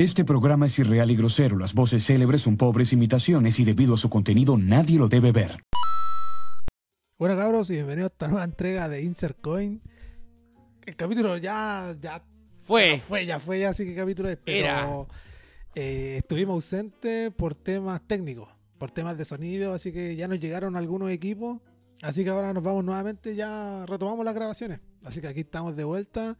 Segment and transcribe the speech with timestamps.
[0.00, 1.58] Este programa es irreal y grosero.
[1.58, 5.56] Las voces célebres son pobres imitaciones y debido a su contenido nadie lo debe ver.
[7.18, 9.82] Bueno cabros y bienvenidos a esta nueva entrega de Insert Coin.
[10.86, 12.20] El capítulo ya, ya
[12.62, 12.98] Fue.
[12.98, 15.08] ya fue, ya fue, ya sí que capítulo es, pero
[15.74, 20.76] eh, estuvimos ausentes por temas técnicos, por temas de sonido, así que ya nos llegaron
[20.76, 21.60] algunos equipos,
[22.02, 25.82] así que ahora nos vamos nuevamente, ya retomamos las grabaciones, así que aquí estamos de
[25.82, 26.38] vuelta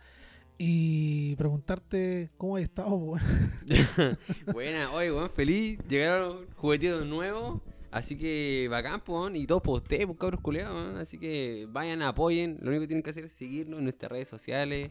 [0.59, 3.23] y preguntarte cómo has estado, weón.
[4.53, 5.79] Buena, oye, weón, feliz.
[5.89, 7.61] Llegaron juguetitos nuevos.
[7.91, 10.97] Así que bacán, weón, y todos por ustedes, pues, cabros culeados, weón.
[10.99, 12.59] Así que vayan, apoyen.
[12.61, 14.91] Lo único que tienen que hacer es seguirnos en nuestras redes sociales,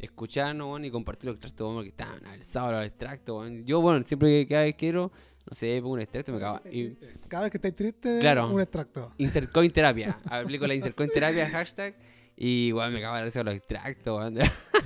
[0.00, 3.64] escucharnos, weón, y compartir los extractos, weón, que están alzados los extractos, weón.
[3.64, 5.10] Yo, bueno, siempre que cada vez quiero,
[5.48, 6.38] no sé, pongo un extracto, me.
[6.70, 6.96] Y
[7.28, 8.50] Cada vez que estáis triste, Claro.
[8.52, 9.12] un extracto.
[9.18, 10.18] Insert Coin Terapia.
[10.26, 11.94] Aplico la Insert Coin Terapia hashtag.
[12.38, 14.34] Y, weón, me cago de risa con los extractos, weón.
[14.34, 14.44] De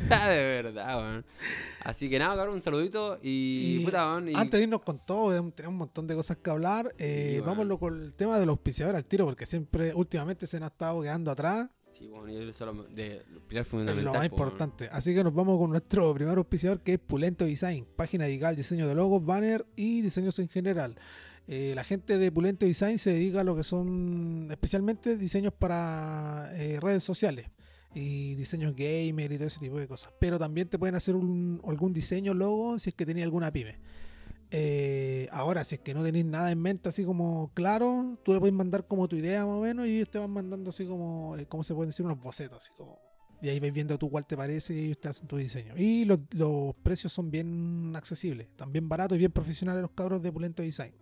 [0.09, 1.25] verdad, weón.
[1.83, 3.19] Así que nada, cabrón, un saludito.
[3.23, 4.29] Y, Y puta, weón.
[4.29, 6.95] y- Antes de irnos con todo, tenemos un montón de cosas que hablar.
[6.99, 7.45] Eh, Sí.
[7.45, 10.73] Vámonos con el tema de los auspiciadores al tiro, porque siempre, últimamente se nos ha
[10.73, 11.69] estado quedando atrás.
[11.91, 14.05] Sí, bueno, y eso es lo, de, lo pilar fundamental.
[14.05, 14.89] lo más po, importante.
[14.93, 18.55] Así que nos vamos con nuestro primer auspiciador que es Pulento Design, página dedica al
[18.55, 20.95] diseño de logos, banner y diseños en general.
[21.49, 26.51] Eh, la gente de Pulento Design se dedica a lo que son especialmente diseños para
[26.55, 27.47] eh, redes sociales
[27.93, 30.13] y diseños gamer y todo ese tipo de cosas.
[30.21, 33.79] Pero también te pueden hacer algún diseño logo si es que tenías alguna pyme.
[34.53, 38.41] Eh, ahora, si es que no tenéis nada en mente así como claro, tú le
[38.41, 41.47] puedes mandar como tu idea más o menos y te van mandando así como, eh,
[41.47, 42.05] ¿cómo se puede decir?
[42.05, 42.99] Unos bocetos, así como.
[43.43, 45.75] Y ahí vais viendo tú cuál te parece y te hacen tu diseño.
[45.77, 46.21] Y los,
[46.83, 50.93] precios son bien accesibles, también baratos y bien profesionales los cabros de Pulento Design.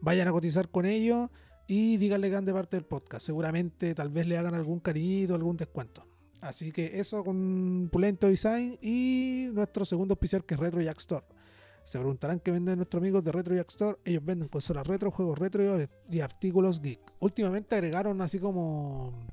[0.00, 1.30] Vayan a cotizar con ellos
[1.68, 3.24] y díganle que han de parte del podcast.
[3.24, 6.06] Seguramente tal vez le hagan algún cariñito, algún descuento.
[6.40, 11.26] Así que eso con Pulento Design y nuestro segundo auspiciador que es Retro Jack Store.
[11.84, 13.98] Se preguntarán qué venden nuestros amigos de Retro Jack Store.
[14.04, 15.62] Ellos venden consolas retro, juegos retro
[16.08, 17.00] y artículos geek.
[17.20, 19.26] Últimamente agregaron así como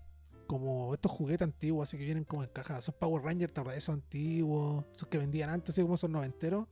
[0.48, 2.80] como estos juguetes antiguos, así que vienen como en caja.
[2.80, 4.86] Esos Power Rangers, ¿te esos antiguos?
[4.94, 6.66] Esos que vendían antes, así como esos noventeros.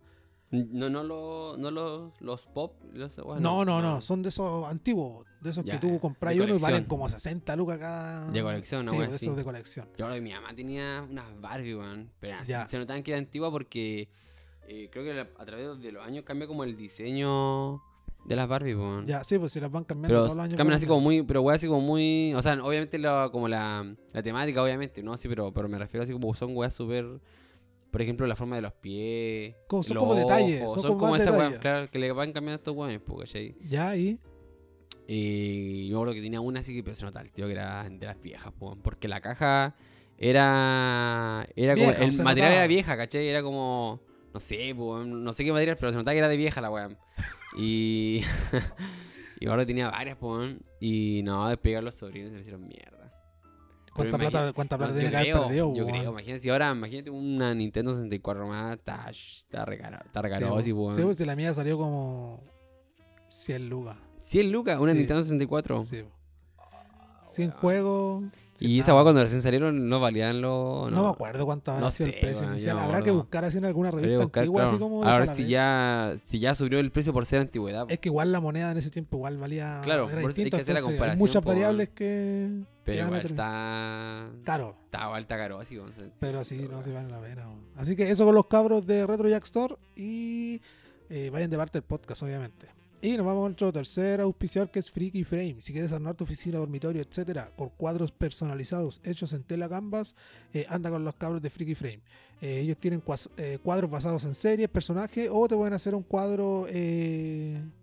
[0.52, 2.82] No, no, lo- no los, los pop.
[2.94, 5.26] Los, bueno, no, no, no, son de esos antiguos.
[5.42, 8.32] De esos Ya, que tú compras uno y valen como 60 lucas cada.
[8.32, 9.90] De colección, una Sí, de esos de colección.
[9.98, 12.12] Yo mi mamá tenía unas Barbie, weón.
[12.20, 12.68] Pero Ya.
[12.68, 14.08] se notaban que era antigua porque
[14.68, 17.82] eh, creo que a través de los años cambia como el diseño
[18.26, 19.06] de las Barbie, weón.
[19.06, 20.58] Ya, sí, pues si las van cambiando Pero todos los años.
[20.58, 23.96] cambian así como muy, pero weas así como muy, o sea, obviamente la, como la,
[24.14, 25.16] la temática, obviamente, ¿no?
[25.18, 27.06] Sí, pero, pero me refiero así como son weas súper,
[27.92, 29.56] por ejemplo, la forma de los pies.
[29.68, 32.56] Como- son los como detalles, son son, como esas weas, claro, que le van cambiando
[32.56, 33.56] a estos weones, pues, ¿cachai?
[33.62, 34.20] Ya, y.
[35.08, 37.88] Y yo creo que tenía una así que pero se nota el tío que era
[37.88, 39.76] de las viejas, pues, porque la caja
[40.18, 42.54] era, era como, el material notaba.
[42.56, 43.28] era vieja, ¿cachai?
[43.28, 44.00] Era como,
[44.36, 46.70] no sé, pues, no sé qué material, pero se notaba que era de vieja la
[46.70, 46.90] wea.
[47.58, 48.22] Y...
[49.38, 53.14] Y ahora tenía varias, pues, y no, despegar los sobrinos se le hicieron mierda.
[53.94, 55.76] ¿Cuánta Pero plata, cuánta plata No, tiene que haber perdido?
[55.76, 60.58] Yo creo, imagínate, ahora, imagínate una Nintendo 64 más, está, está recaro, está Sí, recaro,
[60.58, 60.96] así, pues.
[60.96, 62.42] Sí, si la mía salió como
[63.28, 63.98] 100 lucas.
[64.22, 65.00] 100 lucas, una Sí.
[65.00, 65.84] Nintendo 64.
[65.84, 67.32] Sí, pues.
[67.34, 67.60] 100 weón.
[67.60, 68.24] juegos.
[68.60, 70.92] Y esa weá cuando recién salieron no valían los.
[70.92, 72.80] No, me acuerdo cuánto habrá no sido sé, el precio inicial.
[72.80, 75.04] Habrá que buscar así en alguna revista buscar, antigua, así como.
[75.04, 77.86] a ver si ya, si ya subió el precio por ser antigüedad.
[77.90, 79.82] Es que igual la moneda en ese tiempo igual valía.
[79.84, 82.50] Claro, era por eso hay distinto, que hacer la entonces hay comparación, muchas variables que.
[82.84, 84.30] pero igual está.
[84.44, 84.76] Caro.
[84.86, 85.76] Está está caro, así.
[85.76, 87.48] se- Pero sí, no se vale la pena.
[87.76, 90.62] Así que eso con los cabros de Retro Jack Store y
[91.10, 92.68] eh, vayan de parte del podcast, obviamente.
[93.06, 95.58] Y nos vamos a nuestro tercer auspiciador que es Freaky Frame.
[95.60, 100.16] Si quieres armar tu oficina, dormitorio, etcétera, con cuadros personalizados hechos en tela canvas,
[100.56, 102.00] eh, anda con los cabros de Freaky Frame.
[102.42, 103.04] Eh, ellos tienen
[103.38, 106.66] eh, cuadros basados en series, personajes, o te pueden hacer un cuadro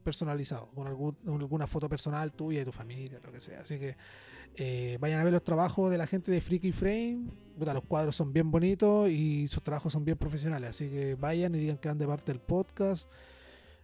[0.03, 3.61] personalizado, con alguna foto personal tuya de tu familia, lo que sea.
[3.61, 7.29] Así que vayan a ver los trabajos de la gente de Freaky Frame.
[7.61, 10.71] Los cuadros son bien bonitos y sus trabajos son bien profesionales.
[10.71, 13.07] Así que vayan y digan que van de parte del podcast.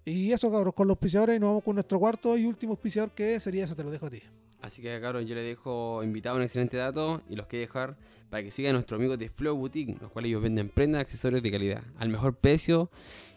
[0.09, 1.37] Y eso, cabros, con los auspiciadores.
[1.37, 4.07] Y nos vamos con nuestro cuarto y último auspiciador que sería eso, te lo dejo
[4.07, 4.23] a ti.
[4.61, 7.97] Así que, cabrón, yo les dejo invitado un excelente dato y los quiero dejar
[8.29, 11.43] para que sigan a nuestros amigos de Flow Boutique, los cuales ellos venden prendas, accesorios
[11.43, 12.91] de calidad al mejor precio,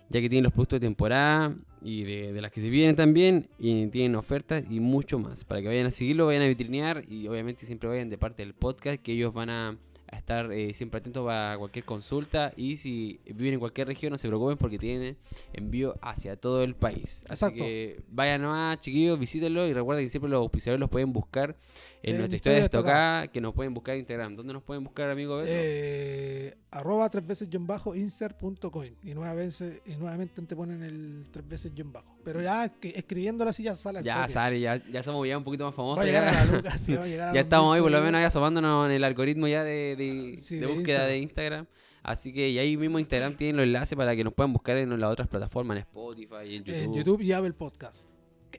[0.09, 3.47] ya que tienen los productos de temporada y de, de las que se vienen también,
[3.59, 5.45] y tienen ofertas y mucho más.
[5.45, 8.53] Para que vayan a seguirlo, vayan a vitrinear y obviamente siempre vayan de parte del
[8.53, 9.77] podcast que ellos van a,
[10.11, 14.17] a estar eh, siempre atentos a cualquier consulta y si viven en cualquier región no
[14.17, 15.17] se preocupen porque tienen
[15.53, 17.23] envío hacia todo el país.
[17.29, 17.63] Así Exacto.
[17.63, 21.55] que vayan nomás, chiquillos, visítenlo y recuerden que siempre los auspiciadores los pueden buscar
[22.03, 24.35] en En nuestra historia de Estocada, que nos pueden buscar en Instagram.
[24.35, 25.37] ¿Dónde nos pueden buscar, amigo?
[25.37, 25.49] Beto?
[25.53, 31.27] Eh, arroba tres veces guion bajo insert.coin y nueve veces y nuevamente te ponen el
[31.31, 34.33] tres veces guion bajo pero ya que, escribiéndolo así ya sale al ya toque.
[34.33, 36.03] sale, ya, ya somos ya un poquito más va famosos.
[36.03, 36.41] a llegar ya.
[36.41, 38.05] a la lucas sí, va a llegar a Ya estamos ahí, por lo 1100.
[38.05, 41.67] menos ahí asomándonos en el algoritmo ya de, de, Sí, de de búsqueda de Instagram.
[42.03, 44.99] Así que y ahí mismo Instagram tiene los enlaces para que nos puedan buscar en
[44.99, 46.83] las otras plataformas, en Spotify, en YouTube.
[46.83, 48.09] en YouTube y Apple Podcast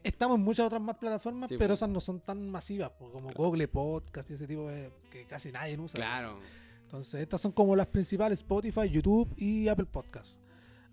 [0.05, 1.75] estamos en muchas otras más plataformas Sí, pero po.
[1.75, 5.79] esas no son tan masivas como Google Podcast y ese tipo de que casi nadie
[5.79, 6.39] usa Claro.
[6.83, 10.39] entonces estas son como las principales Spotify YouTube y Apple Podcast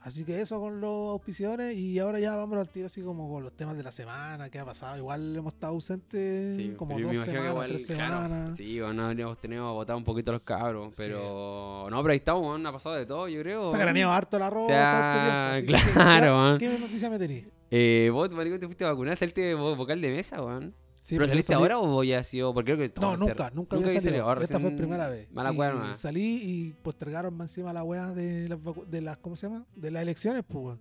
[0.01, 3.43] Así que eso con los auspiciadores y ahora ya vamos al tiro así como con
[3.43, 4.95] los temas de la semana, qué ha pasado.
[4.97, 8.57] Igual hemos estado ausentes Sí, como dos semanas, igual, tres claro, semanas.
[8.57, 11.03] Sí, bueno, hemos tenido a votar un poquito los cabros, Sí.
[11.05, 13.63] pero no, pero ahí estamos, man, ha pasado de todo, yo creo.
[13.63, 13.79] Se ha man.
[13.81, 16.57] graneado harto la ropa O sea, este así que, claro, ¿qué- man.
[16.59, 17.45] ¿Qué noticia me tenís?
[17.69, 20.73] Eh, vos, maricón, te fuiste a vacunar, saliste vo- vocal de mesa, weón.
[21.09, 22.53] Sí, ¿Pero porque saliste salí- ahora o ya has sido?
[22.53, 24.31] Porque creo que No, oh, se- nunca, nunca, había salido.
[24.39, 25.27] Esta fue primera vez.
[25.31, 25.51] Mala
[25.91, 29.65] y salí y postergaron más encima la weá de las, de las, ¿cómo se llama?
[29.75, 30.77] De las elecciones, pues.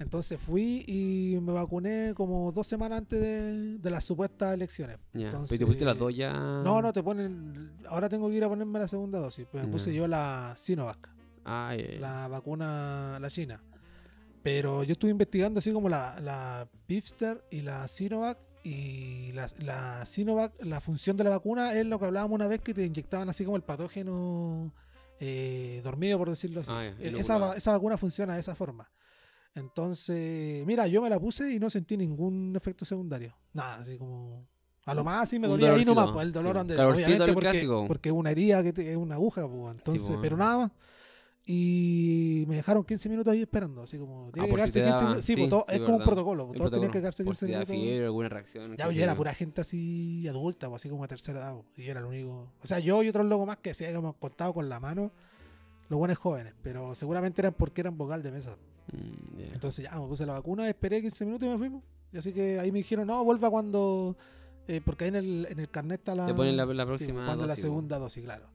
[0.00, 4.98] Entonces fui y me vacuné como dos semanas antes de, de las supuestas elecciones.
[5.12, 6.32] Ya, Entonces, pero te pusiste las dos ya.
[6.32, 7.70] No, no, te ponen.
[7.88, 9.46] Ahora tengo que ir a ponerme la segunda dosis.
[9.52, 11.08] Pero me puse yo la Sinovac,
[11.44, 11.98] ay, ay.
[12.00, 13.62] la vacuna, la china.
[14.42, 18.38] Pero yo estuve investigando así como la, la Pfizer y la Sinovac.
[18.68, 22.60] Y la, la Sinovac, la función de la vacuna es lo que hablábamos una vez
[22.62, 24.72] que te inyectaban así como el patógeno
[25.20, 26.70] eh, dormido, por decirlo así.
[26.72, 27.50] Ah, inoculado.
[27.52, 28.90] esa, esa vacuna funciona de esa forma.
[29.54, 33.34] Entonces, mira, yo me la puse y no sentí ningún efecto secundario.
[33.52, 34.46] Nada, así como.
[34.84, 36.58] A lo más sí me dolía ahí nomás, pues el dolor sí.
[36.58, 37.84] donde Calorcito, obviamente el porque, clásico.
[37.86, 40.18] porque es una herida que te- es una aguja, pues, entonces, pues.
[40.22, 40.70] pero nada más.
[41.48, 44.80] Y me dejaron 15 minutos ahí esperando, así como tiene Ah, que si quedarse te
[44.80, 45.24] 15 daba- minutos.
[45.24, 47.34] Sí, sí, pues, todo- sí, es como un protocolo, El todos tenían que quedarse Por
[47.34, 47.70] 15 si minutos.
[47.76, 48.76] fiebre, alguna reacción.
[48.76, 51.54] Ya, pues, yo era pura gente así adulta, pues, así como a tercera edad.
[51.54, 52.48] pues, Y yo era el único.
[52.62, 55.12] O sea, yo y otros locos más que se habíamos contado con la mano,
[55.88, 58.56] los buenos jóvenes, pero seguramente eran porque eran vocal de mesa.
[58.92, 59.40] Mm.
[59.54, 61.82] Entonces ya me puse la vacuna, esperé 15 minutos y me fuimos.
[62.12, 64.16] Y así que ahí me dijeron, no, vuelva cuando.
[64.68, 66.26] eh, porque ahí en el, en el carnet está la.
[66.26, 67.68] Te ponen la- próxima cuando la dosis, po.
[67.68, 68.46] segunda dosis, claro.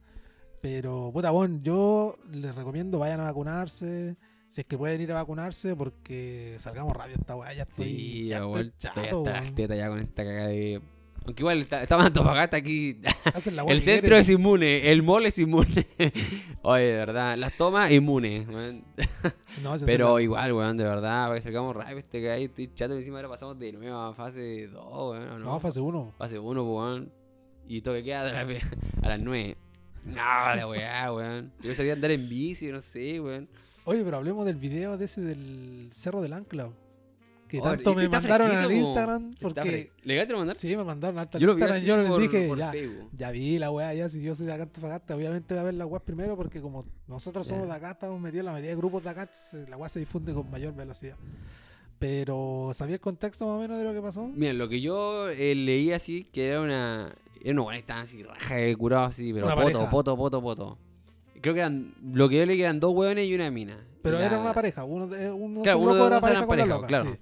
[0.62, 4.16] Pero, puta, bueno, yo les recomiendo vayan a vacunarse.
[4.48, 7.52] Si es que pueden ir a vacunarse, porque salgamos rápido esta weá.
[7.52, 7.84] Ya estoy.
[7.86, 10.80] Sí, ya estoy vuelto, ya chato, está ya con esta cagada de.
[11.24, 13.00] Aunque igual está, estamos en Antofagasta aquí.
[13.24, 14.20] Hacen la El centro quieren.
[14.20, 15.86] es inmune, el mall es inmune.
[16.62, 18.46] Oye, de verdad, las tomas inmunes.
[18.48, 18.84] weón.
[19.62, 22.94] No, Pero igual, weón, de verdad, para que salgamos rápido este que ahí, estoy chato
[22.96, 25.28] encima ahora pasamos de nuevo a fase 2, weón.
[25.30, 26.14] ¿o No, fase 1.
[26.18, 27.12] Fase 1, weón.
[27.68, 28.60] Y todo que queda la pe-
[29.02, 29.56] a las 9.
[30.04, 31.52] No, la weá, weón.
[31.62, 33.48] Yo sabía andar en bici, no sé, weón.
[33.84, 36.70] Oye, pero hablemos del video de ese del Cerro del Ancla.
[37.48, 38.86] Que Oye, tanto este me está mandaron al fresquito.
[38.86, 39.30] Instagram.
[39.32, 39.60] Está Porque.
[39.62, 40.68] fre- ¿Legal te lo mandaste?
[40.70, 41.76] Sí, me mandaron harta Yo lo vi Instagram.
[41.76, 43.10] así Yo les por- dije, por ya, Facebook.
[43.12, 45.74] ya vi la weá, ya si yo soy de acá Antofagasta, obviamente voy a ver
[45.74, 48.76] la weá primero porque como nosotros somos de acá, estamos metidos en la medida de
[48.76, 51.16] grupos de acá, entonces la weá se difunde con mayor velocidad.
[51.98, 54.26] Pero, ¿sabía el contexto más o menos de lo que pasó?
[54.26, 57.14] Mira, lo que yo eh, leí así, que era una.
[57.44, 59.90] Era buena que estaban así, raja de curado así, pero Una poto, pareja.
[59.90, 60.78] poto, poto, poto.
[61.40, 61.94] Creo que eran.
[62.12, 63.76] Lo que yo leí que eran dos hueones y una mina.
[64.02, 66.48] Pero era una pareja, uno de uno, Claro, uno de los era dos pareja eran
[66.48, 67.10] pareja, claro.
[67.12, 67.18] sí.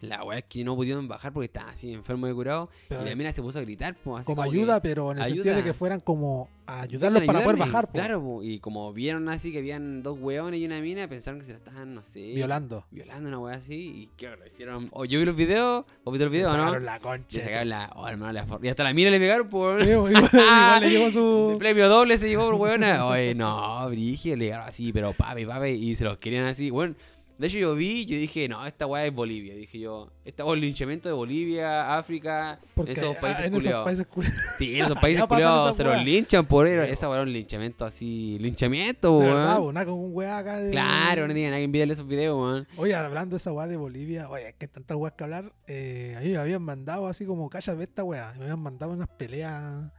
[0.00, 2.70] La weá es que no pudieron bajar porque estaban así enfermos de curado.
[2.88, 5.12] Pero y la mina se puso a gritar, pues, así como como ayuda, que, pero
[5.12, 5.34] en el ayuda.
[5.36, 7.72] sentido de que fueran como a ayudarlos "Vengan a para poder ayudarme".
[7.72, 11.06] bajar, po, Claro, po, y como vieron así que habían dos hueones y una mina,
[11.08, 12.20] pensaron que se la estaban, no sé.
[12.34, 12.86] violando.
[12.90, 13.74] Violando una weá así.
[13.74, 14.88] Y qué lo hicieron.
[14.92, 16.58] O yo vi los videos, o vi los videos, ¿no?
[16.64, 17.38] sacaron la concha.
[17.38, 17.92] Le sacaron la.
[17.96, 19.84] Oh, hermano, la Y hasta la mina le pegaron, por.
[19.84, 21.56] Sí, igual, igual le llegó su...
[21.58, 23.04] premio doble se llevó por weona.
[23.06, 26.70] Oye, no, Brigio, le llegaron así, pero papi, papi, y se los querían así.
[26.70, 26.94] Bueno,
[27.40, 29.54] de hecho yo vi, yo dije, no, esta weá es Bolivia.
[29.54, 33.54] Dije yo, esta weá es el linchamiento de Bolivia, África, Porque esos ah, países en
[33.54, 34.40] esos países culiados.
[34.58, 36.74] Sí, en esos países culiados se los linchan por Sí.
[36.74, 39.32] Esa weá era un linchamiento así, linchamiento, weón.
[39.32, 40.70] verdad, po, nada como un weá acá de...
[40.70, 42.68] Claro, no tiene nada que envidiarle esos videos, weón.
[42.76, 45.54] Oye, hablando de esa weá de Bolivia, oye, es que tantas weas que hablar.
[45.66, 48.34] Eh, a mí me habían mandado así como, calla, ve esta weá.
[48.36, 49.90] Me habían mandado unas peleas.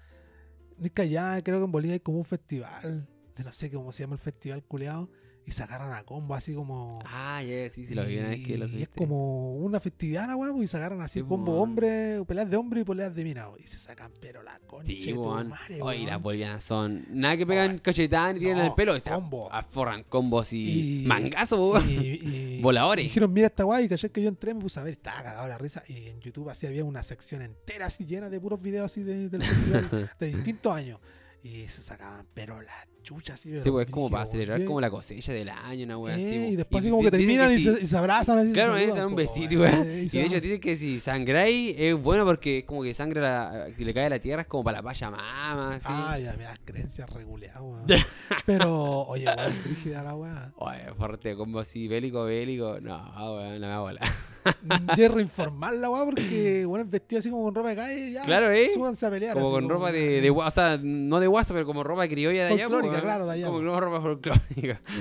[0.78, 3.08] No es que allá, creo que en Bolivia hay como un festival.
[3.36, 5.10] De no sé cómo se llama el festival culeado.
[5.44, 7.00] Y se agarran a combo así como.
[7.04, 8.96] Ah, ya, sí, sí, lo vi una vez que lo y es subiste.
[8.96, 11.64] como una festividad la weá, pues, y se agarran así Sí, combo weón.
[11.64, 13.48] hombre, peleas de hombre y peleas de mina.
[13.58, 15.52] Y se sacan, pero la concha Sí, weón.
[15.82, 17.06] Oye, las bolivianas son.
[17.10, 18.96] Nada que pegan cachetadas ni tienen No, el pelo.
[18.96, 19.52] Están combo.
[19.52, 21.02] aforran combos y.
[21.04, 21.90] Y- Mangazo, weón.
[21.90, 23.04] Y, y- Voladores.
[23.04, 25.24] y dijeron, mira esta guay, y caché que yo entré, me puse a ver, estaba
[25.24, 25.82] cagado la risa.
[25.88, 29.28] Y en YouTube así había una sección entera así llena de puros videos así de-
[29.28, 31.00] del festival de distintos años.
[31.44, 34.92] Y se sacaban, pero la chucha así, Sí, pues es como para celebrar como la
[34.92, 36.24] cosecha del año, una wea así.
[36.24, 38.52] Eh, y después así como que terminan y, se, y se abrazan así.
[38.54, 39.66] Claro, se dan un besito.
[39.66, 43.70] Eh, Y de hecho dicen que si sangráis es bueno porque como que sangre la,
[43.76, 45.88] que le cae a la tierra es como para la pachamama, así.
[45.90, 47.86] Ah, ya, me das creencias reguleadas, weón.
[48.46, 50.54] Pero, oye, weón, brígida la weá.
[50.58, 52.80] Oye, fuerte combo así, bélico, bélico.
[52.82, 52.98] No,
[53.36, 54.02] weón, no me hago la.
[54.96, 58.24] Jerry informal la weá porque, bueno, es vestido así como con ropa de calle ya.
[58.24, 58.70] Claro, eh.
[58.72, 59.34] Súbanse a pelear.
[59.36, 62.08] Como así con ropa de, de gua- o sea, no de guaso, pero como ropa
[62.08, 62.66] criolla de allá.
[62.68, 63.04] po, Folclórica, weón.
[63.04, 63.64] claro, de allá, Como po.
[63.66, 64.82] no ropa folclórica.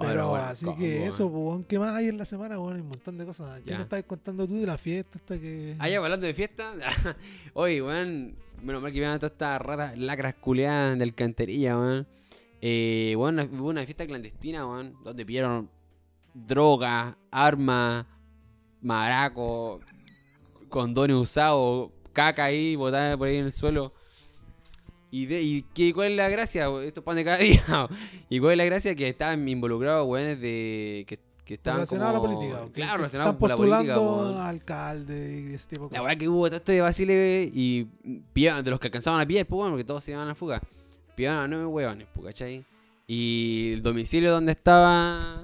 [0.00, 2.56] Pero bueno, así que eso, pues, ¿qué más hay en la semana?
[2.56, 3.60] Bueno, hay un montón de cosas.
[3.62, 3.78] ¿Qué Ya.
[3.78, 5.74] me estás contando tú de la fiesta hasta que.
[5.80, 6.72] Ah, ya, hablando de fiesta.
[7.54, 8.36] Oye, weón.
[8.62, 12.06] Menos mal que vean todas estas ratas lacras culeadas de alcantarilla, weón.
[12.60, 14.94] Eh, weón, hubo una fiesta clandestina, weón.
[15.02, 15.68] Donde pillaron
[16.32, 18.06] droga, armas,
[18.82, 19.80] maraco,
[20.68, 23.92] condones usados, caca ahí, botada por ahí en el suelo.
[25.10, 26.66] Y, de, y ¿qué, cuál es la gracia?
[26.82, 27.64] Esto es pan de cada día.
[28.28, 28.94] ¿Y cuál es la gracia?
[28.94, 31.04] Que estaban involucrados, weones, de.
[31.08, 32.66] que, que estaban relacionado a la como- política.
[32.66, 34.36] que- Claro, que relacionados con la política, weón.
[34.38, 37.84] alcalde y ese tipo de La verdad que hubo todo esto de Basile y
[38.34, 40.34] pillaban, de los que alcanzaban a pie, pues bueno, porque todos se iban a la
[40.34, 40.60] fuga.
[41.16, 42.64] Pillaban a nueve hueones, pues, ¿cachai?
[43.06, 45.42] Y el domicilio donde estaba,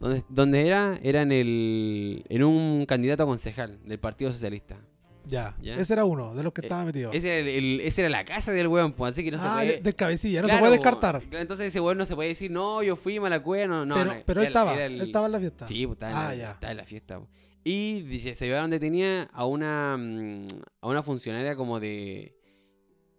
[0.00, 4.78] donde, donde era, era en el, en un candidato a concejal del Partido Socialista.
[5.26, 5.54] Ya.
[5.60, 5.74] Ya.
[5.74, 7.12] ese era uno de los que Eh, estaba metido.
[7.12, 9.54] Esa era, el- esa era la casa del hueón, pues, así que no se ah,
[9.56, 9.72] puede...
[9.74, 11.22] de- del cabecilla, no Claro, se puede descartar.
[11.32, 13.94] Entonces ese hueón no se puede decir, no, yo fui mala cueva, no, no.
[13.96, 15.66] pero no, pero él estaba, el- él estaba en la fiesta.
[15.68, 17.18] Sí, pues estaba en, Ah, la, estaba en la fiesta.
[17.18, 17.30] pues.
[17.64, 20.46] Y dice, se llevaron detenida a una mm,
[20.80, 22.37] a una funcionaria como de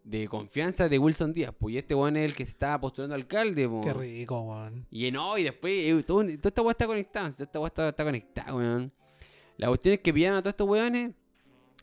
[0.03, 1.53] de confianza de Wilson Díaz.
[1.57, 3.67] Pues y este weón es el que se estaba postulando alcalde.
[3.67, 3.85] pues.
[3.85, 4.85] Qué rico, weón.
[4.89, 7.29] Y no, y después eh, todo, toda esta weá está conectada.
[7.31, 8.91] Toda esta weá está, está conectada, weón.
[9.57, 11.11] La cuestión es que pillaron a todos estos weones.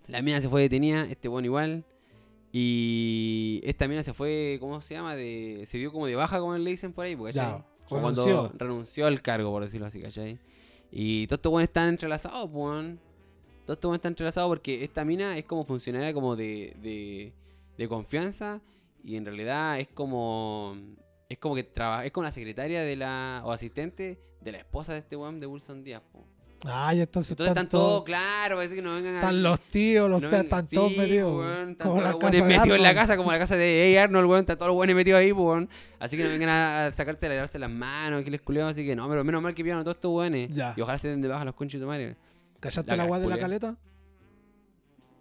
[0.08, 1.84] La mina se fue detenida, este weón igual.
[2.52, 5.14] Y esta mina se fue, ¿cómo se llama?
[5.14, 7.58] De, se dio como de baja, como le dicen por ahí, pues, ¿cachai?
[7.58, 8.52] Ya, Como cuando renunció.
[8.56, 10.38] renunció al cargo, por decirlo así, ¿cachai?
[10.90, 13.00] Y todos estos weones están entrelazados, pues, weón.
[13.66, 17.34] Todos estos weones están entrelazados porque esta mina es como funcionaria como de, de,
[17.78, 18.60] de confianza.
[19.04, 20.76] Y en realidad es como.
[21.28, 22.04] Es como que trabaja.
[22.04, 23.42] Es como la secretaria de la.
[23.44, 26.24] o asistente de la esposa de este weón de Wilson Díaz, po.
[26.64, 30.08] Ay, entonces, Entonces están, están todos, claro, parece que no vengan a- Están los tíos,
[30.08, 31.36] los no vengan- están todos metidos.
[31.36, 33.38] weón, están como todos la los casa weones de metidos en la casa, como la
[33.38, 34.02] casa de A.
[34.04, 35.68] Arnold, weón, están todos los buenos metidos ahí, weón.
[35.98, 38.86] Así que no vengan a, a sacarte, a lavarte las manos, que les culeamos, así
[38.86, 40.50] que no, pero menos mal que pillaron a todos estos weones.
[40.76, 42.16] Y ojalá se den de baja los conchos de madre.
[42.58, 43.76] ¿Callaste La la de la caleta?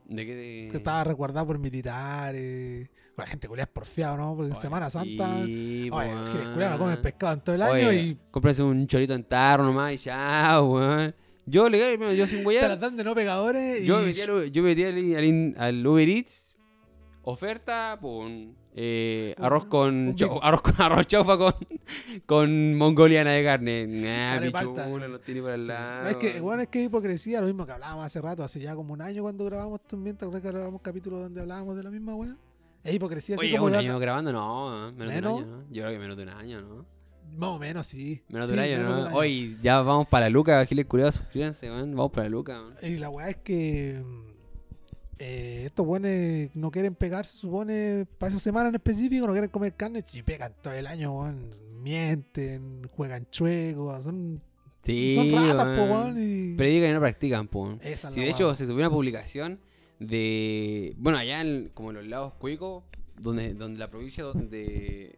[0.08, 0.36] ¿De qué?
[0.36, 0.68] De...
[0.72, 2.90] Que estaba resguardada por militares.
[3.18, 4.36] La gente culia es porfiado, ¿no?
[4.36, 5.30] Porque en Semana Santa.
[5.46, 6.10] Sí, Oye,
[6.54, 9.94] culiados no comen pescado en todo el año y Cómprase un chorito en tarro nomás
[9.94, 11.16] y ya, weón.
[11.48, 12.80] Yo, hermano, yo sin huellar.
[12.80, 13.86] dan de no pegadores.
[13.86, 16.56] Yo y metí al, yo metí al, al- al Uber Eats
[17.22, 18.30] oferta por
[18.78, 21.54] eh, arroz con chau- arroz con arroz chaufa con,
[22.26, 23.88] con mongoliana de carne.
[23.88, 25.68] Nah, pichula, los tiene por al Sí.
[25.68, 26.04] lado.
[26.04, 28.76] No, es que, bueno, es que hipocresía, lo mismo que hablábamos hace rato, hace ya
[28.76, 31.90] como un año cuando grabamos también, ¿te acuerdas que grabamos capítulos donde hablábamos de la
[31.90, 32.36] misma weá?
[32.84, 35.38] Es hipocresía, así Oye, como un año grabando, no, menos, ¿Menos?
[35.38, 35.64] de un año, ¿no?
[35.72, 36.86] Yo creo que menos de un año, ¿no?
[37.38, 38.22] Más o menos, sí.
[38.30, 39.08] Menos Sí, de un año, menos ¿no?
[39.08, 39.16] año.
[39.18, 41.96] Hoy ya vamos para la Luca, Giles Curiados, suscríbanse, weón.
[41.96, 42.76] Vamos para la Luca, weón.
[42.84, 44.04] Y la weá es que
[45.18, 46.12] eh, estos buenos
[46.56, 50.54] no quieren pegarse, supone, para esa semana en específico, no quieren comer carne y pegan
[50.62, 51.50] todo el año, weón.
[51.82, 54.42] Mienten, juegan chuecos, son,
[54.86, 56.16] Sí, son ratas, po, weón.
[56.20, 56.56] Y...
[56.56, 57.78] Predican y no practican, po.
[57.82, 59.60] Esa Sí, de hecho, se subió una publicación
[60.00, 60.94] de.
[60.98, 62.84] Bueno, allá en como en los lados cuicos,
[63.20, 65.18] donde, donde la provincia donde.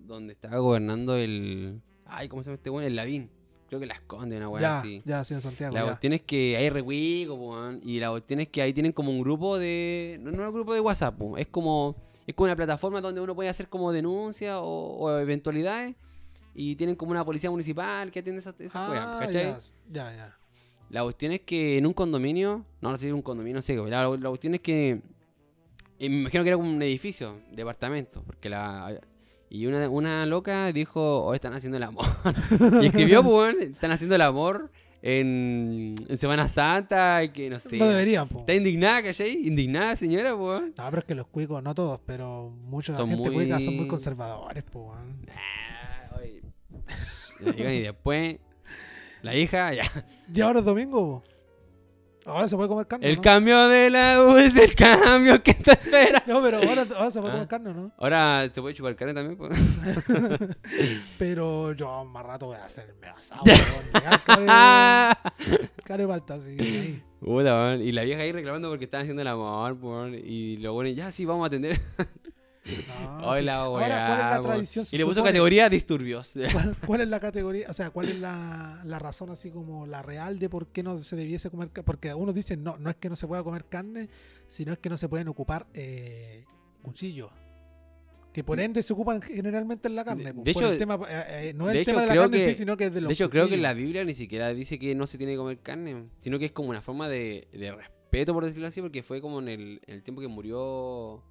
[0.00, 1.80] donde estaba gobernando el.
[2.04, 2.84] Ay, ¿cómo se llama este weón?
[2.84, 3.30] El Lavín.
[3.68, 5.02] Creo que la esconde una weá ya, así.
[5.04, 5.74] ya, sí, en Santiago.
[5.74, 5.86] La ya.
[5.86, 9.58] cuestión es que hay weón, y la cuestión es que ahí tienen como un grupo
[9.58, 10.18] de.
[10.22, 11.96] No, no es un grupo de WhatsApp, po, es como.
[12.26, 15.96] Es como una plataforma donde uno puede hacer como denuncias o, o eventualidades.
[16.54, 19.44] Y tienen como una policía municipal que atiende esas, weas, Ah, ¿cachai?
[19.44, 19.58] ya,
[19.88, 20.38] ya, ya.
[20.90, 23.62] La cuestión es que en un condominio, no, no sé si era un condominio, no
[23.62, 25.00] sé, la, la cuestión es que,
[25.98, 28.98] eh, me imagino que era como un edificio, departamento, porque la...
[29.50, 32.04] Y una, una loca dijo, oh, están haciendo el amor.
[32.82, 37.78] y escribió, pues, están haciendo el amor en, en Semana Santa, que no sé.
[37.78, 38.40] No deberían, po.
[38.40, 39.46] Está indignada, ¿cachai?
[39.46, 40.40] Indignada, señora, pues.
[40.60, 40.74] weón.
[40.76, 43.76] No, pero es que los cuicos, no todos, pero mucha Son gente muy- cuica son
[43.76, 44.94] muy conservadores, po.
[44.94, 46.42] Ah, oye.
[47.56, 48.36] Digan, y después,
[49.22, 49.84] la hija, ya.
[50.34, 51.37] Y ahora es domingo, po.
[52.28, 53.08] Ahora se puede comer carne.
[53.08, 53.22] El ¿no?
[53.22, 56.22] cambio de la U es el cambio que te espera.
[56.26, 57.36] No, pero ahora, ahora se puede Ah.
[57.36, 57.92] comer carne, ¿no?
[57.98, 59.58] Ahora se puede chupar carne también, pues.
[61.18, 63.58] Pero yo más rato voy a hacer el asado, weón.
[63.94, 66.56] Llegar care, care palta, sí.
[66.58, 67.02] ahí.
[67.20, 67.82] Puta, weón.
[67.82, 70.14] Y la vieja ahí reclamando porque estaban haciendo el amor, weón.
[70.14, 71.78] Y lo bueno, ya sí, vamos a atender.
[73.20, 73.42] No, sí.
[73.42, 74.86] la Ahora, ¿cuál es la weá, tradición?
[74.90, 76.34] Y le puso supone- categoría disturbios.
[76.52, 77.66] ¿Cuál, cuál es la categoría?
[77.68, 80.98] O sea, ¿cuál es la, la razón así como la real de por qué no
[80.98, 81.84] se debiese comer carne?
[81.84, 84.08] Porque algunos dicen, no, no es que no se pueda comer carne,
[84.48, 86.44] sino es que no se pueden ocupar eh,
[86.82, 87.30] cuchillos.
[88.32, 90.32] Que por ende se ocupan generalmente en la carne.
[90.32, 92.38] De- por hecho- el tema, eh, eh, no es el hecho, tema de la carne
[92.38, 94.14] que- sí, sino que es de los De hecho, creo que en la Biblia ni
[94.14, 97.08] siquiera dice que no se tiene que comer carne, sino que es como una forma
[97.08, 100.28] de, de respeto, por decirlo así, porque fue como en el, en el tiempo que
[100.28, 101.22] murió.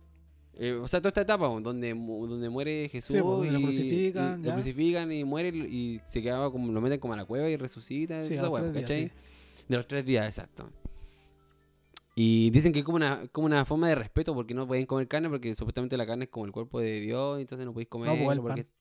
[0.60, 4.42] Eh, o sea, toda esta etapa donde, donde muere Jesús Sí, donde lo y, crucifican,
[4.42, 7.50] y lo crucifican y muere y se quedaba como lo meten como a la cueva
[7.50, 8.24] y resucita.
[8.24, 8.50] Sí, esa.
[8.50, 10.70] De los tres días, exacto.
[12.16, 15.08] Y dicen que es como una, como una forma de respeto porque no pueden comer
[15.08, 18.18] carne porque supuestamente la carne es como el cuerpo de Dios, entonces no podéis comer
[18.18, 18.64] pues, el porque...
[18.64, 18.74] pan.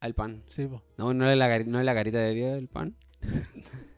[0.00, 0.42] Al pan.
[0.48, 0.82] Sí, po.
[0.96, 2.96] No, no es la, no es la carita de Dios el pan.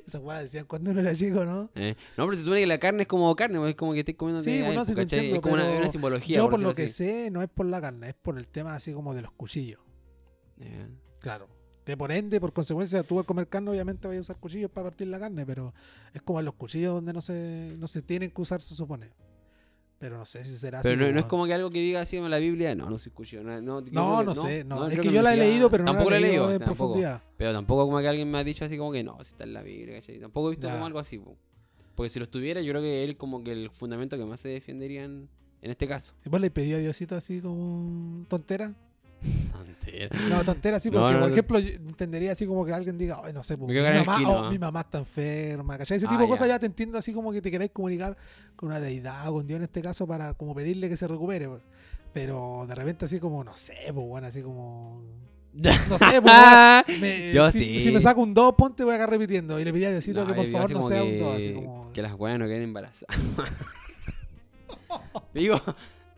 [0.06, 1.70] Esa la decían cuando uno era chico, ¿no?
[1.74, 4.00] Eh, No, pero se supone que la carne es como carne, pues, es como que
[4.00, 6.36] estés comiendo Sí, bueno, ahí, sí te entiendo, Es como una, simbología.
[6.36, 6.92] Yo por lo que así.
[6.92, 9.80] sé, no es por la carne, es por el tema así como de los cuchillos.
[11.20, 11.48] Claro.
[11.84, 14.88] Que por ende, por consecuencia, tú al comer carne, obviamente vas a usar cuchillos para
[14.88, 15.74] partir la carne, pero
[16.14, 19.10] es como en los cuchillos donde no se, no se tienen que usar, se supone.
[20.04, 21.02] Pero no sé si será Pero así.
[21.02, 23.10] no, no es como que algo que diga así en la Biblia, no, no soy
[23.10, 23.42] cuchillo.
[23.42, 24.62] No, no, No, no, sé.
[24.62, 24.86] No.
[24.86, 26.76] es que yo la he leído, pero tampoco no la he leído en tampoco.
[26.76, 27.22] profundidad.
[27.38, 29.54] Pero tampoco como que alguien me ha dicho así como que no, si está en
[29.54, 30.20] la Biblia, ¿cachai?
[30.20, 31.38] Tampoco he visto como algo así, po.
[31.94, 34.50] Porque si lo estuviera, yo creo que él como que el fundamento que más se
[34.50, 35.26] defendería en,
[35.62, 36.12] en este caso.
[36.22, 38.74] ¿Y vos le pedí a Diosito así como tontera?
[39.52, 40.08] Tontera.
[40.28, 43.32] No, tontera sí, porque no, por ejemplo, yo entendería así como que alguien diga, "Ay,
[43.32, 45.98] no sé, pues, Me mi, mamá, oh, mi mamá está enferma, ¿cachai?
[45.98, 48.16] Ese Ah, tipo de cosas ya te entiendo así como que te queréis comunicar
[48.56, 51.48] con una deidad o con Dios en este caso para como pedirle que se recupere.
[51.48, 51.62] pues.
[52.12, 55.02] Pero de repente así como, no sé, pues bueno, así como...
[55.52, 56.34] No sé, pues
[57.00, 57.80] me- Yo si, sí.
[57.80, 59.58] si me saco un 2, ponte voy a acabar repitiendo.
[59.60, 61.52] Y le pedí a Diosito No, que por favor no sea que, un 2, así
[61.54, 61.92] como...
[61.92, 63.16] que las buenas no queden embarazadas.
[65.34, 65.60] Digo,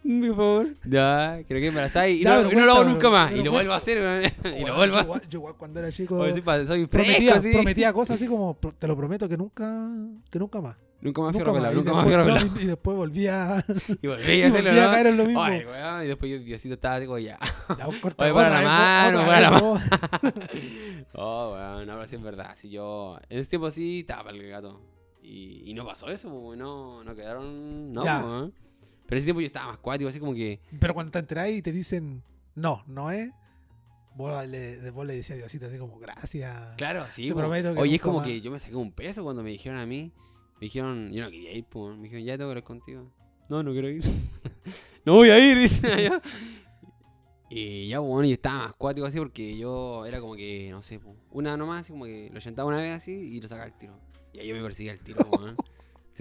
[0.06, 0.68] por favor.
[0.84, 3.32] Ya, creo que embarazadas y, y no, y no lo hago nunca más.
[3.36, 6.16] Y lo vuelvo a hacer, weón, y lo vuelvo yo, a yo cuando era chico...
[6.18, 9.36] Oye, soy, pa- soy fresco, Prometía, prometía cosas así como, "Pro- te lo prometo que
[9.36, 9.88] nunca,
[10.30, 10.76] que nunca más.
[10.98, 12.46] Nunca más fierro pelado, Y nunca más fierro pelado.
[12.58, 13.62] y, y después volvía,
[14.02, 14.92] Y volví y a hacerlo, volvía a ¿no?
[14.92, 15.42] caer en lo mismo.
[15.42, 17.38] Weón, y después yo, Diosito estaba así como ya.
[18.16, 19.80] Oye, para la mano, para la vos.
[21.12, 22.50] Oh, weón, ahora sí es verdad.
[22.56, 23.18] Si yo.
[23.28, 24.80] En ese tiempo sí estaba para el gato.
[25.22, 27.92] Y, y no pasó eso, pues, no, no quedaron.
[27.92, 28.20] No, Ya.
[28.20, 28.54] pues, weón.
[29.06, 30.60] Pero ese tiempo yo estaba más cuático, así como que.
[30.80, 32.22] Pero cuando te enteráis y te dicen,
[32.54, 33.30] no, no es,
[34.16, 36.74] vos le, vos le decías a Diosito así como, gracias.
[36.76, 37.28] Claro, sí.
[37.28, 37.40] Te po.
[37.40, 38.26] prometo que Oye, es como más.
[38.26, 40.12] que yo me saqué un peso cuando me dijeron a mí.
[40.54, 41.96] Me dijeron, yo no quería ir, pues.
[41.96, 43.12] Me dijeron, ya tengo que ir contigo.
[43.48, 44.02] No, no quiero ir.
[45.04, 46.22] no voy a ir, dice allá.
[47.48, 50.98] Y ya, bueno, yo estaba más cuático así porque yo era como que, no sé,
[50.98, 53.78] po, una nomás, así como que lo llantaba una vez así y lo sacaba al
[53.78, 54.00] tiro.
[54.32, 55.56] Y ahí yo me perseguía el tiro, weón.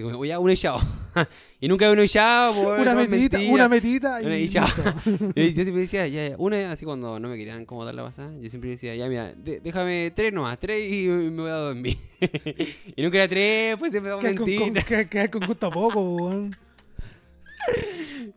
[0.04, 0.80] Oye, ya, uno echado.
[1.62, 2.82] y nunca uno echado, pues.
[2.82, 4.68] una metidita, una metidita y, Una y chao.
[4.68, 5.32] listo.
[5.36, 8.04] Y yo siempre decía, ya, ya, una así cuando no me querían como dar la
[8.04, 11.56] pasada, yo siempre decía, ya, mira, de- déjame tres nomás, tres y me voy a
[11.56, 11.98] dormir.
[12.96, 14.84] y nunca era tres, pues siempre con, mentira.
[14.84, 16.56] que, que con gusto a poco, weón.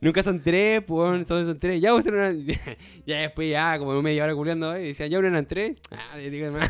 [0.00, 1.80] Nunca son tres, pues, son, son tres.
[1.80, 2.32] Ya, pues, una...
[3.06, 4.84] ya después, ya, como media hora culiando, ¿eh?
[4.84, 5.76] y decían, ya, una eran tres.
[5.90, 6.60] Ah, díganme.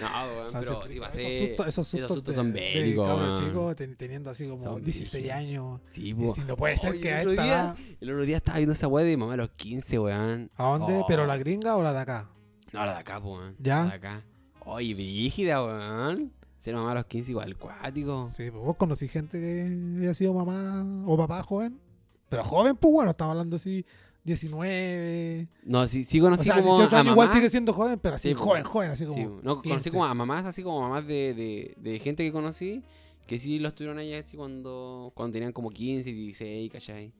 [0.00, 1.48] No, weón, pero iba a esos ser...
[1.48, 5.10] sustos, esos sustos, sustos de- son bélicos, cabros chicos ten- teniendo así como Son 16
[5.24, 5.38] brígidos.
[5.38, 5.80] años.
[5.90, 6.34] Sí, Y po.
[6.34, 8.58] si no puede ser Oye, que a el otro esta día- El otro día estaba
[8.58, 10.50] viendo esa weá de mamá a los 15, weón.
[10.56, 10.96] ¿A dónde?
[10.98, 11.04] Oh.
[11.08, 12.28] ¿Pero la gringa o la de acá?
[12.72, 13.56] No, la de acá, po, weón.
[13.58, 13.84] ¿Ya?
[13.84, 14.24] La de acá.
[14.60, 16.32] Oye, brígida, weón.
[16.58, 18.28] Ser mamá a los 15 igual, cuático.
[18.28, 21.78] Sí, pues vos conocí gente que haya sido mamá o papá joven.
[22.28, 23.86] Pero joven, pues bueno, estamos hablando así
[24.28, 25.48] 19.
[25.64, 28.16] No, sí, sí O conocí sea, como 18 a años igual sigue siendo joven, pero
[28.16, 28.44] así Sí, pues.
[28.44, 29.16] joven, joven, así como.
[29.16, 29.90] Sí, no, conocí 15.
[29.90, 32.82] como a mamás, así como mamás de, de, de gente que conocí,
[33.26, 37.12] que sí los tuvieron allá así cuando, cuando tenían como 15, 16, ¿cachai?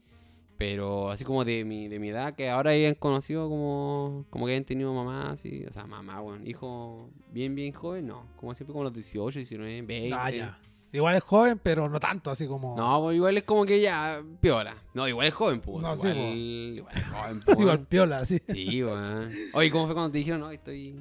[0.56, 4.52] Pero así como de mi, de mi edad, que ahora hayan conocido como, como que
[4.52, 8.72] hayan tenido mamá, así, o sea, mamá, bueno, hijo bien, bien joven, no, como siempre
[8.72, 10.16] como los 18, 19, 20.
[10.16, 10.58] Ah, ya.
[10.92, 12.76] Igual es joven, pero no tanto, así como.
[12.76, 14.74] No, pues igual es como que ya, piola.
[14.94, 15.82] No, igual es joven, pues.
[15.82, 16.90] No, sí, igual, po.
[16.90, 17.58] igual es joven, pues.
[17.58, 18.42] Igual piola, así.
[18.48, 19.30] Sí, weón.
[19.52, 20.96] Oye, ¿cómo fue cuando te dijeron, no, estoy...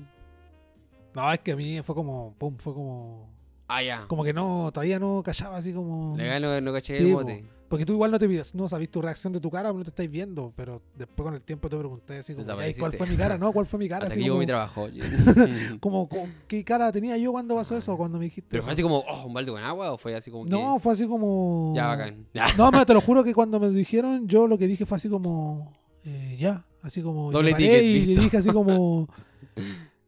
[1.16, 2.36] No, es que a mí fue como.
[2.38, 3.28] Pum, fue como.
[3.68, 4.06] Ah, ya.
[4.08, 6.16] Como que no, todavía no callaba así como.
[6.16, 7.57] Legal, no, no caché Sí, el po.
[7.70, 9.90] Porque tú igual no te pides, no sabes tu reacción de tu cara, no te
[9.90, 13.18] estáis viendo, pero después con el tiempo te pregunté así como, "Ey, ¿cuál fue mi
[13.18, 13.38] cara?
[13.38, 14.04] No, ¿cuál fue mi cara?
[14.06, 14.88] Hasta Así que llegó como, mi trabajo.
[15.82, 17.98] como, como, ¿qué cara tenía yo cuando pasó eso?
[17.98, 18.66] Cuando me dijiste ¿Pero eso?
[18.68, 20.50] fue así como, oh, un balde con agua o fue así como que...
[20.52, 21.74] No, fue así como...
[21.76, 22.26] Ya, bacán.
[22.34, 22.46] Ya.
[22.58, 25.10] No, pero te lo juro que cuando me dijeron, yo lo que dije fue así
[25.10, 25.74] como,
[26.06, 28.22] eh, ya, así como, Doble ticket, y le listo.
[28.22, 29.10] dije así como,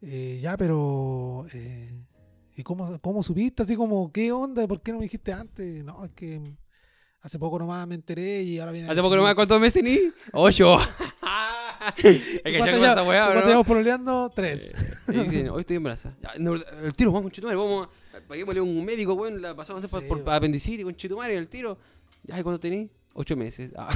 [0.02, 2.02] eh, ya, pero, eh,
[2.56, 3.62] ¿y cómo, cómo supiste?
[3.64, 4.66] Así como, ¿qué onda?
[4.66, 5.84] ¿Por qué no me dijiste antes?
[5.84, 6.40] No, es que
[7.22, 8.88] Hace poco nomás me enteré y ahora viene.
[8.90, 9.98] ¿Hace poco nomás cuántos meses ni?
[10.32, 10.78] ¡Ocho!
[11.96, 12.04] es
[12.42, 14.30] que ¿Cuánto ya con esa weá, llevamos pololeando?
[14.34, 14.74] Tres.
[15.08, 16.14] Y dicen, hoy estoy embarazada.
[16.38, 17.86] No, el tiro, vamos con Chetumare, vamos.
[17.86, 19.40] a- Paguémosle a un médico, weón.
[19.40, 21.78] La pasamos a hacer Sí, por, para apendicitis con Chetumare, el tiro.
[22.22, 22.90] Ya, ¿y cuánto tenés?
[23.12, 23.72] Ocho meses.
[23.76, 23.90] Ah,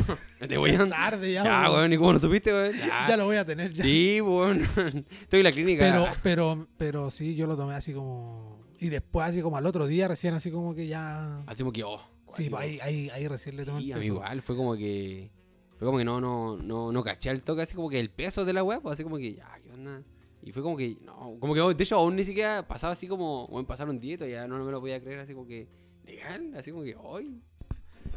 [0.49, 1.45] te voy a Tarde ya.
[1.45, 1.93] Ya, weón.
[1.93, 2.73] ¿y cómo no supiste, weón?
[2.73, 3.85] Ya, Ya lo voy a tener ya.
[3.85, 4.63] Sí, weón.
[5.23, 5.85] Estoy en la clínica.
[5.85, 8.65] Pero, pero, pero sí, yo lo tomé así como.
[8.81, 11.43] Y después, así como al otro día, recién así como que ya.
[11.47, 12.14] Hacemos que, oh.
[12.29, 14.13] Sí, pues ahí, ahí, ahí recién le tomé Sí, el peso.
[14.15, 15.31] igual, fue como que.
[15.79, 18.45] Fue como que no, no, no, no caché el toque, así como que el peso
[18.45, 20.03] de la weá, pues así como que, ya, ¿qué onda?
[20.43, 23.47] Y fue como que, no, como que, de hecho, aún ni siquiera pasaba así como,
[23.49, 25.67] bueno, pasaron dieto, ya no, no me lo podía creer, así como que,
[26.07, 27.41] legal, así como que, hoy.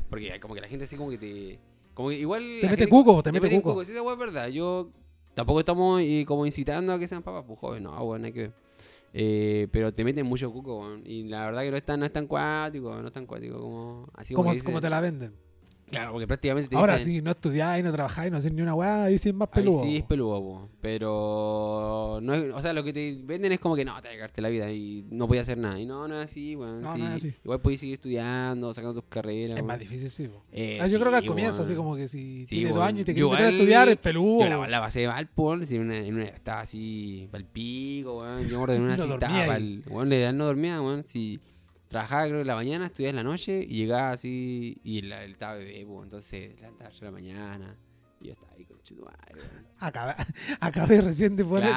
[0.09, 1.59] Porque como que la gente así como que te.
[1.93, 2.41] Como que igual.
[2.61, 3.83] Te mete gente- cuco, te mete meten cuco.
[3.83, 4.47] Sí, esa weá es verdad.
[4.49, 4.89] Yo
[5.33, 8.39] tampoco estamos eh, como incitando a que sean papás, pues joven, no, bueno, hay que
[8.41, 8.53] ver.
[9.19, 10.97] Eh, pero te meten mucho cuco.
[11.03, 13.59] Y la verdad que no es tan, no es tan cuático, no es tan cuático
[13.59, 14.07] como.
[14.13, 15.33] Así como, Como, dice- como te la venden.
[15.89, 18.73] Claro, porque prácticamente te Ahora dicen, sí, no estudiáis, no trabajáis, no hacéis ni una
[18.75, 19.83] weá, ahí sí es más peludo.
[19.83, 20.69] Ahí sí es peludo, po.
[20.81, 24.41] pero no es, o sea, lo que te venden es como que no, te cagarte
[24.41, 25.79] la vida y no podías hacer nada.
[25.79, 26.81] Y no, no es así, weón.
[26.81, 26.99] No, sí.
[26.99, 27.33] no es así.
[27.43, 29.51] Igual podés seguir estudiando, sacando tus carreras.
[29.51, 29.67] Es weón.
[29.67, 30.27] más difícil, sí.
[30.27, 30.43] po.
[30.51, 32.83] Eh, Ah, yo creo que al sí, comienzo, así como que si Sí, tienes dos
[32.83, 34.41] años y te quieres meter a estudiar, es peludo.
[34.41, 38.19] Yo la, la pasé mal, po, si en una, en una- estaba así pa'l pico,
[38.19, 38.47] weón.
[38.47, 41.05] Yo en una No cita dormía pa'l, weón, la idea no dormía, weón.
[41.07, 41.39] Si
[41.87, 45.31] trabajaba creo en la mañana, estudiaba en la noche y llegaba así y él, él
[45.31, 47.77] estaba bebé, po, entonces levantarse en la mañana
[48.19, 49.41] y yo estaba ahí con chuto madre.
[49.79, 50.13] Acabé,
[50.59, 51.69] acabé recién de, poner,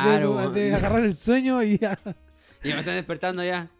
[0.52, 1.98] de- agarrar el sueño y ya.
[2.62, 3.70] Y me están despertando ya.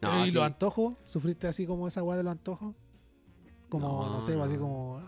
[0.00, 0.34] No, ¿Y sí.
[0.36, 0.94] los antojos?
[1.06, 2.76] ¿Sufriste así como esa weá de los antojos?
[3.68, 5.00] Como, no, No, sé, así como.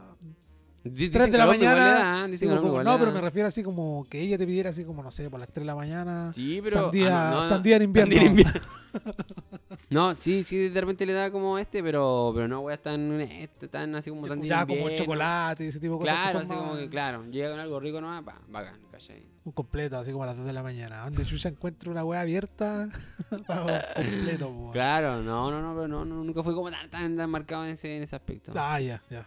[0.85, 2.27] Ah, Di- 3 dicen de la mañana.
[2.27, 5.03] dicen como- igual no, pero me refiero así como que ella te pidiera así como,
[5.03, 6.33] no sé, por las 3 de la mañana.
[6.35, 6.85] Sí, pero.
[6.85, 8.13] Sandía, ah, no, no, sandía en invierno.
[8.15, 8.61] sandía en invierno.
[9.91, 13.69] no, sí, sí, de repente le da como este, pero, pero no, weas tan, este,
[13.69, 16.15] tan así como sandía ya en como el chocolate y ese tipo de cosas.
[16.17, 19.25] que Claro, así más- como que, claro, llega con algo rico nomás, pa, bacán, ¿cachai?
[19.45, 21.03] Un completo, así como a las 2 de la mañana.
[21.05, 22.89] Donde yo ya encuentro una weá abierta,
[23.47, 24.71] pa, completo, po.
[24.73, 27.71] Claro, no, no, no, pero no, no, nunca fue como tan, tan, tan marcado en
[27.71, 28.53] ese, en ese aspecto.
[28.57, 29.27] Ah, ya, ya.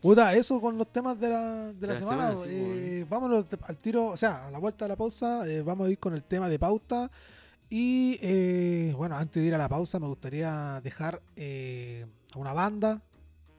[0.00, 2.30] Puta, eso con los temas de la, de la semana.
[2.32, 5.46] semana, sí, eh, vámonos te- al tiro, o sea, a la vuelta de la pausa,
[5.48, 7.10] eh, vamos a ir con el tema de pauta.
[7.68, 12.52] Y eh, bueno, antes de ir a la pausa, me gustaría dejar eh, a una
[12.52, 13.02] banda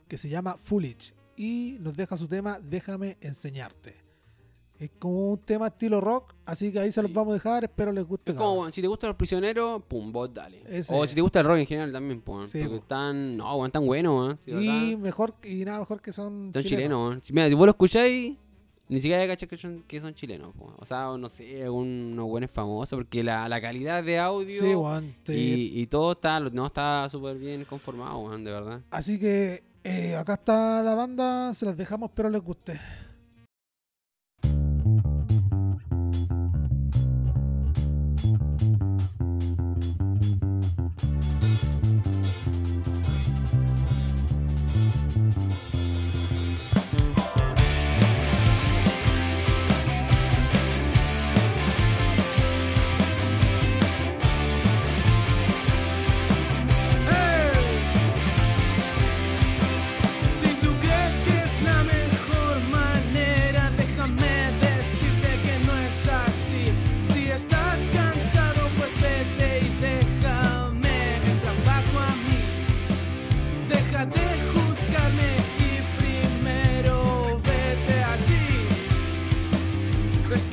[0.07, 4.06] que se llama Foolish y nos deja su tema Déjame enseñarte.
[4.79, 7.63] Es como un tema estilo rock, así que ahí se los vamos a dejar.
[7.63, 8.31] Espero les guste.
[8.31, 10.61] Es como, bueno, si te gustan los prisioneros, pum, vos dale.
[10.67, 12.45] Ese O si te gusta el rock en general también, pum.
[12.45, 12.81] Sí, porque po.
[12.83, 14.37] están, no, tan buenos.
[14.45, 14.51] Sí,
[14.91, 17.21] y mejor y nada mejor que son, Son chilenos, weón.
[17.23, 18.35] Si, mira, si vos lo escucháis,
[18.89, 20.53] ni siquiera cachas que son, que son chilenos.
[20.55, 20.71] po.
[20.77, 25.15] O sea, no sé, algunos buenos famosos, porque la, la calidad de audio Sí, weón,
[25.23, 28.81] te- y, y todo está, no está súper bien conformado, de verdad.
[28.91, 32.79] Así que eh, acá está la banda, se las dejamos, espero les guste.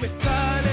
[0.06, 0.63] Sun.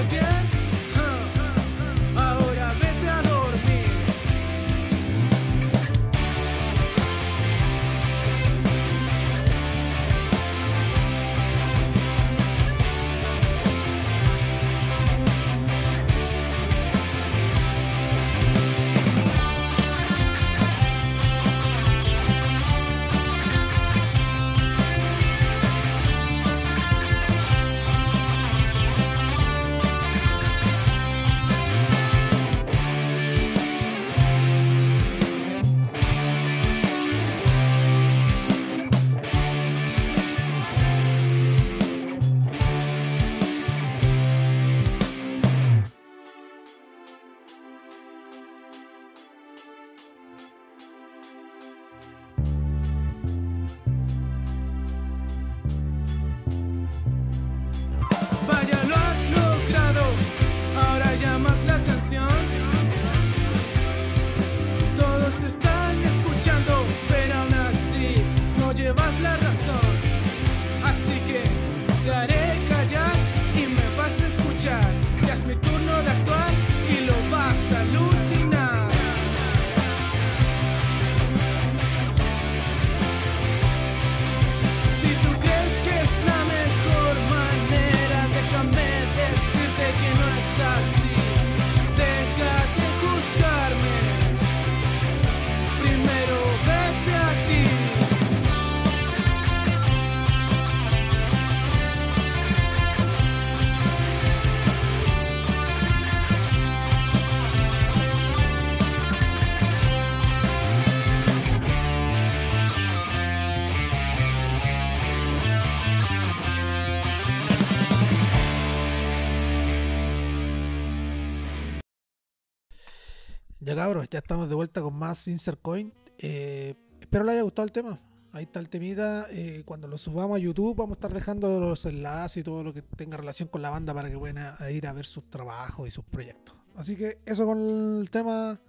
[123.92, 125.92] Cabros, ya estamos de vuelta con más Insert Coin.
[126.18, 128.00] Eh, espero les haya gustado el tema.
[128.32, 129.26] Ahí está el temita.
[129.32, 132.74] Eh, cuando lo subamos a YouTube vamos a estar dejando los enlaces y todo lo
[132.74, 135.88] que tenga relación con la banda para que puedan a- ir a ver sus trabajos
[135.88, 136.56] y sus proyectos.
[136.76, 137.60] Así que eso con
[138.00, 138.62] el tema,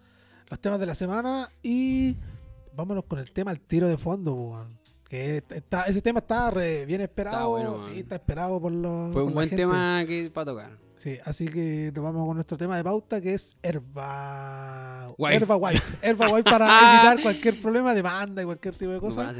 [0.50, 2.16] los temas de la semana y
[2.74, 4.82] vámonos con el tema al tiro de fondo, weón.
[5.08, 9.22] que está, ese tema está re- bien esperado, bueno, sí, está esperado por los Fue
[9.22, 10.78] un buen tema que para tocar.
[11.02, 15.34] Sí, así que nos vamos con nuestro tema de pauta que es Herba Wife.
[15.36, 15.82] Herba Wife.
[16.02, 19.34] Herba Wife para evitar cualquier problema, demanda y cualquier tipo de cosa.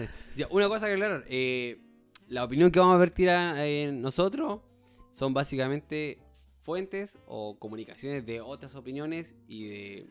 [0.51, 1.81] una cosa que aclarar, eh,
[2.27, 4.61] la opinión que vamos a vertir a- eh, nosotros
[5.12, 6.18] son básicamente
[6.59, 10.07] fuentes o comunicaciones de otras opiniones y de,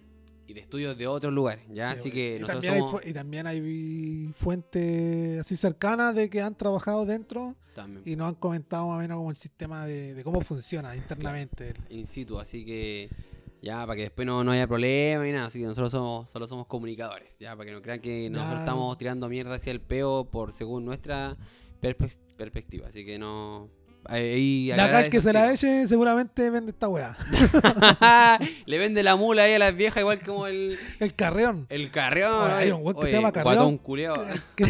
[0.51, 1.87] y de estudios de otros lugares, ¿ya?
[1.93, 3.07] Sí, Así que y nosotros también, somos...
[3.07, 8.35] y también hay fuentes así cercanas de que han trabajado dentro también y nos han
[8.35, 11.73] comentado más o menos como el sistema de, de cómo funciona internamente.
[11.89, 13.09] in situ, así que
[13.61, 16.47] ya para que después no, no haya problema y nada, así que nosotros somos, solo
[16.47, 18.59] somos comunicadores, ya para que no crean que nosotros Ya.
[18.61, 21.37] estamos tirando mierda hacia el peo por según nuestra
[21.81, 23.69] perspe- perspectiva, así que no...
[24.05, 27.15] Ahí La cal que se la eche seguramente vende esta weá.
[28.65, 31.67] Le vende la mula ahí a las viejas igual como el, El carreón.
[31.69, 32.41] el carreón.
[32.45, 32.71] Oye, hay ay.
[32.71, 33.55] un weón que se llama Carreón.
[33.55, 34.25] Guatón culeado.
[34.55, 34.65] Que-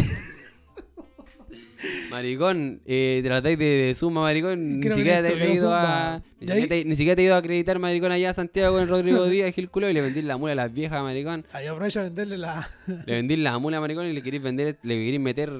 [2.11, 4.79] Maricón, eh, tratáis de, de suma, maricón.
[4.79, 7.37] Ni siquiera, te he ido a, ni, siquiera te, ni siquiera te he ido a
[7.37, 10.51] acreditar, maricón, allá a Santiago con Rodrigo Díaz, Gil Culeo, y le vendí la mula
[10.51, 11.45] a las viejas, maricón.
[11.53, 12.67] Ahí aprovecha a venderle la.
[13.05, 15.51] Le vendí la mula, maricón, y le queréis vender, le queréis meter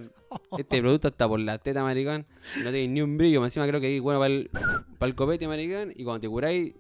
[0.58, 2.26] este producto hasta por la teta, maricón.
[2.60, 4.50] No tenéis ni un brillo, encima creo que ahí, bueno, para el,
[5.00, 6.74] para el copete, maricón, y cuando te curáis,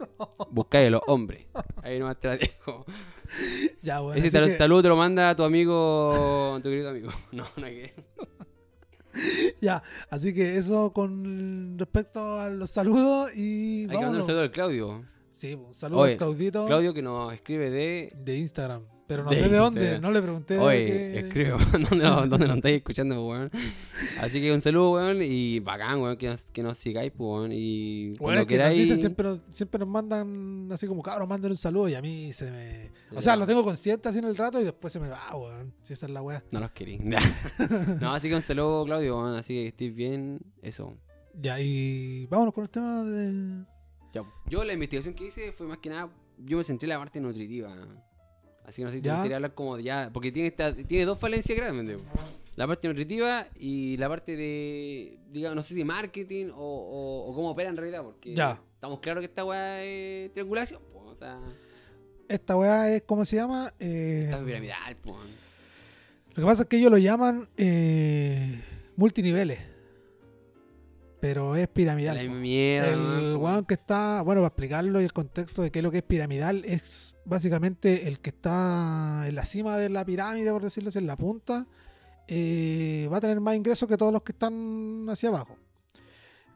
[0.49, 1.45] buscáis a los hombres.
[1.83, 2.85] Ahí nomás te la dejo.
[3.81, 4.19] Ya, bueno.
[4.19, 7.09] Ese que- saludo te lo manda tu amigo, tu querido amigo.
[7.31, 7.93] No, no hay que.
[9.61, 14.25] Ya, así que eso con respecto a los saludos y Hay que mandar un vámonos.
[14.25, 15.05] saludo al Claudio.
[15.31, 18.11] Sí, un saludo Oye, a Claudito Claudio que nos escribe de.
[18.15, 18.83] de Instagram.
[19.11, 20.57] Pero no sé de dónde, no le pregunté.
[20.57, 23.51] Oye, weón, ¿dónde lo, dónde lo estáis escuchando, weón?
[24.21, 27.51] Así que un saludo, weón, y bacán, weón, que nos, que nos sigáis, pues, weón.
[27.51, 28.79] Y Bueno, es que nos queráis.
[28.79, 32.31] dicen, siempre, nos, siempre nos mandan así como, cabrón, manden un saludo y a mí
[32.31, 32.91] se me...
[33.13, 35.73] O sea, lo tengo consciente así en el rato y después se me va, weón.
[35.81, 36.41] Si esa es la weá.
[36.51, 37.01] No los queréis.
[38.01, 39.35] no, así que un saludo, Claudio, weón.
[39.35, 40.39] Así que estéis bien.
[40.61, 40.97] Eso.
[41.33, 43.65] Ya, y vámonos con el tema de...
[44.47, 46.09] Yo la investigación que hice fue más que nada.
[46.37, 47.73] Yo me centré en la parte nutritiva.
[48.65, 50.09] Así que no sé si te gustaría hablar como ya.
[50.13, 51.97] Porque tiene, esta, tiene dos falencias grandes.
[52.55, 55.17] La parte nutritiva y la parte de.
[55.31, 58.03] Digamos, no sé si marketing o, o, o cómo opera en realidad.
[58.03, 58.61] Porque Ya.
[58.75, 61.05] estamos claros que esta weá es triangulación, pues.
[61.07, 61.39] O sea,
[62.29, 63.73] Esta weá es, ¿cómo se llama?
[63.79, 64.95] Eh, está piramidal.
[65.05, 68.61] Lo que pasa es que ellos lo llaman eh,
[68.95, 69.59] multiniveles.
[71.21, 72.15] Pero es piramidal.
[72.15, 72.23] La.
[72.87, 75.99] El weón que está, bueno, para explicarlo y el contexto de qué es lo que
[75.99, 80.89] es piramidal, es básicamente el que está en la cima de la pirámide, por decirlo
[80.89, 81.67] así, en la punta,
[82.27, 85.57] eh, va a tener más ingresos que todos los que están hacia abajo.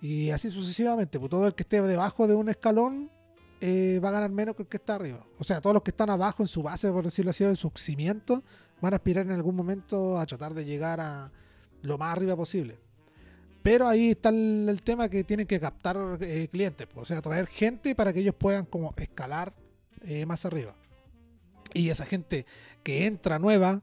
[0.02, 3.12] Y así sucesivamente, pues todo el que esté debajo de un escalón
[3.62, 5.26] eh, va a ganar menos que el que está arriba.
[5.38, 7.72] O sea, todos los que están abajo en su base, por decirlo así, en sus
[7.76, 8.42] cimientos,
[8.82, 11.32] van a aspirar en algún momento a tratar de llegar a
[11.82, 12.80] lo más arriba posible.
[13.66, 17.20] Pero ahí está el, el tema que tienen que captar eh, clientes, pues, o sea,
[17.20, 19.54] traer gente para que ellos puedan como escalar
[20.04, 20.76] eh, más arriba.
[21.74, 22.46] Y esa gente
[22.84, 23.82] que entra nueva,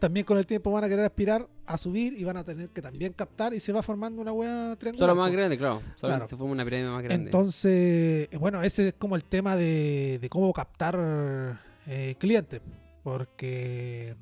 [0.00, 2.82] también con el tiempo van a querer aspirar a subir y van a tener que
[2.82, 5.08] también captar y se va formando una hueá triangular.
[5.08, 5.80] Solo más grande, claro.
[5.96, 6.28] Solo Claro.
[6.28, 7.24] se forma una pirámide más grande.
[7.24, 12.60] Entonces, bueno, ese es como el tema de, de cómo captar eh, clientes.
[13.02, 14.14] Porque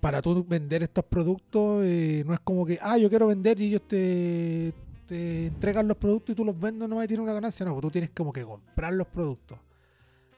[0.00, 3.66] para tú vender estos productos, eh, no es como que, ah, yo quiero vender y
[3.66, 4.72] ellos te,
[5.06, 7.66] te entregan los productos y tú los vendes nomás y tienes una ganancia.
[7.66, 9.58] No, pues tú tienes como que comprar los productos.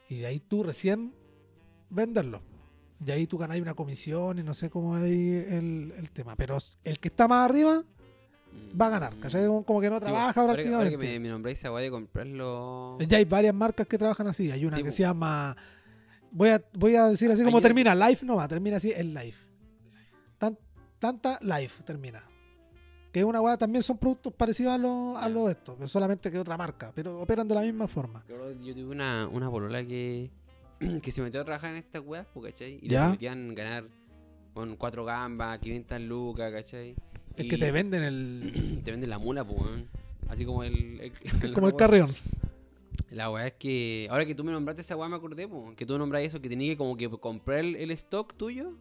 [0.08, 1.12] Y de ahí tú recién
[1.90, 2.40] venderlos.
[3.04, 6.36] Y ahí tú ganáis una comisión y no sé cómo es el, el tema.
[6.36, 7.82] Pero el que está más arriba
[8.80, 9.14] va a ganar.
[9.20, 9.46] ¿cachai?
[9.46, 10.00] Como como que no Mm.
[10.00, 11.06] Sí, trabaja ahora que- ahora prácticamente.
[11.06, 12.98] que me, me nombráis de comprarlo.
[13.08, 14.50] Ya hay varias marcas que trabajan así.
[14.50, 14.96] Hay una Sí, que po.
[14.96, 15.56] se llama.
[16.32, 17.94] Voy a, voy a decir así como una- termina.
[17.94, 19.46] Life no va, termina así el Life.
[21.00, 22.22] Tan- tanta Life termina.
[23.12, 26.30] Que es una weá, también son productos parecidos a los a los estos, pero solamente
[26.30, 28.24] que otra marca, pero operan de la misma forma.
[28.28, 30.30] Yo, yo tuve una, una polola que,
[31.02, 32.78] que se metió a trabajar en estas weas, po, ¿cachai?
[32.80, 33.00] Y Ya.
[33.00, 33.84] le permitían ganar
[34.54, 36.94] con cuatro gambas, 500 lucas, ¿cachai?
[37.36, 38.80] Es Y que te venden el.
[38.84, 39.58] te venden la mula, pues.
[40.28, 41.00] Así como el.
[41.42, 42.14] el- como el carrión.
[43.10, 44.06] La weá es que.
[44.08, 46.48] Ahora que tú me nombraste esa weá, me acordé, po, que tú nombras eso, que
[46.48, 48.76] tenías que como que comprar el, el stock tuyo.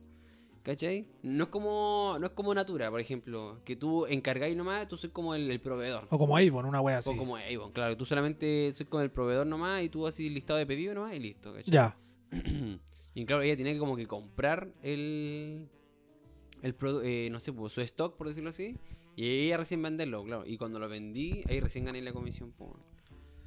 [0.70, 1.08] ¿Cachai?
[1.24, 5.12] No es como no es como Natura, por ejemplo, que tú encargáis nomás, tú sois
[5.12, 6.06] como el, el proveedor.
[6.12, 7.10] O como Avon, una wea así.
[7.10, 10.60] O como Avon, claro, tú solamente sois como el proveedor nomás y tú así listado
[10.60, 11.74] de pedido nomás y listo, ¿cachai?
[11.74, 11.98] Ya.
[13.16, 15.68] Y claro, ella tenía que como que comprar el,
[16.62, 18.78] el eh, no sé, pues, su stock, por decirlo así.
[19.16, 20.46] Y ella recién venderlo, claro.
[20.46, 22.72] Y cuando lo vendí, ahí recién gané la comisión, pues.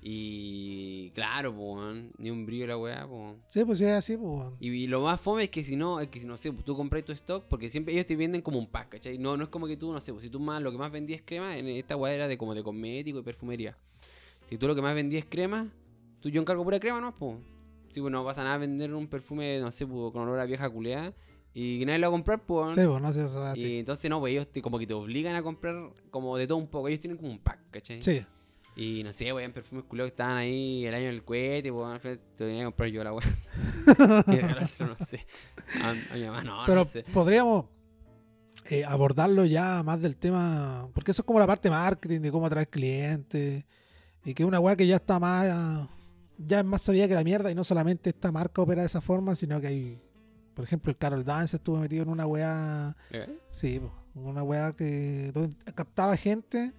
[0.05, 3.37] Y claro, pues, ni un brillo la weá, pues.
[3.47, 4.49] Sí, pues es así, pues.
[4.61, 6.65] Y, y lo más fome es que si no, es que si no sé, pues,
[6.65, 9.17] tú compras tu stock, porque siempre ellos te venden como un pack, ¿cachai?
[9.19, 10.91] No, no es como que tú, no sé, pues si tú más, lo que más
[10.91, 13.77] vendías es crema, en esta weá era de como de cosmético y perfumería.
[14.49, 15.71] Si tú lo que más vendías es crema,
[16.21, 17.15] tú yo encargo pura crema, ¿no?
[17.17, 17.37] Pues.
[17.93, 20.69] Sí, pues no pasa nada vender un perfume, no sé, pues, con olor a vieja
[20.69, 21.15] culeada
[21.55, 22.75] y que nadie lo va a comprar, pues.
[22.75, 23.79] Sí, pues no sé, eso es Y así.
[23.79, 26.69] entonces no, pues ellos te- como que te obligan a comprar como de todo un
[26.69, 26.89] poco.
[26.89, 28.03] Ellos tienen como un pack, ¿cachai?
[28.03, 28.25] Sí.
[28.75, 32.01] Y no sé, weón, perfumes culiados que estaban ahí el año del cohete, weón, al
[32.01, 33.27] final te tenía que comprar yo la weá.
[34.29, 35.27] y regalárselo, no sé.
[35.83, 37.05] A, a mi mamá, no, Pero no sé.
[37.13, 37.67] podríamos
[38.71, 42.47] eh, abordarlo ya más del tema, porque eso es como la parte marketing de cómo
[42.47, 43.65] atraer clientes
[44.25, 45.89] y que es una weá que ya está más,
[46.39, 49.01] ya es más sabida que la mierda y no solamente esta marca opera de esa
[49.03, 50.01] forma, sino que hay,
[50.55, 53.39] por ejemplo, el Carol Dance estuvo metido en una weá, ¿Eh?
[53.51, 53.83] sí,
[54.15, 56.73] una weá que donde captaba gente.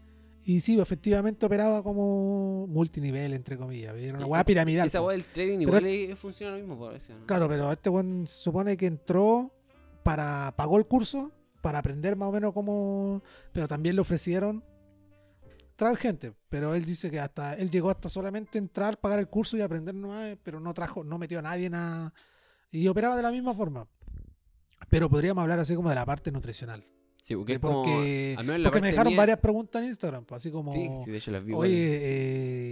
[0.46, 3.96] Y sí, efectivamente operaba como multinivel, entre comillas.
[3.96, 4.88] Era una weá piramidal.
[4.88, 7.14] Esa weá del trading igual funciona lo mismo, por eso.
[7.18, 7.26] ¿no?
[7.26, 9.52] Claro, pero este weón supone que entró
[10.04, 10.54] para.
[10.58, 13.24] pagó el curso para aprender más o menos cómo.
[13.54, 14.64] Pero también le ofrecieron
[15.78, 16.34] traer gente.
[16.50, 17.54] Pero él dice que hasta.
[17.54, 21.18] él llegó hasta solamente entrar, pagar el curso y aprender nomás, pero no trajo, no
[21.18, 22.14] metió a nadie nada.
[22.70, 23.88] Y operaba de la misma forma.
[24.90, 26.84] Pero podríamos hablar así como de la parte nutricional.
[27.24, 27.84] Sí, porque es como.
[27.84, 30.74] porque me dejaron mía- varias preguntas en Instagram, pues, así como.
[30.74, 31.52] Sí, sí, de hecho las vi.
[31.54, 31.70] igual.
[31.70, 31.78] Oye,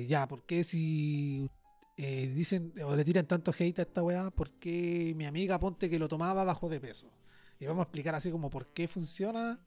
[0.01, 1.49] eh, ya, ¿por qué si
[1.95, 4.29] eh, dicen o le tiran tanto hate a esta weá?
[4.29, 7.07] ¿Por qué mi amiga ponte que lo tomaba bajo de peso?
[7.61, 9.57] Y vamos a explicar así como por qué funciona.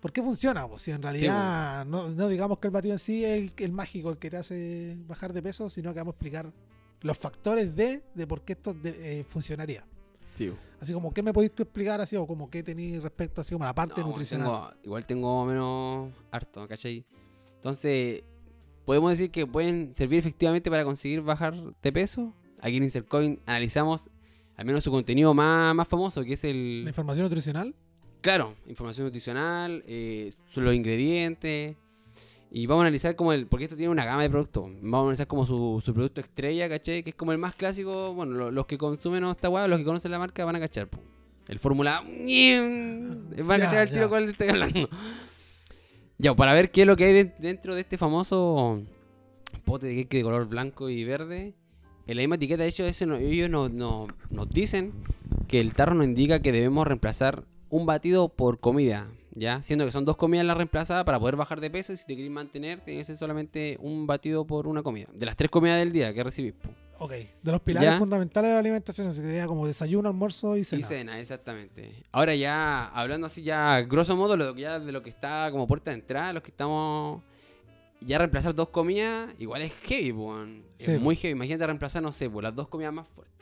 [0.00, 0.68] ¿Por qué funciona?
[0.68, 3.72] Pues si en realidad no, no digamos que el batido en sí es el, el
[3.72, 6.52] mágico, el que te hace bajar de peso, sino que vamos a explicar
[7.00, 9.86] los factores de, de por qué esto de- eh, funcionaría.
[10.34, 12.14] Sí, Así como, ¿qué me podéis tú explicar así?
[12.16, 14.46] O como, ¿qué tenéis respecto así como a la parte No, nutricional?
[14.46, 17.04] tengo- igual tengo menos harto, ¿cachai?
[17.54, 18.22] Entonces,
[18.84, 22.34] podemos decir que pueden servir efectivamente para conseguir bajar de peso.
[22.60, 24.10] Aquí en Insert Coin analizamos
[24.56, 26.84] al menos su contenido más, más famoso, que es el...
[26.84, 27.74] ¿La información nutricional?
[28.20, 31.76] Claro, información nutricional, eh, son los ingredientes.
[32.56, 33.46] Y vamos a analizar como el.
[33.48, 34.66] Porque esto tiene una gama de productos.
[34.80, 37.02] Vamos a analizar como su, su producto estrella, ¿cachai?
[37.02, 38.14] Que es como el más clásico.
[38.14, 40.86] Bueno, lo- los que consumen esta weá, los que conocen la marca van a cachar.
[40.86, 40.98] po.
[41.48, 42.04] El Fórmula.
[42.06, 44.88] Van a cachar el tiro cuál estoy hablando.
[46.16, 48.80] Ya, para ver qué es lo que hay de- dentro de este famoso
[49.64, 51.54] pote de cake de color blanco y verde.
[52.06, 54.92] En la misma etiqueta, de hecho, ese no- ellos no- no- nos dicen
[55.48, 59.62] que el tarro nos indica que debemos reemplazar un batido por comida, ¿ya?
[59.62, 62.16] Siendo que son dos comidas las reemplazadas para poder bajar de peso y si te
[62.16, 65.06] querés mantener, tienes que solamente un batido por una comida.
[65.12, 66.54] De las tres comidas del día que recibís.
[66.98, 67.10] Ok,
[67.42, 67.98] de los pilares Ya.
[67.98, 70.80] fundamentales de la alimentación, se sería como desayuno, almuerzo y cena.
[70.80, 71.92] Y cena, exactamente.
[72.12, 75.90] Ahora ya, hablando así ya, grosso modo, lo, ya de lo que está como puerta
[75.90, 77.22] de entrada, los que estamos...
[78.00, 80.12] Ya reemplazar dos comidas, igual es heavy.
[80.76, 81.32] Sí, Es muy heavy.
[81.32, 83.34] Imagínate reemplazar, no sé, pues las dos comidas más fuertes.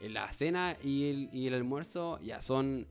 [0.00, 2.86] Eh, La cena y el, y el almuerzo ya son...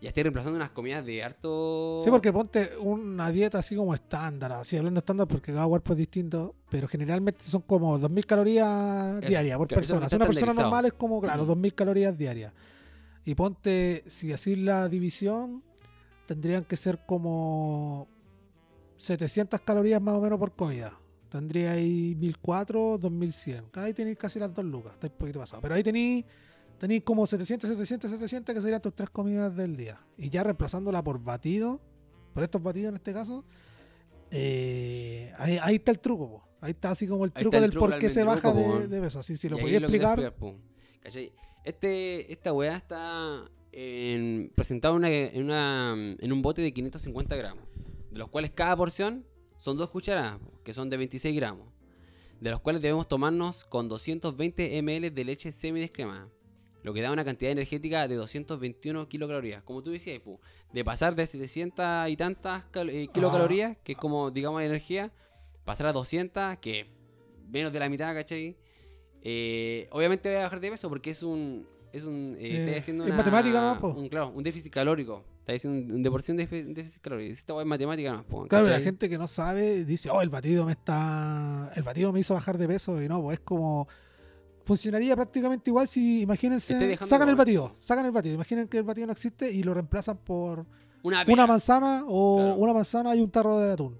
[0.00, 2.00] Ya estoy reemplazando unas comidas de harto...
[2.02, 5.98] Sí, porque ponte una dieta así como estándar, así hablando estándar porque cada cuerpo es
[5.98, 10.08] distinto, pero generalmente son como 2.000 calorías diarias por persona.
[10.08, 11.54] Si una persona normal es como, claro, Ujú.
[11.54, 12.52] 2.000 calorías diarias.
[13.26, 15.62] Y ponte, si así la división,
[16.26, 18.08] tendrían que ser como
[18.96, 20.98] 700 calorías más o menos por comida.
[21.28, 23.64] Tendría ahí 1.400, 2.100.
[23.74, 25.60] Ahí tenéis casi las dos lucas, está un poquito pasado.
[25.60, 26.24] Pero ahí tenéis
[26.80, 30.00] tenéis como 700, 700, 700 que serían tus tres comidas del día.
[30.16, 31.78] Y ya reemplazándola por batido,
[32.32, 33.44] por estos batidos en este caso,
[34.30, 36.28] eh, ahí, ahí está el truco.
[36.30, 36.48] po.
[36.62, 39.00] Ahí está así como el truco el del truco por qué se baja truco, de,
[39.00, 39.20] peso.
[39.20, 40.34] Así si lo podía lo explicar.
[41.64, 47.64] Este, esta weá está en, presentada una- en, una, en un bote de 550 gramos,
[48.10, 49.26] de los cuales cada porción
[49.58, 51.68] son dos cucharadas, que son de 26 gramos,
[52.40, 56.28] de los cuales debemos tomarnos con 220 ml de leche semidescremada,
[56.82, 59.62] lo que da una cantidad energética de 221 kilocalorías.
[59.62, 60.40] Como tú decías, pu,
[60.72, 65.12] de pasar de 700 y tantas eh, kilocalorías, que es como, digamos, energía,
[65.64, 66.86] pasar a 200, que
[67.50, 68.56] menos de la mitad, ¿cachai?
[69.22, 71.66] Eh, obviamente voy a bajar de peso porque es un.
[71.92, 72.36] Es un.
[72.38, 73.88] Eh, Eh, estoy haciendo es una- matemática nomás, po.
[73.88, 75.24] Un, claro, un déficit calórico.
[75.40, 77.32] Está diciendo un de déficit- déficit calórico.
[77.32, 80.72] Esta es matemática po, Claro, la gente que no sabe dice, oh, el batido me
[80.72, 81.70] está.
[81.74, 83.02] El batido me hizo bajar de peso.
[83.02, 83.88] Y no, pues es como.
[84.70, 88.36] Funcionaría prácticamente igual si, imagínense, sacan el batido, sacan el batido.
[88.36, 90.64] Imaginen que el batido no existe y lo reemplazan por
[91.02, 92.54] Una, manzana o Claro.
[92.54, 93.98] una manzana y un tarro de atún.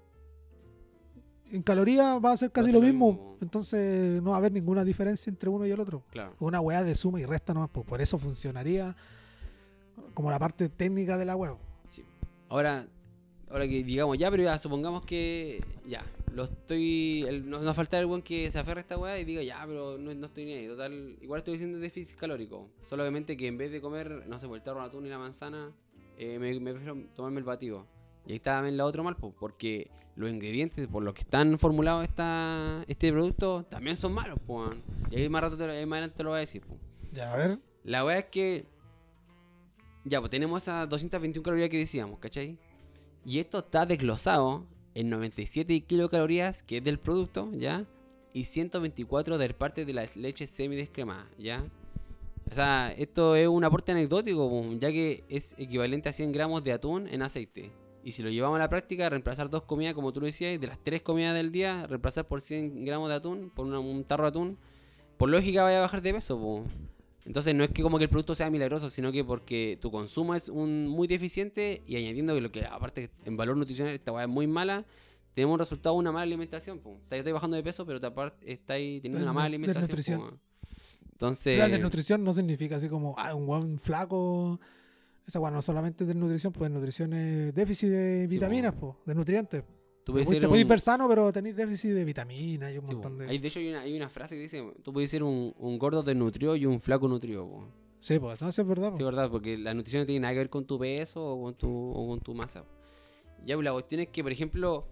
[1.51, 3.09] en calorías va a ser casi lo mismo.
[3.11, 3.37] mismo.
[3.41, 6.05] Entonces no va a haber ninguna diferencia entre uno y el otro.
[6.13, 6.37] Claro.
[6.39, 8.95] Una weá de suma y resta nomás, pues, por eso funcionaría
[10.15, 11.57] como la parte técnica de la weá.
[12.49, 12.87] Ahora,
[13.51, 17.25] ahora que digamos, ya, pero ya, supongamos que ya, lo estoy.
[17.29, 19.99] el- no falta el buen que se aferre a esta weá y diga, ya, pero
[19.99, 20.67] no, no estoy ni ahí.
[20.69, 22.69] Total, igual estoy diciendo déficit calórico.
[22.89, 25.09] Solo obviamente que en vez de comer, no sé, pues, el tarro de atún y
[25.09, 25.73] la manzana,
[26.19, 27.87] eh, me, me prefiero tomarme el batido.
[28.27, 31.59] Y ahí está también la otra mal, pues, porque los ingredientes por los que están
[31.59, 34.71] formulados esta, este producto también son malos, pues.
[35.11, 36.79] Y ahí más rato te lo, ahí más adelante te lo voy a decir, pues.
[37.13, 37.59] Ya, a ver.
[37.85, 38.67] La weá es que.
[40.05, 42.59] Ya, pues tenemos esas 221 calorías que decíamos, ¿cachai?
[43.25, 44.65] Y esto está desglosado
[44.95, 47.87] en 97 kilocalorías, que es del producto, ¿ya?
[48.33, 51.65] Y 124 del parte de la leche semidescremada, ¿ya?
[52.51, 56.73] O sea, esto es un aporte anecdótico, ya que es equivalente a 100 gramos de
[56.73, 57.71] atún en aceite.
[58.03, 60.67] Y si lo llevamos a la práctica, reemplazar dos comidas, como tú lo decías, de
[60.67, 64.29] las tres comidas del día, reemplazar por 100 gramos de atún, por un tarro de
[64.31, 64.59] atún,
[65.17, 66.65] por lógica vaya a bajar de peso, po.
[67.27, 70.35] Entonces no es que como que el producto sea milagroso, sino que porque tu consumo
[70.35, 74.25] es un muy deficiente y añadiendo que lo que aparte en valor nutricional esta weá
[74.25, 74.87] es muy mala,
[75.35, 76.79] tenemos un resultado de una mala alimentación.
[76.81, 76.99] Po.
[77.03, 79.83] Estáis bajando de peso, pero aparte estáis teniendo una mala alimentación.
[79.83, 80.21] desnutrición.
[80.21, 80.39] po.
[81.13, 84.59] Entonces, La desnutrición no significa así como ah, un buen flaco.
[85.27, 89.15] Esa weá no solamente es desnutrición, pues desnutrición es déficit de Sí, vitaminas, pues, de
[89.15, 89.63] nutrientes.
[90.11, 92.87] Tú puedes Te ser podéis un- ver sano, pero tenéis déficit de vitaminas y un
[92.87, 93.03] sí, po.
[93.03, 93.27] montón de.
[93.29, 95.79] Hay- de hecho hay una, hay una frase que dice, tú puedes ser un, un
[95.79, 97.49] gordo desnutrido y un flaco nutrido.
[97.49, 97.67] po.
[97.99, 98.93] Sí, pues, no, eso es verdad.
[98.93, 99.05] Sí, po.
[99.07, 101.69] verdad, porque la nutrición no tiene nada que ver con tu peso o con tu,
[101.93, 102.65] o con tu masa.
[103.45, 104.87] Ya, pues, la cuestión es que, por ejemplo,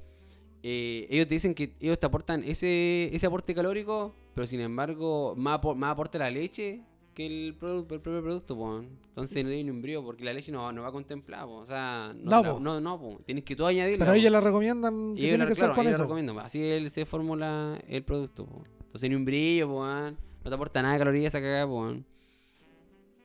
[0.63, 5.35] eh, ellos te dicen que ellos te aportan ese, ese aporte calórico, pero sin embargo,
[5.37, 6.83] más, apor- más aporta la leche
[7.19, 8.81] que el, produ- el propio producto.
[9.09, 11.55] Entonces no tiene un brío, porque la leche no, va- no va contemplada, po.
[11.57, 12.61] O sea, no, No, la- po.
[12.61, 13.21] no, no, po.
[13.27, 14.05] tienes que tú añadirla.
[14.05, 14.19] Pero po.
[14.21, 16.03] ellos la recomiendan que Y ellos tiene la- que claro, ser con ellos la eso.
[16.05, 18.47] recomiendan, así él se formula el producto.
[18.85, 20.17] Entonces ni un brillo, no
[20.49, 21.67] te aporta nada de calorías esa cagada.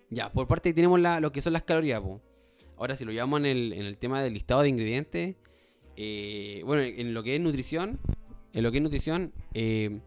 [0.10, 2.02] Ya, por parte tenemos la, lo que son las calorías.
[2.78, 5.36] Ahora si lo llevamos en el, en el tema del listado de ingredientes,
[5.96, 8.00] eh, bueno, en lo que es nutrición,
[8.54, 10.00] en lo que es nutrición, eh,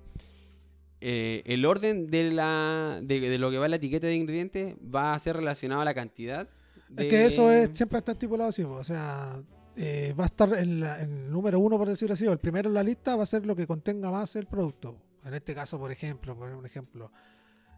[1.00, 4.74] eh, el orden de, la, de, de lo que va en la etiqueta de ingredientes
[4.94, 6.48] va a ser relacionado a la cantidad.
[6.96, 9.36] Es que eso es, siempre está estipulado así, o sea,
[9.76, 12.68] eh, va a estar en, la- en número uno, por decirlo así, o el primero
[12.68, 14.96] en la lista va a ser lo que contenga más el producto.
[15.24, 17.10] En este caso, por ejemplo, poner un ejemplo,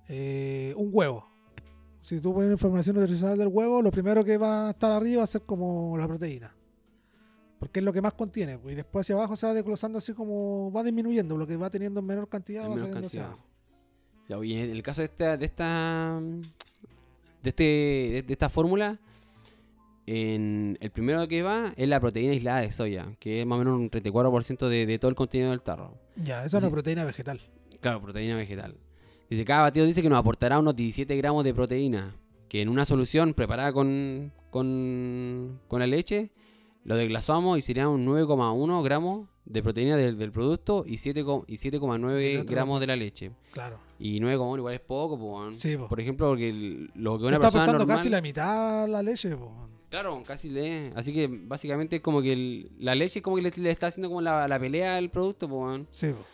[0.09, 1.27] eh, un huevo.
[2.03, 5.25] Si tú pones información nutricional del huevo, lo primero que va a estar arriba va
[5.25, 6.55] a ser como la proteína.
[7.59, 8.59] Porque es lo que más contiene.
[8.59, 11.37] pues, Y después hacia abajo se va desglosando así como va disminuyendo.
[11.37, 13.39] Lo que va teniendo en menor cantidad En va menor saliendo hacia cantidad.
[13.39, 13.49] abajo.
[14.29, 16.21] Ya, y en el caso de esta, de esta,
[17.43, 18.99] de este, de, de esta fórmula,
[20.07, 23.59] en el primero que va es la proteína aislada de soya, que es más o
[23.61, 25.99] menos un 34% de, de todo el contenido del tarro.
[26.17, 26.73] Ya, esa es una Sí.
[26.73, 27.41] proteína vegetal.
[27.81, 28.77] Claro, proteína vegetal.
[29.29, 32.17] Dice, cada batido dice que nos aportará unos 17 gramos de proteína,
[32.49, 36.31] que en una solución preparada con, con, con la leche,
[36.89, 41.45] lo desglasamos y sería un 9,1 gramos de proteína del, del producto y 7,9 co-
[41.47, 43.31] y Y 7,9 el otro- gramos de la leche.
[43.53, 43.79] Claro.
[43.99, 45.53] Y 9,1 igual es poco, po.
[45.53, 45.87] Sí, po.
[45.89, 47.97] Por ejemplo, porque el- lo que una está persona aportando normal...
[47.99, 49.37] casi la mitad la leche.
[49.37, 49.53] po.
[49.91, 50.93] Claro, casi le...
[50.97, 53.87] Así que básicamente es como que el- la leche es como que le, le está
[53.89, 55.79] haciendo como la, la pelea al producto, po.
[55.91, 56.25] Sí, po.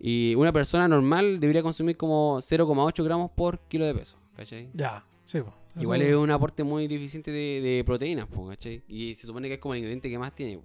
[0.00, 4.70] Y una persona normal debería consumir como 0,8 gramos por kilo de peso, ¿cachai?
[4.72, 5.04] ya.
[5.24, 5.52] Sí, po.
[5.72, 8.82] Eso- Igual es un aporte muy deficiente de, de proteínas, po, ¿cachai?
[8.88, 10.58] Y se supone que es como el ingrediente que más tiene.
[10.58, 10.64] po.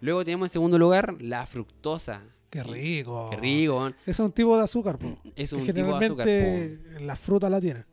[0.00, 2.22] Luego tenemos en segundo lugar la fructosa.
[2.50, 3.28] Qué rico.
[3.30, 5.18] Qué rico, es un tipo de azúcar, po.
[5.36, 7.84] Es que un tipo de azúcar, po, generalmente las frutas la tienen.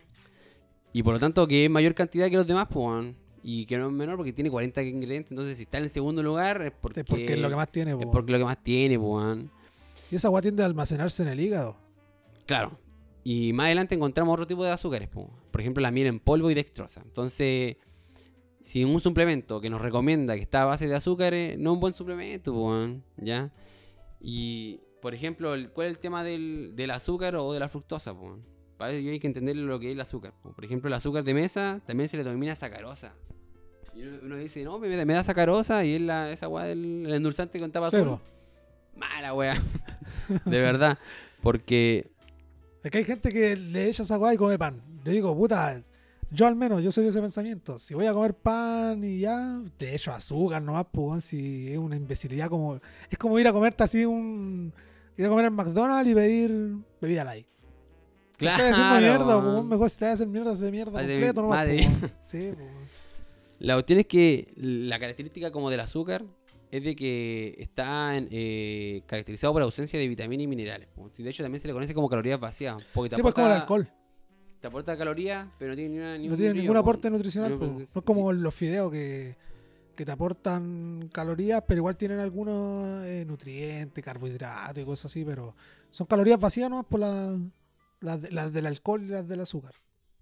[0.94, 3.14] Y por lo tanto que es mayor cantidad que los demás, pues.
[3.44, 5.32] Y que no es menor porque tiene 40 ingredientes.
[5.32, 7.72] Entonces, si está en el segundo lugar es porque, Es porque es lo que más
[7.72, 8.10] tiene, es po.
[8.12, 9.52] porque lo que más tiene, weón.
[10.10, 11.76] Y esa agua tiende a almacenarse en el hígado.
[12.46, 12.80] Claro.
[13.28, 15.30] Y más adelante encontramos otro tipo de azúcares, po.
[15.52, 17.02] por ejemplo, la miel en polvo y dextrosa.
[17.04, 17.76] Entonces,
[18.62, 21.80] si un suplemento que nos recomienda que está a base de azúcares, no es un
[21.80, 23.52] buen suplemento, po, ¿ya?
[24.22, 28.14] Y, por ejemplo, ¿cuál es el tema del, del azúcar o de la fructosa?
[28.14, 28.38] po?
[28.78, 30.34] Para eso hay que entender lo que es el azúcar.
[30.44, 30.54] po.
[30.54, 33.16] Por ejemplo, el azúcar de mesa también se le denomina sacarosa.
[33.96, 37.06] Y uno, dice, no, me, da- me da sacarosa y es la, esa weá del
[37.08, 38.10] el endulzante con tapa Sí, azul.
[38.10, 38.22] po.
[38.98, 39.56] Mala weá.
[40.46, 41.00] de verdad.
[41.42, 42.12] Porque
[42.86, 44.80] Es que hay gente que le echa esa y come pan.
[45.04, 45.82] Le digo, puta,
[46.30, 47.80] yo al menos, yo soy de ese pensamiento.
[47.80, 51.96] Si voy a comer pan y ya, te echo azúcar nomás, pues, si es una
[51.96, 52.80] imbecilidad como...
[53.10, 54.72] Es como ir a comerte así un...
[55.18, 57.48] Ir a comer al McDonald's y pedir bebida light.
[58.38, 61.02] Te estás haciendo Claro, mierda, pues, mejor si te vas a hacer mierda, hace mierda
[61.02, 61.90] de completo nomás, madre.
[62.00, 62.12] pues.
[62.28, 62.70] Sí, pues.
[63.58, 66.24] La cuestión es que la característica como del azúcar
[66.78, 70.90] es de que está eh, caracterizado por ausencia de vitaminas y minerales.
[71.18, 72.78] De hecho, también se le conoce como calorías vacías.
[72.94, 73.90] Porque te Sí, pues como el aporta- alcohol.
[74.60, 76.80] Te aporta calorías, pero no tiene, ni una, ni No tiene brillo, ningún po.
[76.80, 77.52] aporte nutricional.
[77.52, 79.36] No, pues, No es como los fideos que,
[79.96, 85.56] que te aportan calorías, pero igual tienen algunos eh, nutrientes, carbohidratos y cosas así, pero
[85.92, 87.38] son calorías vacías nomás por la-
[88.02, 89.74] las, de- las del alcohol y las del azúcar.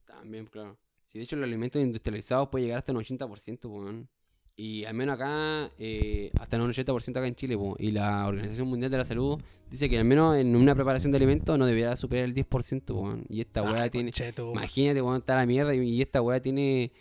[0.06, 0.78] También, claro.
[1.08, 4.10] Sí, de hecho, los alimentos industrializados puede llegar hasta un 80%, po, weón.
[4.56, 7.76] Y al menos acá, eh, hasta un 80% acá en Chile, po.
[7.80, 11.18] Y la Organización Mundial de la Salud dice que al menos en una preparación de
[11.18, 13.16] alimentos no debería superar el 10%, po.
[13.30, 14.12] Y esta weá tiene...
[14.52, 16.92] Imagínate, weón, está la mierda y, y esta weá tiene...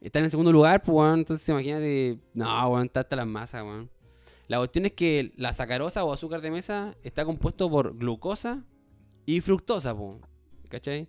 [0.00, 1.20] Está en el segundo lugar, pues, weón.
[1.20, 2.18] Entonces, imagínate...
[2.34, 3.90] No, weón, está hasta las masas, weón.
[4.46, 8.64] La cuestión es que la sacarosa o azúcar de mesa está compuesto por glucosa
[9.24, 10.20] y fructosa, po.
[10.68, 11.08] ¿Cachai?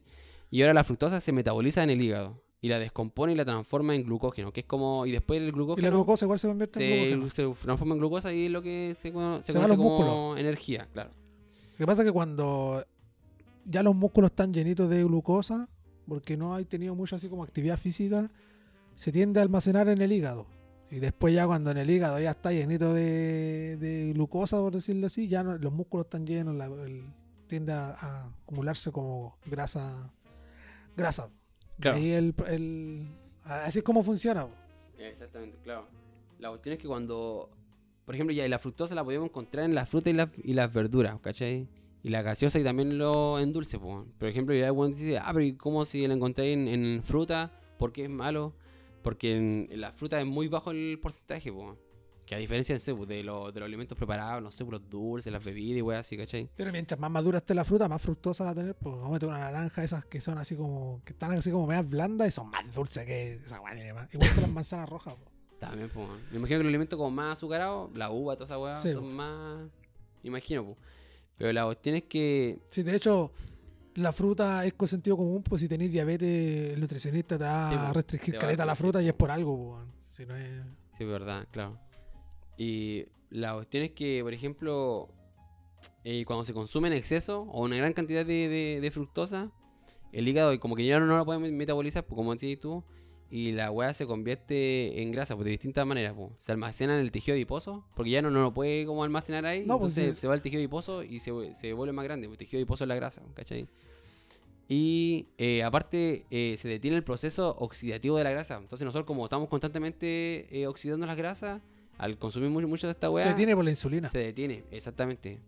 [0.50, 2.41] Y ahora la fructosa se metaboliza en el hígado.
[2.62, 5.05] Y la descompone y la transforma en glucógeno, que es como...
[5.05, 5.88] Y después el Y glucógeno...
[5.88, 7.55] la glucosa igual se convierte en se, glucógeno.
[7.55, 10.39] se transforma en glucosa y es lo que se, cono- se Se conoce como músculos.
[10.39, 11.12] energía, claro.
[11.74, 12.84] Lo que pasa es que cuando
[13.64, 15.70] ya los músculos están llenitos de glucosa,
[16.05, 18.30] porque no hay tenido mucho así como actividad física,
[18.95, 20.45] se tiende a almacenar en el hígado.
[20.91, 25.07] Y después ya cuando en el hígado ya está llenito de, de glucosa, por decirlo
[25.07, 27.05] así, ya no- los músculos están llenos, la- el-
[27.47, 30.12] tiende a, a acumularse como grasa.
[30.97, 31.30] Grasa.
[31.80, 31.98] De Claro.
[31.98, 33.08] ahí el, el-
[33.44, 34.48] así es como funciona.
[34.98, 35.88] Exactamente, claro.
[36.40, 37.50] La cuestión es que cuando,
[38.06, 40.74] por ejemplo, ya la fructosa la podemos encontrar en las frutas y las, y las
[40.74, 41.68] verduras, ¿cachai?
[42.04, 44.06] Y la gaseosa y también lo en dulce, po.
[44.18, 47.52] Por ejemplo, ya el dice, ah, pero ¿y cómo si la encontré en, en fruta?
[47.78, 48.54] ¿Por qué es malo?
[49.02, 51.78] Porque en, en la fruta es muy bajo el porcentaje, po.
[52.30, 54.70] Que a diferencia no sé, po, de, lo- de los alimentos preparados, no sé, po,
[54.70, 56.48] los dulces, las bebidas y weas así, ¿cachai?
[56.56, 58.76] Pero mientras más madura esté la fruta, más fructosa va a tener.
[58.76, 61.66] Pues vamos a meter una naranja, esas que son así como, que están así como
[61.66, 64.14] medias blandas y son más dulces que esa weá tiene más.
[64.14, 65.16] Igual que las manzanas rojas.
[65.16, 65.32] po.
[65.60, 66.06] También, po.
[66.32, 69.02] Me imagino que los alimentos como más azucarados, la uva, toda esa wea, Sí, son
[69.06, 69.10] po.
[69.10, 69.68] más...
[70.22, 70.78] Imagino, po.
[71.36, 72.60] Pero la cuestión es que...
[72.68, 73.32] Sí, de hecho,
[73.96, 77.76] la fruta es con sentido común, pues si tenéis diabetes, el nutricionista te va Sí,
[77.76, 79.18] a restringir va a caleta la fruta y es po.
[79.18, 79.92] por algo, weón.
[80.10, 80.62] Si no es.
[80.96, 81.80] Sí, es verdad, claro.
[82.62, 85.07] Y la cuestión es que, por ejemplo,
[86.03, 89.49] eh, cuando se consume en exceso o una gran cantidad de, de- de fructosa,
[90.12, 92.84] el hígado como que ya no, no lo puede metabolizar, pues, como decís tú,
[93.32, 96.16] y la weá se convierte en grasa pues, de distintas maneras.
[96.18, 96.32] pues.
[96.39, 99.62] Se almacena en el tejido adiposo, porque ya no, no lo puede como almacenar ahí,
[99.66, 100.22] No, pues, entonces sí.
[100.22, 102.84] se va al tejido adiposo y se, se vuelve más grande, pues, el tejido adiposo
[102.84, 103.70] es la grasa, ¿cachai?
[104.68, 108.57] Y eh, aparte eh, se detiene el proceso oxidativo de la grasa.
[108.57, 111.62] Entonces nosotros como estamos constantemente eh, oxidando las grasas,
[112.00, 114.10] al consumir mucho, mucho de esta weá, Se tiene por la insulina.
[114.10, 115.39] se detiene, exactamente.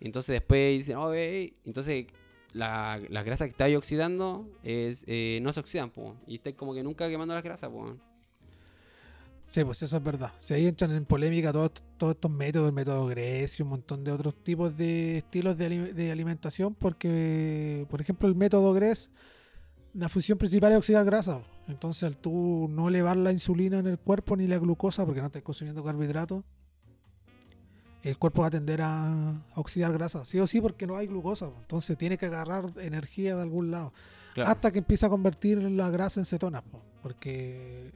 [0.00, 2.06] Entonces después dicen, oh, ey", entonces
[2.52, 6.52] la, la grasa que está ahí oxidando es, eh, no se oxidan, po, y está
[6.52, 7.96] como que nunca quemando las grasas, po.
[9.46, 10.32] Sí, pues eso es verdad.
[10.40, 14.12] Si ahí entran en polémica todos, todos estos métodos, el método Grecia, un montón de
[14.12, 19.10] otros tipos de estilos de, ali- de alimentación, porque, por ejemplo, el método Gres,
[19.94, 21.40] la función principal es oxidar grasa.
[21.68, 25.26] Entonces, al tú no elevar la insulina en el cuerpo ni la glucosa, porque no
[25.26, 26.42] estás consumiendo carbohidratos,
[28.02, 30.24] el cuerpo va a tender a, oxidar grasa.
[30.24, 31.50] Sí o sí, porque no hay glucosa.
[31.60, 33.92] Entonces, tiene que agarrar energía de algún lado
[34.34, 34.50] Claro.
[34.50, 37.92] hasta que empieza a convertir la grasa en cetonas, po, porque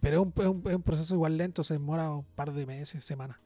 [0.00, 2.66] pero es un, es un- es un proceso igual lento, se demora un par de
[2.66, 3.38] meses, semanas.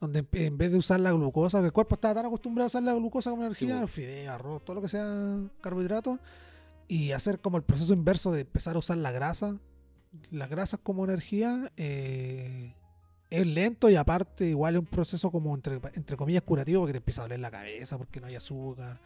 [0.00, 2.82] Donde en- vez de usar la glucosa, que el cuerpo está tan acostumbrado a usar
[2.82, 6.18] la glucosa como energía, fideo, arroz, todo lo que sea carbohidratos,
[6.88, 9.58] y hacer como el proceso inverso de empezar a usar la grasa,
[10.30, 12.74] las grasas como energía, eh,
[13.30, 16.98] es lento y aparte igual es un proceso como entre, entre comillas curativo porque te
[16.98, 18.98] empieza a doler la cabeza porque no hay azúcar.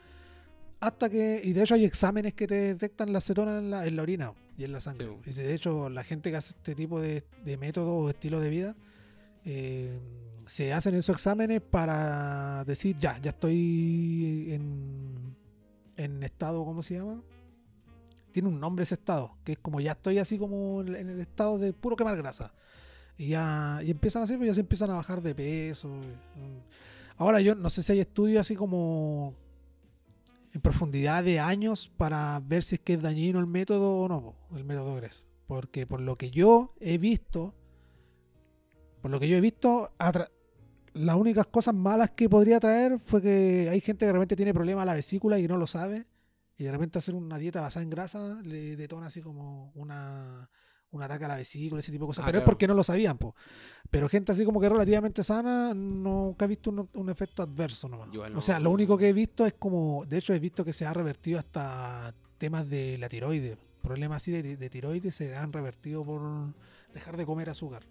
[0.79, 3.97] Hasta que, y de hecho hay exámenes que te detectan la acetona en la, en
[3.97, 5.09] la orina y en la sangre.
[5.25, 5.31] Sí.
[5.31, 8.49] Y de hecho la gente que hace este tipo de, de método o estilo de
[8.49, 8.77] vida,
[9.45, 9.99] eh,
[10.47, 15.37] se hacen esos exámenes para decir, ya, ya estoy en,
[15.97, 17.23] en estado, ¿cómo se llama?
[18.33, 21.59] Tiene un nombre ese estado, que es como ya estoy así como en el estado
[21.59, 22.53] de puro quemar grasa.
[23.17, 25.89] Y ya y empiezan a hacer, pues ya se empiezan a bajar de peso.
[25.89, 26.61] mm.
[27.19, 29.35] Ahora yo no sé si hay estudios así como
[30.53, 34.35] en profundidad de años para ver si es que es dañino el método o no,
[34.57, 35.27] el método GRES.
[35.47, 37.55] Porque por lo que yo he visto,
[39.01, 39.93] por lo que yo he visto,
[40.95, 44.55] las únicas cosas malas que podría traer fue que hay gente que de repente tiene
[44.55, 46.07] problemas a la vesícula y no lo sabe.
[46.57, 50.51] Y de repente hacer una dieta basada en grasa le detona así como una,
[50.91, 52.23] un ataque a la vesícula, ese tipo de cosas.
[52.25, 53.35] Ah, Pero es porque no lo sabían, po.
[53.91, 58.09] Pero gente así como que relativamente sana, nunca he visto un, un efecto adverso nomás.
[58.35, 60.87] O sea, lo único que he visto es como, de hecho he visto que se
[60.87, 63.57] ha revertido hasta temas de la tiroides.
[63.81, 66.55] Problemas así de, de tiroides se han revertido por
[66.95, 67.85] dejar de comer azúcar.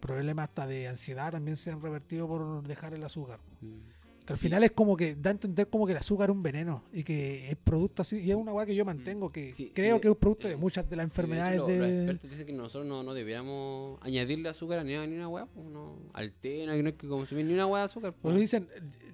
[0.00, 3.40] problemas hasta de ansiedad también se han revertido por dejar el azúcar.
[3.60, 3.78] Mm.
[4.28, 4.42] Que al Sí.
[4.48, 7.02] final es como que da a entender como que el azúcar es un veneno y
[7.02, 9.54] que es producto así, y es una weá que yo mantengo, que.
[9.54, 11.22] Sí, creo sí, que es un producto eh, de muchas de las Sí, de hecho,
[11.22, 11.78] enfermedades lo- de...
[11.78, 15.46] Los expertos dicen que nosotros no, no deberíamos añadirle azúcar ni, a- ni una hueá,
[15.46, 18.12] pues, no, al té no hay no hay que consumir ni una hueá de azúcar.
[18.12, 18.30] pues.
[18.30, 18.68] Uno dicen,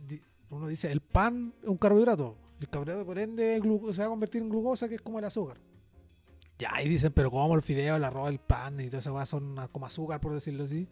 [0.08, 2.36] di- uno dice, el pan es un carbohidrato.
[2.60, 3.60] El carbohidrato, por ende,
[3.92, 5.58] se va a convertir en glucosa, que es como el azúcar.
[6.58, 9.26] Ya, y dicen, pero como el fideo, el arroz, el pan y toda esa weá
[9.26, 10.88] son como azúcar, por decirlo así.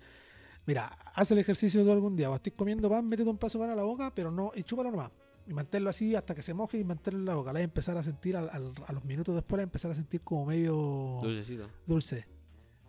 [0.66, 2.26] Mira, haz el ejercicio tú algún día.
[2.28, 4.62] Cuando estés comiendo pan, métete un paso de pan a la boca, pero no, y
[4.62, 5.10] chúpalo nomás.
[5.46, 7.48] Y manténlo así hasta que se moje y manténlo en la boca.
[7.52, 9.70] La vas a empezar a sentir, al- al- a los minutos después, la vas a
[9.70, 11.68] empezar a sentir como medio Dulcecito.
[11.86, 12.26] dulce.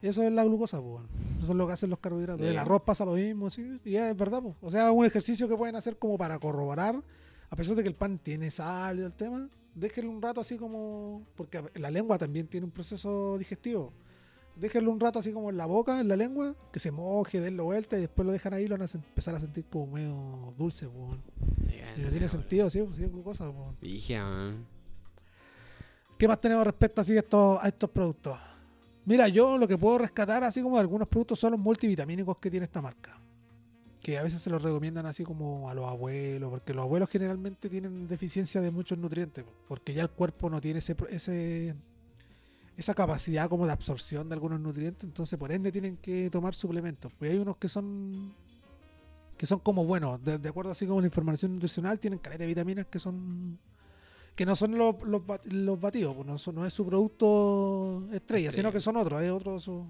[0.04, 1.04] Eso es la glucosa, pues.
[1.42, 2.46] Eso es lo que hacen los carbohidratos.
[2.46, 4.56] El arroz pasa lo mismo, sí, y es verdad, pues.
[4.62, 7.02] O sea, un ejercicio que pueden hacer como para corroborar,
[7.50, 10.58] a pesar de que el pan tiene sal y el tema, déjenlo un rato así
[10.58, 11.26] como.
[11.36, 13.94] Porque la lengua también tiene un proceso digestivo.
[14.56, 17.66] Déjenlo un rato así como en la boca, en la lengua, que se moje, denlo
[17.66, 20.54] vuelta y después lo dejan ahí y lo van a empezar a sentir como medio
[20.58, 21.24] dulce, bueno.
[21.98, 23.10] Y no tiene sentido, sí, pues, sí.
[23.82, 24.66] Dije, man.
[26.18, 28.38] ¿Qué más tenemos respecto así a estos, a estos productos?
[29.06, 32.50] Mira, yo lo que puedo rescatar así como de algunos productos son los multivitamínicos que
[32.50, 33.20] tiene esta marca.
[34.00, 37.70] Que a veces se los recomiendan así como a los abuelos, porque los abuelos generalmente
[37.70, 41.76] tienen deficiencia de muchos nutrientes, porque ya el cuerpo no tiene ese, ese
[42.78, 47.12] esa capacidad como de absorción de algunos nutrientes, entonces por ende tienen que tomar suplementos.
[47.18, 48.34] Pues hay unos que son
[49.38, 52.48] que son como buenos, de, de acuerdo así como la información nutricional, tienen caleta de
[52.48, 53.60] vitaminas que son
[54.36, 58.16] que no son los, los, los batidos, pues no, son- no es su producto estrella,
[58.18, 58.52] Estrella.
[58.52, 59.86] sino que son otros, es otro su-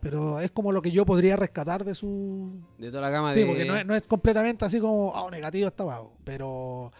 [0.00, 3.40] pero es como lo que yo podría rescatar de su De toda la gama Sí,
[3.40, 3.46] de.
[3.46, 6.12] porque no es, no es completamente así como, oh, negativo está bajo.
[6.24, 6.92] Pero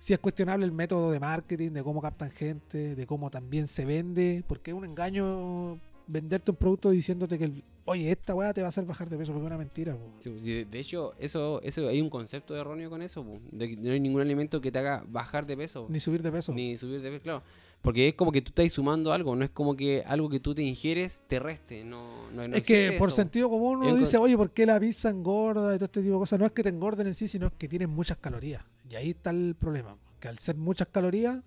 [0.00, 3.84] sí es cuestionable el método de marketing, de cómo captan gente, de cómo también se
[3.84, 8.62] vende, porque es un engaño venderte un producto diciéndote que, el- oye, esta weá te
[8.62, 9.96] va a hacer bajar de peso, porque es una mentira.
[10.18, 10.30] Sí,
[10.64, 14.22] de- hecho, eso, eso hay un concepto erróneo con eso, de que no hay ningún
[14.22, 15.86] alimento que te haga bajar de peso.
[15.90, 16.52] Ni subir de peso.
[16.54, 17.42] Ni subir de peso, claro.
[17.82, 20.54] Porque es como que tú estás sumando algo, no es como que algo que tú
[20.54, 21.82] te ingieres te reste.
[21.82, 23.16] No, no, no es que por eso.
[23.16, 26.20] sentido común uno dice, oye, ¿por qué la pizza engorda y todo este tipo de
[26.20, 26.38] cosas?
[26.38, 28.62] No es que te engorden en sí, sino es que tienen muchas calorías.
[28.90, 29.96] Y ahí está el problema.
[30.18, 31.38] Que al ser muchas calorías,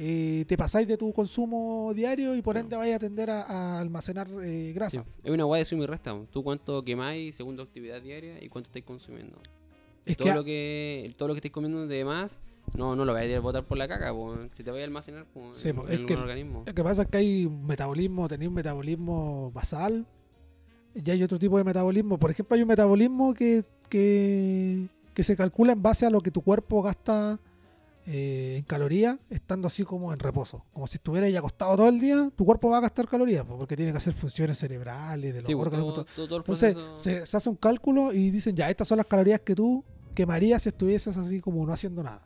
[0.00, 3.80] eh, te pasáis de tu consumo diario y por ende vais a tender a, a
[3.80, 5.04] almacenar eh, Sí, grasa.
[5.22, 6.16] Es una guay de suma y resta.
[6.30, 9.36] Tú cuánto quemáis según tu actividad diaria y cuánto estáis consumiendo.
[10.06, 12.40] Es todo, que lo que, todo lo que estáis comiendo de más,
[12.74, 14.12] no, no lo vais a botar por la caca,
[14.54, 16.64] se te vaya a almacenar pu, Sí, en, que- organismo.
[16.66, 20.06] Lo que pasa es que hay un metabolismo, tenéis un metabolismo basal
[20.94, 22.18] y hay otro tipo de metabolismo.
[22.18, 26.30] Por ejemplo, hay un metabolismo que, que, que se calcula en base a lo que
[26.30, 27.38] tu cuerpo gasta
[28.06, 30.64] eh, en calorías estando así como en reposo.
[30.72, 33.58] Como si estuvieras ahí acostado todo el día, tu cuerpo va a gastar calorías po,
[33.58, 35.86] porque tiene que hacer funciones cerebrales, de los Sí, órganos.
[35.86, 36.04] todo, todo.
[36.14, 39.06] todo- todo el Entonces se, se hace un cálculo y dicen ya, estas son las
[39.06, 42.22] calorías que tú quemarías si estuvieses así como no haciendo nada.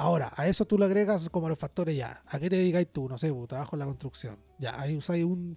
[0.00, 2.22] Ahora, a eso tú le agregas como los factores ya.
[2.28, 3.08] ¿A qué te dedicáis tú?
[3.08, 4.38] No sé, pues, trabajo en la construcción.
[4.58, 5.56] Ya, ahí usáis un...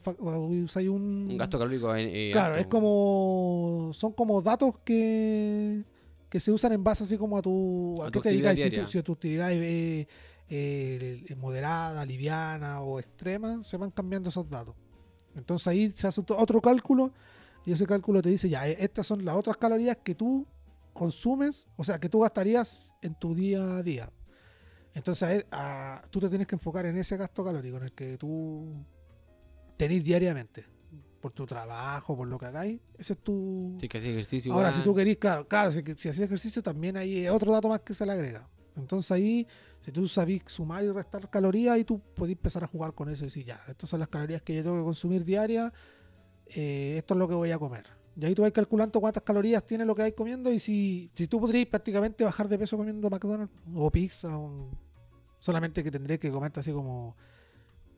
[0.66, 1.94] usáis un, un gasto calórico.
[1.96, 3.92] eh, eh, Claro, alto, es como...
[3.94, 5.84] Son como datos que,
[6.28, 8.02] que se usan en base así como a tu...
[8.02, 8.60] ¿A, A qué tu te dedicáis?
[8.62, 10.08] Si tu, si tu actividad es
[10.50, 14.74] eh, moderada, liviana o extrema, se van cambiando esos datos.
[15.36, 17.12] Entonces ahí se hace otro- otro cálculo
[17.64, 20.48] y ese cálculo te dice ya, eh, estas son las otras calorías que tú
[20.94, 24.12] consumes, o sea, que tú gastarías en tu día a día.
[24.94, 28.18] Entonces eh, ah, tú te tienes que enfocar en ese gasto calórico, en el que
[28.18, 28.86] tú
[29.78, 30.66] tenés diariamente,
[31.22, 32.80] por tu trabajo, por lo que hagáis.
[32.98, 33.78] Ese es tu...
[33.80, 34.52] Sí, que ejercicio.
[34.54, 34.80] Ahora, igual.
[34.80, 37.94] si tú querís, claro, claro, si, si haces ejercicio también hay otro dato más que
[37.94, 38.48] se le agrega.
[38.76, 39.48] Entonces ahí,
[39.80, 43.24] si tú sabís sumar y restar calorías, ahí tú podés empezar a jugar con eso
[43.24, 45.72] y decir, ya, estas son las calorías que yo tengo que consumir diarias,
[46.48, 48.01] eh, esto es lo que voy a comer.
[48.20, 51.28] Y ahí tú vas calculando cuántas calorías tiene lo que vais comiendo y si, si
[51.28, 54.70] tú podrías prácticamente bajar de peso comiendo McDonald's o pizza, o-
[55.40, 57.16] solamente que tendrías que comerte así como,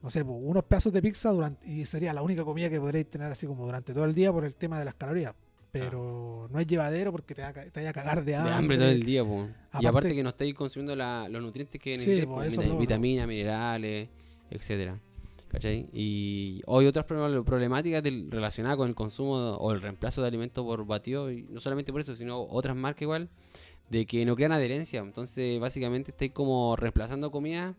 [0.02, 3.10] no sé, pues, unos pedazos de pizza durante, y sería la única comida que podréis
[3.10, 5.34] tener así como durante todo el día por el tema de las calorías.
[5.72, 8.78] Pero no es llevadero porque te va vaya a cagar de De hambre.
[8.78, 9.48] todo el día, po.
[9.80, 12.78] y Aparte- que no estáis consumiendo la- los nutrientes que Sí, lo otro.
[12.78, 14.08] vitaminas, minerales,
[14.52, 15.00] etcétera.
[15.54, 15.88] ¿Cachai?
[15.94, 20.84] Y hay otras pro- problemáticas relacionadas con el consumo o el reemplazo de alimentos por
[20.86, 23.30] batido, y no solamente por eso, sino otras marcas igual,
[23.92, 25.00] de que no crean adherencia.
[25.02, 27.76] Entonces, básicamente estáis como reemplazando comida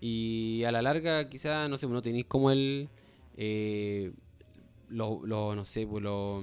[0.00, 2.88] y a la larga quizás, no sé, no tenéis como el...
[3.36, 4.12] eh,
[4.88, 6.42] no sé, pues lo,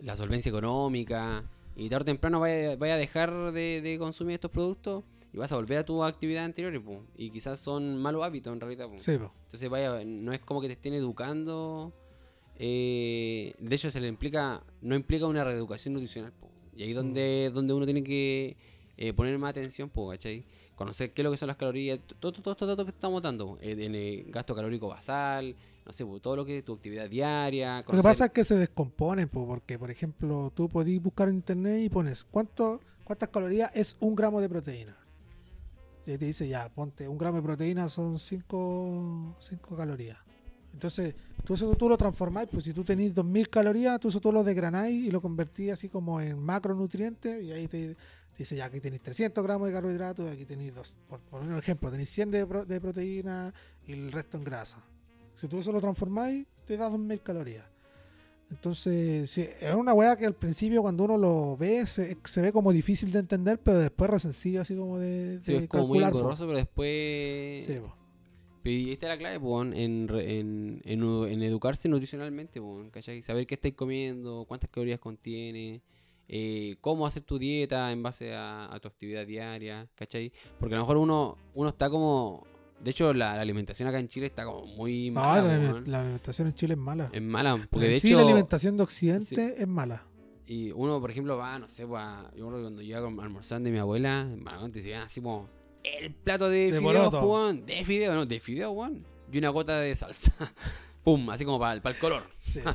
[0.00, 1.44] la solvencia económica
[1.76, 5.52] y tarde o temprano vaya, vaya a dejar de, de consumir estos productos y vas
[5.52, 6.72] a volver a tu actividad anterior
[7.16, 8.88] y quizás son malos hábitos en realidad.
[8.88, 8.98] po.
[8.98, 9.32] Sí, po.
[9.44, 11.92] Entonces vaya, no es como que te estén educando
[12.60, 16.32] eh, de hecho se le implica, no implica una reeducación nutricional.
[16.32, 16.48] po.
[16.74, 18.56] Y ahí donde, donde uno tiene que
[18.96, 20.44] eh, poner más atención, po, ¿cachai?
[20.74, 23.22] Conocer qué es lo que son las calorías, todo- todo- todos estos datos que estamos
[23.22, 23.58] dando, po.
[23.60, 25.54] Eh, en el gasto calórico basal,
[25.86, 27.78] no sé, po, todo lo que es tu actividad diaria.
[27.86, 31.36] Lo que pasa es que se descomponen, po, porque por ejemplo tú podés buscar en
[31.36, 34.96] internet y pones cuánto, cuántas calorías es un gramo de proteína.
[36.08, 39.36] Y te dice ya, ponte, un gramo de proteína son 5
[39.76, 40.16] calorías.
[40.72, 44.32] Entonces, tú eso tú lo transformáis, pues si tú tenés 2000 calorías, tú eso tú
[44.32, 47.94] lo desgranáis y lo convertís así como en macronutrientes y ahí te,
[48.38, 51.90] dice ya aquí tenéis 300 gramos de carbohidratos, aquí tenéis dos, por poner un ejemplo,
[51.90, 53.52] tenéis 100 de, de proteína
[53.86, 54.82] y el resto en grasa.
[55.36, 57.66] Si tú eso lo transformáis, te da 2000 calorías.
[58.50, 62.50] Entonces, sí, es una weá que al principio cuando uno lo ve se, se ve
[62.50, 66.00] como difícil de entender, pero después re sencillo así como de, Sí, es como muy
[66.00, 67.64] calcular, engorroso, pero después...
[67.64, 67.94] Sí, po.
[68.64, 73.22] Y esta es la clave, po, en, en, en, en educarse nutricionalmente, po, ¿cachai?
[73.22, 75.80] Saber qué estáis comiendo, cuántas calorías contiene,
[76.28, 80.32] eh, cómo hacer tu dieta en base a, a tu actividad diaria, ¿cachai?
[80.58, 82.44] Porque a lo mejor uno, uno está como...
[82.82, 85.84] De hecho, la, la alimentación acá en Chile está como muy No, mala, la, weón.
[85.90, 87.10] la alimentación en Chile es mala.
[87.12, 88.16] Es mala, porque En de sí, hecho...
[88.18, 90.04] la alimentación de Occidente es mala.
[90.46, 93.60] Y uno, por ejemplo, va, no sé, va, yo creo que cuando iba a almorzar
[93.60, 94.26] de mi abuela,
[94.72, 95.48] te decían así como
[95.82, 99.78] el plato de, De fideos, weón, de fideo, no, de fideo, weón, y una gota
[99.80, 100.32] de salsa.
[101.04, 102.22] Pum, así como para el color.
[102.42, 102.60] Sí.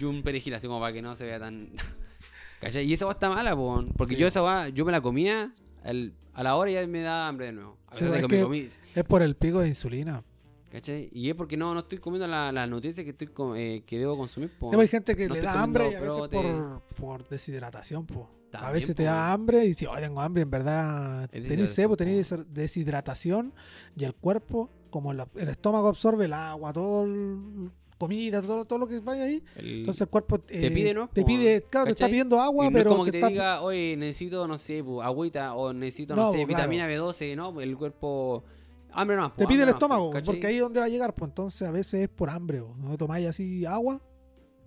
[0.00, 1.70] Y un perejil, así como para que no se vea tan...
[2.60, 2.84] ¿Cachai?
[2.86, 4.20] Y esa agua está mala, po, porque Sí.
[4.20, 5.52] yo esa agua, yo me la comía
[5.82, 7.76] a la hora ya me da hambre de nuevo.
[7.86, 10.22] A pesar de es que me que- comí, Es por el pico de insulina.
[10.70, 11.08] ¿cachai?
[11.12, 14.16] Y es porque no, no estoy comiendo la- las nutrientes que, estoy eh, que debo
[14.18, 14.68] consumir, po.
[14.68, 16.94] Sí, pues hay gente que No le estoy da hambre y a comiendo veces por,
[17.20, 18.28] por deshidratación, po.
[18.52, 21.42] a veces te po, da hambre y si oh, tengo hambre, en verdad Es tenés
[21.48, 21.96] deshidratación, sebo, po.
[21.96, 23.54] tenés des- deshidratación
[23.96, 28.78] y el cuerpo, como la- el estómago absorbe el agua, todo el- comida, todo, todo
[28.78, 31.08] lo que vaya ahí, El- entonces el cuerpo eh, pide, ¿no?
[31.08, 33.18] te pide, claro, te está pidiendo agua, Y no es pero como que te te
[33.18, 36.48] está- diga, oye, necesito, no sé, agüita, o necesito, no, No, sé, claro.
[36.48, 37.60] vitamina B12, ¿no?
[37.60, 38.44] El cuerpo...
[38.92, 41.68] Hambre no te pide el estómago, porque ahí es donde va a llegar, pues entonces
[41.68, 42.74] a veces es por hambre, po.
[42.78, 44.00] no tomáis así agua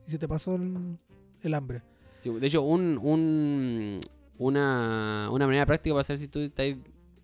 [0.07, 0.97] y se te pasó el,
[1.41, 1.81] el hambre.
[2.23, 3.99] de hecho, un, un,
[4.37, 6.67] una, una manera práctica para saber si tú estás,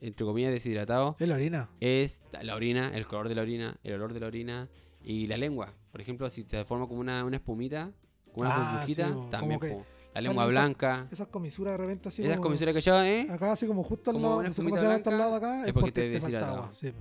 [0.01, 1.69] entre comillas, deshidratado, Es la orina.
[1.79, 4.69] es la orina, el color de la orina, el olor de la orina
[5.03, 5.73] y la lengua.
[5.91, 7.91] Por ejemplo, si se forma como una, una espumita,
[8.33, 9.97] como una Ah, burbujita, sí, po, también, como que.
[10.13, 13.27] La lengua blanca, Esas comisuras de repente así esas como- comisiones que llevan, ¿eh?
[13.29, 15.73] Acá así como justo al Como lado, hasta al blanca, lado de acá, es es
[15.73, 16.69] porque porque, te te falta agua.
[16.73, 16.91] Sí.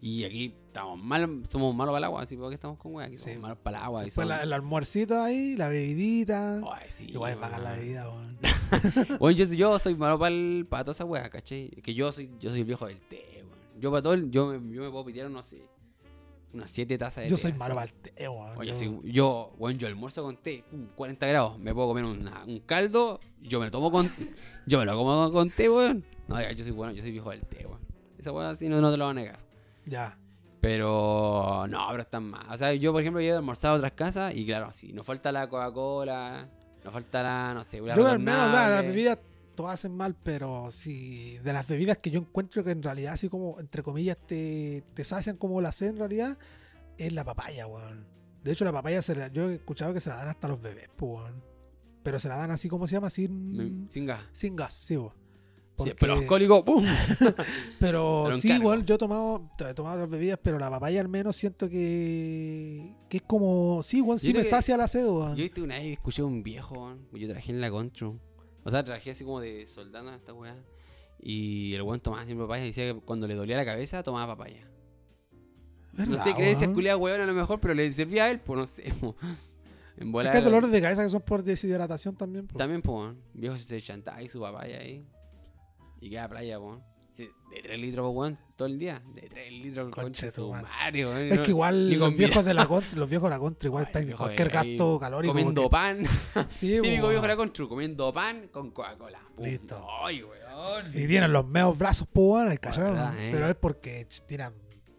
[0.00, 3.16] Y aquí estamos mal, somos malos para el agua, así porque estamos con weá, aquí
[3.16, 3.24] Sí.
[3.30, 4.02] somos malos para el agua.
[4.02, 6.56] Y Después somos- la- el almuercito ahí, la bebidita.
[6.72, 8.36] Ay, sí, Igual es pagar la bebida, weón.
[9.20, 11.70] Bueno, yo, soy- yo soy malo para, el, para toda esa weá, ¿cachai?
[11.70, 13.80] Que yo soy, yo soy el viejo del té, weón.
[13.80, 15.62] Yo para todo el, yo, me- yo me puedo pitear, no sé,
[16.54, 17.42] unas 7 tazas de Yo té.
[17.42, 17.58] soy así.
[17.58, 18.56] malo para el té, weón.
[18.56, 22.04] Oye, Yo- si yo, bueno, yo almuerzo con té, pum, 40 grados, me puedo comer
[22.04, 24.08] una- un caldo, yo me lo tomo con,
[24.66, 26.04] yo me lo como con té, weón.
[26.28, 27.80] No, yo soy bueno, yo soy viejo del té, weón.
[28.18, 29.38] Esa weá así no, no te lo voy a negar.
[29.84, 30.16] Ya.
[30.60, 32.46] Pero no, pero están más.
[32.50, 35.30] O sea, yo, por ejemplo, he ido a otras casas y claro, sí, nos falta
[35.30, 36.48] la Coca-Cola,
[36.82, 39.18] nos falta la, no sé, la Yo al menos, nada, las bebidas
[39.54, 43.28] todas hacen mal, pero si de las bebidas que yo encuentro que en realidad así
[43.28, 46.38] como, entre comillas, te, te sacian como la sed en realidad,
[46.98, 48.06] es la papaya, weón.
[48.42, 50.60] De hecho, la papaya, se la- yo he escuchado que se la dan hasta los
[50.60, 51.42] bebés, pues, weón.
[52.02, 53.08] Pero se la dan así, como se llama?
[53.10, 54.20] Sin, Sin gas.
[54.32, 55.12] sin gas, sí, weón.
[55.76, 56.84] Sí, Porque- pero alcohólico, ¡pum!
[57.80, 61.08] Pero Pero sí, igual yo he tomado, he tomado otras bebidas, pero la papaya al
[61.08, 65.04] menos siento que, que es como, sí, igual sí me sacia la sed.
[65.04, 68.20] Yo viste una vez escuché a un viejo, yo trabajé en la Contru.
[68.64, 70.56] O sea, trabajé así como de soldado a esta weá.
[71.20, 74.36] Y el weón tomaba siempre papaya y decía que cuando le dolía la cabeza tomaba
[74.36, 74.68] papaya.
[75.92, 76.74] No ¿Verdad, sé, creencias weón?
[76.74, 78.92] culiadas weón a lo mejor, pero le servía a él, pues no sé.
[79.00, 79.16] po.
[79.96, 80.32] En Es bola.
[80.32, 82.48] que hay dolores de cabeza que son por deshidratación también.
[82.48, 82.58] po.
[82.58, 83.14] También, pues.
[83.32, 85.06] Viejo se chantaba ahí su papaya ahí.
[86.00, 86.82] Y queda playa, weón.
[87.16, 89.00] De 3 litros, weón, todo el día.
[89.14, 91.06] De 3 litros, Concha su madre.
[91.06, 91.32] weón.
[91.32, 94.10] Es que igual los viejos de la contra, los viejos de la contra igual están
[94.12, 95.32] cualquier gasto calórico.
[95.32, 96.02] Comiendo porque- pan.
[96.50, 99.20] Sí, Típico viejo de la Contru, comiendo pan con Coca-Cola.
[99.38, 99.86] Listo.
[100.02, 100.86] Ay, weón.
[100.92, 103.12] Y tienen los meos brazos pues, hay cachado.
[103.18, 103.30] eh.
[103.32, 104.52] Pero es porque tiran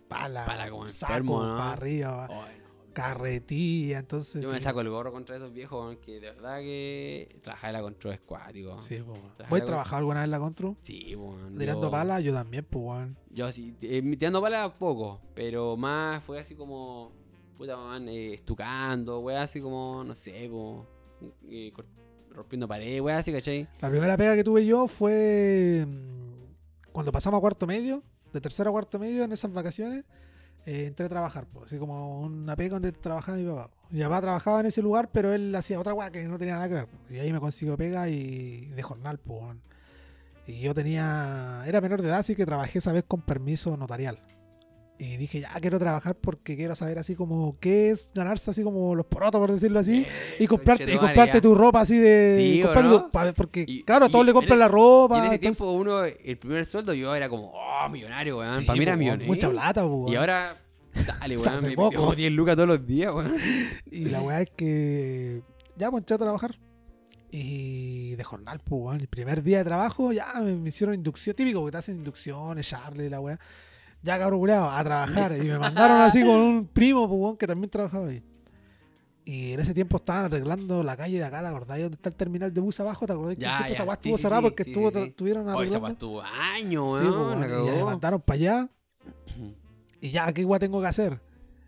[0.08, 1.58] pala, Pala como saco enfermo, ¿no?
[1.58, 2.65] para arriba, no.
[2.96, 4.42] Carretilla, entonces.
[4.42, 7.74] Yo me saco el gorro contra esos viejos, weón, que de verdad que trabajar en
[7.74, 8.82] la Contru es cuático.
[8.82, 10.76] Sí, ¿Voy a con- trabajar alguna vez en la Contru?
[10.82, 11.58] Sí, weón.
[11.58, 13.18] Tirando yo- pala, yo también, pues, weón.
[13.30, 17.12] Yo sí, eh, tirando pala poco, pero más fue así como,
[17.58, 20.86] puta, man, eh, estucando, weá, así como, no sé, po,
[21.50, 21.86] eh, cort-
[22.32, 23.68] rompiendo pared, weá, así, ¿cachai?
[23.82, 28.70] La primera pega que tuve yo fue mm, cuando pasamos a cuarto medio, de tercero
[28.70, 30.04] a cuarto medio en esas vacaciones.
[30.66, 33.70] Eh, entré a trabajar, pues, así como una pega donde trabajaba mi papá.
[33.92, 36.68] Mi papá trabajaba en ese lugar, pero él hacía otra weá que no tenía nada
[36.68, 36.88] que ver.
[37.10, 39.58] Y ahí me consiguió pega y de jornal, pues.
[40.48, 41.64] Y yo tenía.
[41.66, 44.20] Era menor de edad, así que trabajé esa vez con permiso notarial.
[44.98, 48.96] Y dije, ya quiero trabajar porque quiero saber así como qué es ganarse así como
[48.96, 50.06] los porotos, por decirlo así.
[50.40, 52.64] y comprarte, y comprarte tu ropa así de.
[53.36, 55.16] Porque, Y- claro, y todos le compran e- la ropa.
[55.18, 58.60] Y en ese entonces- tiempo uno, el primer sueldo yo era como, oh, millonario, weón.
[58.62, 59.28] Sí, Para mí era weón, millonario.
[59.28, 60.18] Mucha plata, po, Y weón.
[60.18, 60.62] ahora
[61.04, 61.64] sale, weón.
[61.66, 63.36] Me como 10 lucas todos los días, weón.
[63.92, 65.42] Y la weá es que
[65.76, 66.58] ya pues entré a trabajar.
[67.32, 69.02] Y de jornal, pues, weón.
[69.02, 71.36] El primer día de trabajo ya me, me hicieron inducción.
[71.36, 73.40] Típico que te hacen inducciones, Charlie, la weá.
[74.06, 75.36] Ya cabrón a trabajar.
[75.36, 78.24] Y me mandaron así con un primo, pues, weón, que también trabajaba ahí.
[79.26, 81.80] Y en ese tiempo estaban arreglando la calle de acá, ¿te acordás?
[81.80, 83.08] ¿Dónde está el terminal de bus abajo?
[83.08, 83.68] ¿Te acordás que Ya, ya.
[83.70, 85.88] esa Sí, estuvo cerrada porque estuvo, estuvieron Oh, esa arreglando?
[85.90, 87.40] estuvo años, Sí, weón.
[87.40, 88.70] pues, y ya me mandaron para allá.
[90.00, 91.20] Y ya, ¿qué igual tengo que hacer?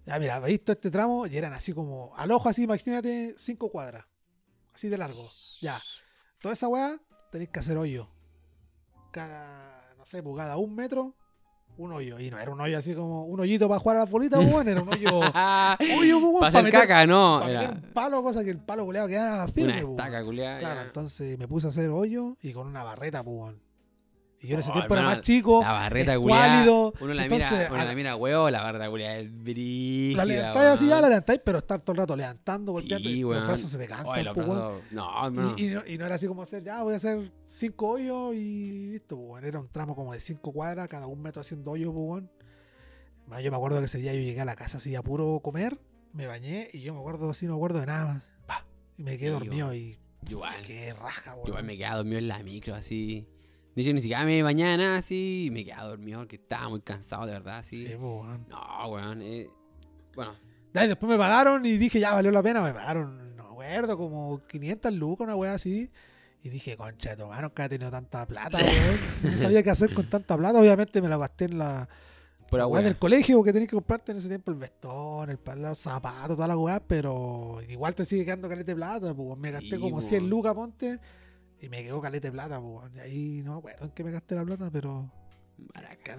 [0.05, 1.25] Ya, mira, ¿veis todo este tramo?
[1.25, 4.05] Y eran así como, al ojo así, imagínate, cinco cuadras.
[4.75, 5.27] Así de largo.
[5.59, 5.81] Ya.
[6.39, 6.99] Toda esa weá
[7.31, 8.07] tenéis que hacer hoyo.
[9.09, 11.15] Cada, no sé, pues cada un metro,
[11.77, 12.19] un hoyo.
[12.19, 14.67] Y no era un hoyo así como, un hoyito para jugar a la bolita, weón.
[14.67, 15.09] Era un hoyo,
[15.99, 17.37] hoyo, weón, Para hacer meter- caca, no.
[17.39, 19.95] para meter Era un palo, cosa que el palo goleado quedara firme, weón.
[20.59, 23.66] Claro, entonces me puse a hacer hoyo y con una barreta, pues, weón.
[24.39, 25.61] Y yo en ese Oh, tiempo era más chico.
[25.63, 26.91] La barreta, culiada.
[27.01, 30.17] Uno la Entonces, mira, uno a- la mira, huevo, la barreta, culiada es brígida.
[30.17, 33.09] La levantáis así, ya la levantáis, pero estar todo el rato levantando, golpeando.
[33.09, 33.47] Sí, y los weón.
[33.47, 35.55] brazos se te Oye, cansan, los brazos- No, hermano.
[35.57, 38.35] Y, y no, y no era así como hacer, ya voy a hacer cinco hoyos
[38.35, 39.43] y listo, weón.
[39.43, 42.29] Era un tramo como de cinco cuadras, cada un metro haciendo hoyo, po, weón.
[43.25, 45.39] Bueno, yo me acuerdo que ese día yo llegué a la casa así a puro
[45.43, 45.79] comer,
[46.13, 48.31] me bañé y yo me acuerdo así, no me acuerdo de nada más.
[48.45, 48.65] Pa,
[48.97, 49.97] y me quedé Sí, dormido y
[50.29, 50.61] Igual.
[50.65, 51.47] qué raja, weón.
[51.47, 53.27] Igual me quedaba dormido en la micro, así.
[53.83, 57.25] Yo ni siquiera me bañaba nada así y me quedaba dormido porque estaba muy cansado,
[57.25, 57.85] de verdad, así.
[57.87, 58.45] Sí, po, weón.
[58.49, 59.21] No, weón.
[59.21, 59.49] eh,
[60.15, 60.35] Bueno,
[60.73, 62.61] Ya, y después me pagaron y dije, ya valió la pena.
[62.61, 65.89] Me pagaron, no me acuerdo, como 500 lucas, una weá así.
[66.43, 68.99] Y dije, concha de tu mano, que ha tenido tanta plata, weón.
[69.23, 70.59] No sabía qué hacer con tanta plata.
[70.59, 71.87] Obviamente me la gasté en la,
[72.49, 75.55] por weá del colegio, porque tenías que comprarte en ese tiempo el vestón, el pa-
[75.55, 76.79] los zapatos, toda la weá.
[76.79, 79.37] Pero igual te sigue quedando caleta de plata, pues.
[79.37, 80.01] Me gasté Sí, como po.
[80.01, 80.99] 100 lucas, ponte.
[81.61, 82.95] Y me quedó caleta de plata, pues.
[82.95, 85.11] Y ahí no me acuerdo en qué me gasté la plata, pero.
[85.73, 86.17] Maraca.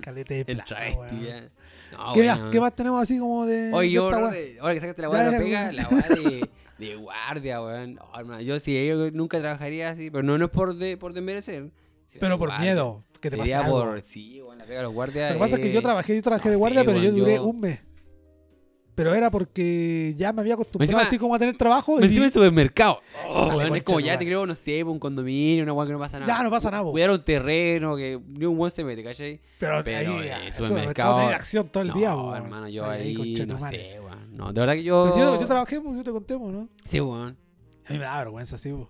[0.00, 1.48] caleta de El plata, travesti, ya.
[1.92, 3.72] No, ¿Qué, más, ¿Qué más tenemos así como de.?
[3.72, 7.62] Oye, yo, ahora que sacaste la weá de la pega, la weá de, de guardia,
[7.62, 7.94] weón.
[7.94, 11.14] No, hermano, yo sí, yo nunca trabajaría así, pero no, no es por, de, por
[11.14, 11.70] desmerecer.
[12.20, 12.72] Pero por guardia.
[12.72, 13.80] miedo, que te pase algo.
[13.82, 15.30] por, sí, weón, la pega de los guardias.
[15.30, 17.36] Lo que pasa es que yo trabajé, yo trabajé no de guardia, pero yo duré
[17.36, 17.80] yo- un mes.
[18.94, 22.26] Pero era porque ya me había acostumbrado Encima- así como a tener trabajo y Encima
[22.26, 23.00] en supermercado.
[23.32, 25.98] Sale, weón, es como ya te creo, no sé, un condominio, una weá que no
[25.98, 26.36] pasa nada.
[26.36, 26.82] ya no pasa nada.
[26.82, 26.90] po.
[26.92, 29.40] Cuidar un terreno, que ni un buen se mete, ¿cachai?
[29.58, 32.12] Pero, pero, ahí, eh, supermercado- tener acción todo el no, día.
[32.12, 34.36] po, hermano, yo Ahí, ahí, no sé, weón.
[34.36, 35.06] No, de verdad que yo...
[35.10, 36.68] Pues yo, yo trabajé, pues, yo te conté, pues, ¿no?
[36.84, 37.36] Sí, weón.
[37.88, 38.70] A mí me da vergüenza, sí.
[38.72, 38.88] po.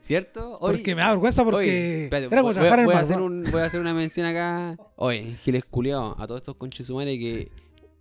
[0.00, 0.58] ¿Cierto?
[0.60, 2.98] Hoy- Porque me da vergüenza porque Oye, espérate, era como voy, trabajar en voy el
[2.98, 4.76] a hacer un, voy a hacer una mención acá.
[4.96, 7.50] Oye, Giles culiao, a todos estos conches sumares que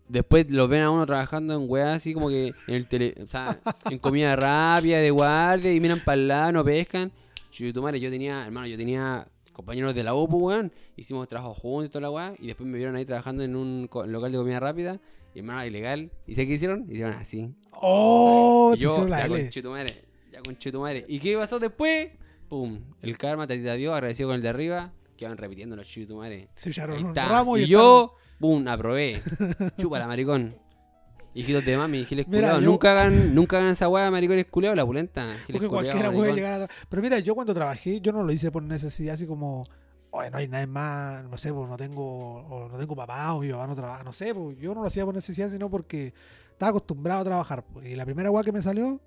[0.10, 3.28] después los ven a uno trabajando en weá así como que en el tele, o
[3.28, 7.12] sea, en comida rápida, de guardia, y miran para el lado, no pescan.
[7.52, 10.72] Chutumare, yo tenía, hermano, yo tenía compañeros de la UPU, weón.
[10.96, 12.34] Hicimos trabajo juntos y toda la weá.
[12.40, 15.00] Y después me vieron ahí trabajando en un local de comida rápida.
[15.34, 16.12] Y hermano, ilegal.
[16.28, 16.86] ¿Y sé qué hicieron?
[16.90, 17.54] Hicieron así.
[17.72, 19.44] Oh, Y te yo, ya L.
[19.44, 21.06] conchetumare, ya conchetumare.
[21.08, 22.10] ¿Y qué pasó después?
[22.48, 26.48] Pum, el karma te dio, agradecido con el de arriba, que van repitiendo los chutumares.
[26.56, 29.22] Se echaron un ramo y, y yo, pum, aprobé.
[29.78, 30.56] Chúpala, maricón.
[31.34, 32.64] Hijitos de mami, giles Mira, culeados.
[32.64, 35.22] yo- Nunca hagan, nunca hagan esa weá, maricones culeados, la pulenta.
[35.24, 36.36] Giles Porque culeados, cualquiera puede maricón.
[36.36, 36.66] llegar a...
[36.66, 39.64] tra- Pero mira, yo cuando trabajé, yo no lo hice por necesidad, así como,
[40.10, 43.42] oye, no hay nadie más, no sé, pues no tengo, o no tengo papá, o
[43.42, 46.14] mi papá no trabaja, no sé, pues yo no lo hacía por necesidad, sino porque
[46.52, 47.64] estaba acostumbrado a trabajar.
[47.72, 47.86] pues.
[47.86, 49.00] Y la primera weá que me salió,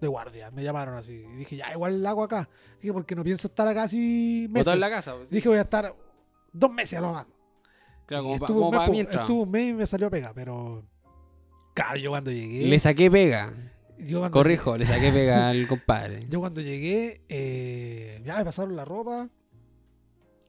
[0.00, 1.24] de guardia, me llamaron así.
[1.32, 2.48] Y dije, ya, igual la hago acá.
[2.80, 4.64] Dije, porque no pienso estar acá así meses.
[4.64, 5.36] Botado en la casa, pues, sí.
[5.36, 5.94] Dije, voy a estar
[6.52, 7.26] dos meses a lo más.
[8.06, 10.82] Claro, pa- como un mes, un y me salió pega, pero...
[11.74, 12.66] Claro, yo cuando llegué...
[12.66, 13.52] Le saqué pega.
[13.98, 16.26] yo Corrijo, le saqué pega al compadre.
[16.28, 19.28] Yo cuando llegué, eh, ya me pasaron la ropa.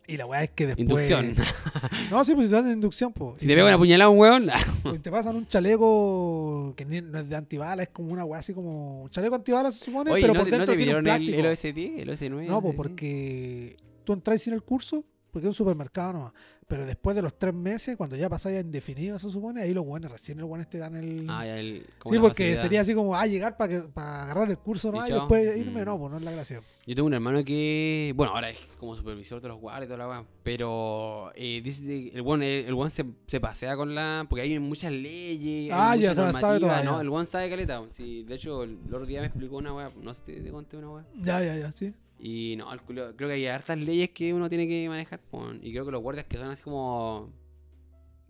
[0.05, 1.09] Y la weá es que después.
[1.09, 1.33] Inducción.
[2.11, 3.39] No, sí, pues si te dan inducción, pues.
[3.39, 4.49] Si te pega una puñalada un weón,
[5.01, 9.03] Te pasan un chaleco que no es de antibalas, es como una weá así como.
[9.03, 10.97] Un chaleco antibalas se supone, Oye, pero ¿no, por te- ¿no dentro te tiene un
[10.97, 11.39] el, plástico.
[11.39, 11.93] el OS10?
[12.01, 12.47] El OS9.
[12.47, 16.33] no, pues porque tú entras sin el curso porque es un supermercado nomás.
[16.67, 19.85] Pero después de los tres meses, cuando ya pasa ya indefinido, se supone, ahí los
[19.85, 21.25] buenos, recién los buenos te dan el.
[21.29, 21.85] Ah, ya el.
[22.05, 22.61] sí, porque facilidad.
[22.61, 25.05] sería así como, ah, llegar para para agarrar el curso, ¿no?
[25.07, 25.85] Y después irme, Mm.
[25.85, 26.61] no, pues no es la gracia.
[26.85, 29.97] Yo tengo un hermano que, bueno, ahora es como supervisor de los guardias y toda
[29.99, 34.25] la weá, pero eh, dice que el one, el one se, se pasea con la.
[34.29, 35.71] Porque hay muchas leyes.
[35.73, 36.99] Ah, hay ya muchas se sabe todas, ¿no?
[36.99, 37.81] El one sabe caleta.
[37.93, 40.77] Sí, de hecho, el otro día me explicó una weá, no sé si te conté
[40.77, 41.03] una weá.
[41.23, 41.93] Ya, ya, ya, sí.
[42.25, 45.19] Y no, creo que hay hartas leyes que uno tiene que manejar.
[45.61, 47.29] y creo que los guardias que son así como.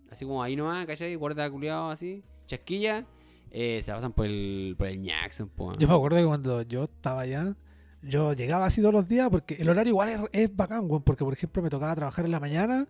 [0.09, 1.13] Así como ahí nomás, ¿cachai?
[1.13, 3.05] Guardia culiado así, chasquilla,
[3.51, 5.77] eh, se pasan por el, por el Jackson, po.
[5.77, 7.55] Yo me acuerdo que cuando yo estaba allá,
[8.01, 11.23] yo llegaba así todos los días, porque el horario igual es, es bacán, weón, porque
[11.23, 12.87] por ejemplo me tocaba trabajar en la mañana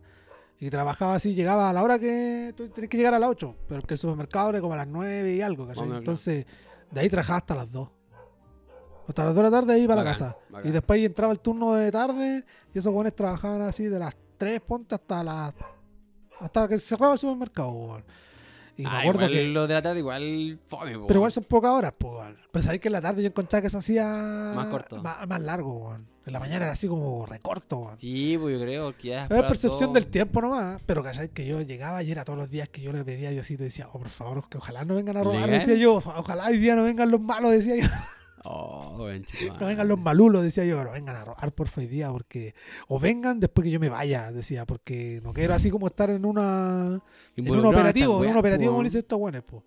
[0.57, 3.57] y trabajaba así, llegaba a la hora que tú tenés que llegar a las 8,
[3.67, 5.91] pero que el supermercado era como a las 9 y algo, ¿cachai?
[5.91, 6.45] Entonces,
[6.91, 7.89] de ahí trabajaba hasta las 2.
[9.07, 10.37] Hasta las 2 de la tarde ahí para la Bacán, casa.
[10.49, 10.69] bacán.
[10.69, 12.43] Y después entraba el turno de tarde
[12.73, 15.53] y esos buenos trabajaban así de las 3 ponte hasta las
[16.39, 18.03] hasta que se cerraba el supermercado, weón.
[18.75, 21.43] Y me Ah, acuerdo igual que Los de la tarde igual fome, pero igual son
[21.43, 22.37] pocas horas, pues, weón.
[22.51, 24.05] Pero sabéis que en la tarde yo encontraba que se hacía
[24.55, 25.01] Más corto.
[25.03, 26.07] Más, más largo, weón.
[26.25, 27.99] En la mañana era así como recorto, weón.
[27.99, 29.23] Sí, pues yo creo que ya.
[29.25, 32.49] Es percepción todo- del tiempo nomás, pero cachai que yo llegaba y era todos los
[32.49, 34.95] días que yo le pedía a Diosito y decía, oh, por favor, que ojalá no
[34.95, 35.59] vengan a robar, ¿Legal?
[35.59, 37.83] decía yo, ojalá hoy día no vengan los malos, decía yo,
[38.45, 42.11] Oh, chico, no vengan los malulos, decía yo, pero vengan a robar por hoy día,
[42.11, 42.53] porque,
[42.89, 46.25] o vengan después que yo me vaya, decía, porque no quiero así como estar en
[46.25, 47.01] una,
[47.37, 49.63] en un operativo, en un operativo como dice estos weones, pues.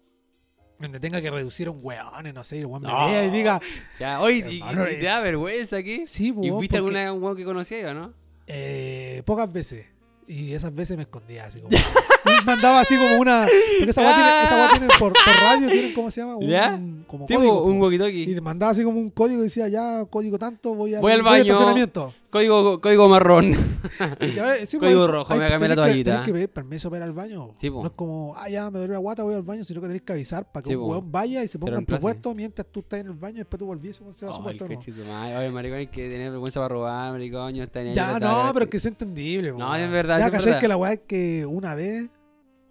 [0.79, 3.07] Donde tenga que reducir a un weón, no sé, y el weón me No.
[3.09, 3.61] vea y diga,
[3.99, 6.05] Ya, oye, ¿y, eh, te da vergüenza aquí?
[6.07, 8.13] sí, ¿Y viste porque- alguna un weón que conocía yo, no?
[8.47, 9.87] Eh, pocas veces.
[10.29, 11.71] Y esas veces me escondía así como.
[12.47, 13.47] mandaba así como una.
[13.79, 16.37] Porque esa weá tiene, esa weá tiene por, por radio, tienen, ¿cómo se llama?
[16.37, 16.81] Un, ¿Ya?
[17.07, 17.63] Como Tipo, código.
[17.65, 18.37] un walkie-talkie.
[18.37, 21.23] y mandaba así como un código y decía, ya, código tanto, voy al, Voy al
[21.23, 21.43] baño.
[21.45, 22.15] estacionamiento.
[22.31, 23.53] Código, código marrón.
[24.21, 26.11] Ver, sí, Código pues, rojo, hay- me voy a cambiar la toallita.
[26.11, 27.55] Tenés que pedir permiso para ir al baño.
[27.57, 29.87] Sí, no es como, ah, ya, me duele la guata, voy al baño, sino que
[29.87, 32.35] tenés que avisar para que Sí, un weón vaya y se ponga en tu puesto
[32.35, 34.43] mientras tú estás en el baño y después tú volvías y se va a su
[34.43, 34.65] puesto.
[34.67, 37.57] Oye, maricón, hay que tener vergüenza para robar, maricón.
[37.57, 39.53] está ahí Ya, no, pero es que es entendible.
[39.53, 42.07] No, es verdad, Ya, que la weá es que una vez,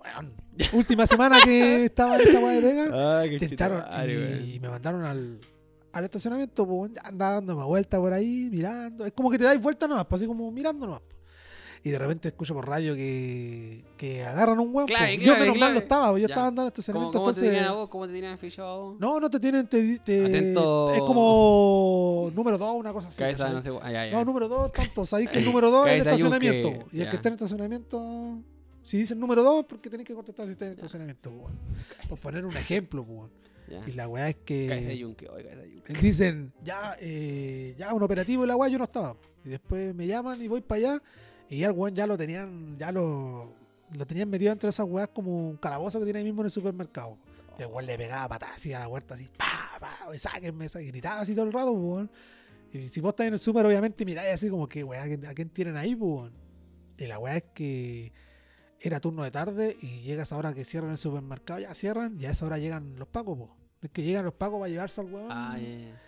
[0.06, 0.34] weón,
[0.74, 3.84] última semana que estaba en esa weá de pega, Ay, qué tentaron
[4.47, 5.39] y me mandaron al,
[5.91, 9.06] al estacionamiento, pues, ya andaba dando una vuelta por ahí, mirando.
[9.06, 11.01] Es como que te dais vuelta nomás, pues, así como mirando nomás.
[11.01, 11.16] po.
[11.84, 14.88] Y de repente escucho por radio que, que agarran un huevo.
[14.88, 15.74] Clave, yo clave, menos mal clave.
[15.76, 16.34] no estaba, pues, yo Ya.
[16.34, 17.43] estaba andando en el ¿Cómo, estacionamiento, cómo te entonces...
[17.53, 17.89] tenían a vos?
[17.89, 18.99] ¿Cómo te fichado a vos?
[18.99, 20.91] No, no te tienen, te, te- Atento.
[20.93, 23.20] es como número 2, una cosa así.
[23.20, 23.56] Cabeza, ¿cachai?
[23.56, 23.86] no sé.
[23.86, 24.12] Ay, ay, ay.
[24.14, 25.06] No, número 2, tanto.
[25.06, 26.70] Sabéis que el número 2 es el estacionamiento.
[26.91, 27.10] Y el ya.
[27.12, 28.39] que está en el estacionamiento.
[28.86, 31.31] Si dice el número 2 es porque tenéis que contestar si está en el estacionamiento.
[31.31, 32.07] pues, weón.
[32.09, 33.03] Por poner un ejemplo.
[33.03, 33.31] pues, weón.
[33.67, 33.83] Ya.
[33.89, 34.95] Y la weá es que.
[34.97, 35.25] yunque,
[35.73, 35.93] yunque.
[36.01, 39.17] Dicen, ya, eh, ya un operativo y la weá yo no estaba.
[39.43, 41.03] Y después me llaman y voy para allá.
[41.49, 43.53] Y ya el weón ya lo tenían, ya lo,
[43.97, 46.45] lo tenían metido dentro de esas weas como un calabozo que tiene ahí mismo en
[46.45, 47.17] el supermercado.
[47.57, 50.69] Y el weón le pegaba patadas así a la puerta, así, pa, pa, y sáquenme,
[50.69, 52.11] sáquenme", gritaba así todo el rato, pues, weón.
[52.71, 55.25] Y si vos estás en el super, obviamente miráis así como que, weá, ¿a quién-
[55.25, 56.33] ¿a quién tienen ahí, pues, weón?
[56.99, 58.11] Y la weá es que
[58.82, 62.26] era turno de tarde y llega esa hora que cierran el supermercado, ya cierran, y
[62.26, 63.49] a esa hora llegan los pacos, pues.
[63.82, 65.28] Es que llegan los pacos para llevarse al weón.
[65.30, 66.01] Ah, ya, ya.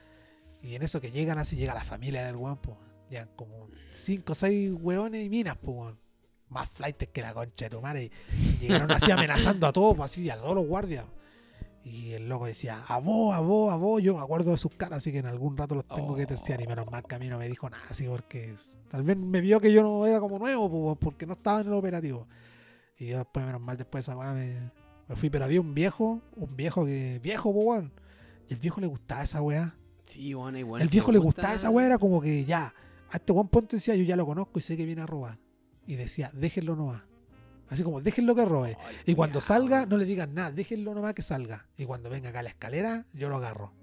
[0.61, 2.78] Y en eso que llegan así, llega la familia del weón, pues.
[3.09, 5.99] Llegan como cinco o seis weones y minas, pues, weón.
[6.49, 8.11] Más flightes que la concha de tu madre.
[8.34, 11.05] Y llegaron así amenazando a todos, pues, así, a todos los guardias.
[11.84, 14.01] Y el loco decía, a vos, a vos, a vos.
[14.01, 16.59] Yo me acuerdo de sus caras, así que en algún rato los tengo que terciar.
[16.61, 18.55] Y menos mal que a mí no me dijo nada, así, porque
[18.89, 21.68] tal vez me vio que yo no era como nuevo, pues, porque no estaba en
[21.68, 22.28] el operativo.
[22.98, 24.72] Y yo después, menos mal, después de esa weá me,
[25.08, 25.30] me fui.
[25.30, 27.93] Pero había un viejo, un viejo que, viejo, pues, weón.
[28.50, 29.76] Y el viejo le gustaba esa weá.
[30.06, 30.82] Sí, bueno, igual.
[30.82, 32.74] El viejo le gustaba esa weá, era como que ya,
[33.10, 35.38] a este Juan Ponte decía, yo ya lo conozco y sé que viene a robar.
[35.86, 37.02] Y decía, déjenlo nomás.
[37.70, 38.78] Así como, déjenlo que robe.
[39.06, 41.68] Y cuando salga, no le digan nada, déjenlo nomás que salga.
[41.78, 43.74] Y cuando venga acá a la escalera, yo lo agarro.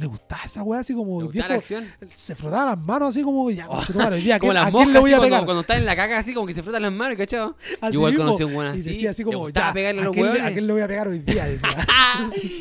[0.00, 2.10] Le gustaba esa weá, así como ¿Le el gustaba viejo la acción?
[2.10, 3.82] se frotaba las manos así como, ya, Oh.
[4.10, 5.44] hoy día, ¿a Como quién, las a moscas, le voy a cuando, pegar?
[5.44, 7.56] cuando están en la caca, así como que se frotan las manos, ¿cachado?
[7.82, 8.82] Así Igual conocí a un buen Y así.
[8.90, 11.06] decía así como, ya, pegarle a ¿a los le- ¿a quién le voy a pegar
[11.08, 11.44] hoy día?
[11.48, 11.68] Decía.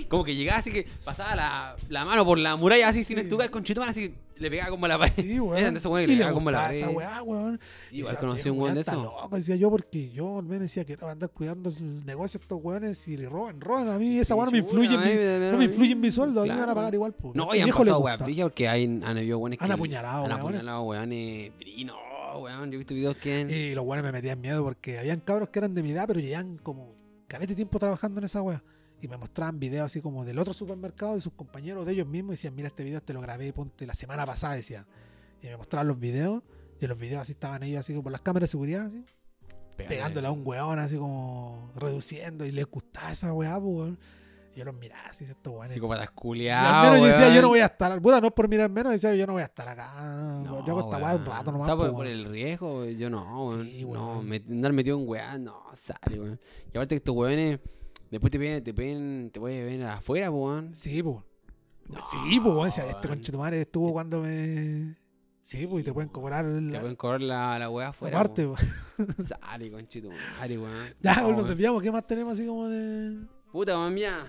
[0.10, 3.22] como que llegaba así que pasaba la, la mano por la muralla así sin Sí.
[3.24, 5.14] estucar con chetumán así que le pegaba como a la pared.
[5.16, 5.58] Sí, weón.
[5.60, 6.98] Eran de esos weones Y que le pegaban como a la gustaba esa pared.
[6.98, 7.60] weá, weón.
[7.90, 8.96] Sí, Y igual conocí "Este un buen de eso.
[9.04, 12.44] loco", decía yo, porque yo al menos decía que no andar cuidando el negocio de
[12.44, 13.90] estos weones si le roban, roban.
[13.90, 16.12] A mí esa weá no me influye, en a mi, no me influye en mi
[16.12, 17.14] sueldo, a mí me van a pagar igual.
[17.34, 18.18] No, y han pasado gusta.
[18.24, 19.66] brígidas porque hay, han habido weones que...
[19.66, 20.46] Han apuñalado, Han weones.
[20.46, 21.52] apuñalado weones.
[21.66, 21.96] Y no,
[22.40, 23.42] weón, yo he visto videos que...
[23.42, 26.20] Y los weones me metían miedo porque habían cabros que eran de mi edad, pero
[26.20, 26.94] llevan como
[27.28, 28.64] calete tiempo trabajando en esa weá.
[29.02, 32.34] Y me mostraban videos así como del otro supermercado de sus compañeros de ellos mismos
[32.34, 34.86] y decían, mira este video te lo grabé, ponte la semana pasada, decían.
[35.42, 36.44] Y me mostraban los videos
[36.82, 39.04] Y en los videos así estaban ellos así como por las cámaras de seguridad, así,
[39.76, 42.46] pegándole a un weón, así como reduciendo.
[42.46, 43.94] Y les gustaba esa weá, pues,
[44.56, 45.72] yo los miraba así, estos weones.
[45.72, 46.84] Psicópatas Y al culiados.
[46.92, 48.02] menos yo decía, yo no voy a estar.
[48.02, 50.42] Puta, no es por mirar menos, decía, yo no voy a estar acá.
[50.44, 51.66] No, yo hago esta weá un rato nomás.
[51.68, 53.66] O sea, por, pues, por el riesgo, yo no, weón.
[53.66, 54.26] Sí, No, weón.
[54.28, 56.40] me- andar metido en weá, no, sale, weón.
[56.66, 57.60] Y aparte que estos weones,
[58.12, 60.74] después te piden, te piden, te pueden ver afuera, weón.
[60.76, 61.02] Sí.
[61.04, 61.24] No,
[62.00, 62.72] sí, pues, weón.
[62.72, 63.08] si Este weón.
[63.18, 64.96] conchetumare estuvo cuando me.
[65.42, 68.18] Sí, pues, y te pueden cobrar Te la, pueden cobrar la, la weá afuera.
[68.18, 68.58] aparte, weón.
[69.16, 69.28] pues.
[69.28, 70.94] Sale, conchito, madre, weón.
[71.02, 71.48] Ya, No, nos weón.
[71.50, 71.82] desviamos.
[71.82, 73.26] ¿Qué más tenemos así como de.?
[73.52, 74.26] Puta, weón, mía.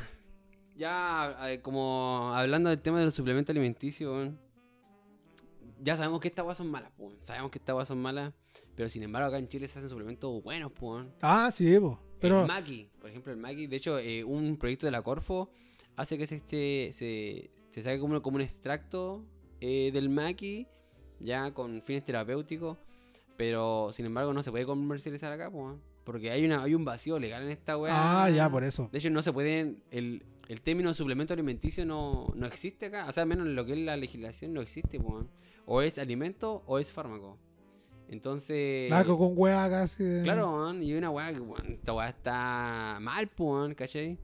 [0.76, 4.38] Ya, eh, como hablando del tema del suplemento alimenticio, weón.
[5.82, 7.16] Ya sabemos que estas weas son malas, weón.
[7.24, 8.32] Sabemos que estas weas son malas.
[8.76, 11.12] Pero sin embargo, acá en Chile se hacen suplementos buenos, weón.
[11.20, 11.96] Ah, sí, pues.
[12.20, 12.42] Pero.
[12.42, 13.66] El Maki, por ejemplo, el Maki.
[13.66, 15.50] De hecho, eh, un proyecto de la Corfo
[15.96, 19.24] hace que se, se, se, se saque como, como un extracto
[19.60, 20.66] eh, del Maki,
[21.18, 22.78] ya con fines terapéuticos.
[23.36, 25.76] Pero sin embargo, no se puede comercializar acá, pues.
[26.04, 27.94] Porque hay, una, hay un vacío legal en esta weá.
[27.94, 28.88] Ah, ya, por eso.
[28.92, 29.82] De hecho, no se pueden.
[29.90, 33.06] El, el término suplemento alimenticio no, no existe acá.
[33.08, 35.24] O sea, menos en lo que es la legislación no existe, pues.
[35.66, 37.38] O es alimento o es fármaco.
[38.10, 38.90] Entonces.
[38.90, 40.02] Naco con weá casi.
[40.02, 41.40] de- Claro, man, y una weá que,
[41.72, 44.18] esta weá está mal, pues, ¿cachai?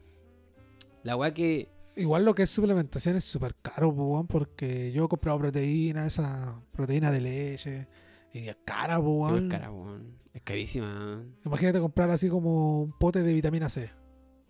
[1.04, 1.70] La weá que.
[1.94, 6.60] Igual lo que es suplementación es súper caro, pues, porque yo he comprado proteína, esa
[6.72, 7.88] proteína de leche.
[8.32, 10.18] Y es cara, pues, es cara, weón.
[10.34, 11.24] Es carísima.
[11.44, 13.90] Imagínate comprar así como un pote de vitamina C.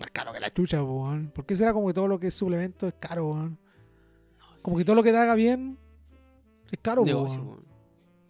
[0.00, 1.30] Más caro que la chucha, pues, weón.
[1.32, 3.58] ¿Por qué será como que todo lo que es suplemento es caro, weón?
[4.62, 5.78] Como que todo lo que te haga bien
[6.72, 7.38] es caro, pues.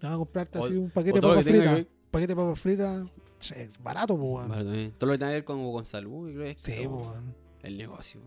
[0.03, 1.77] No, a comprarte O- así un paquete de papas tenga fritas.
[1.79, 3.07] que paquete de papas fritas,
[3.39, 4.49] sí, es barato, pues, weón.
[4.51, 4.93] También.
[4.99, 7.03] Todo lo que tiene que ver con, con salud, creo que es Sí, pues, weón.
[7.07, 7.35] weón.
[7.63, 8.21] el negocio.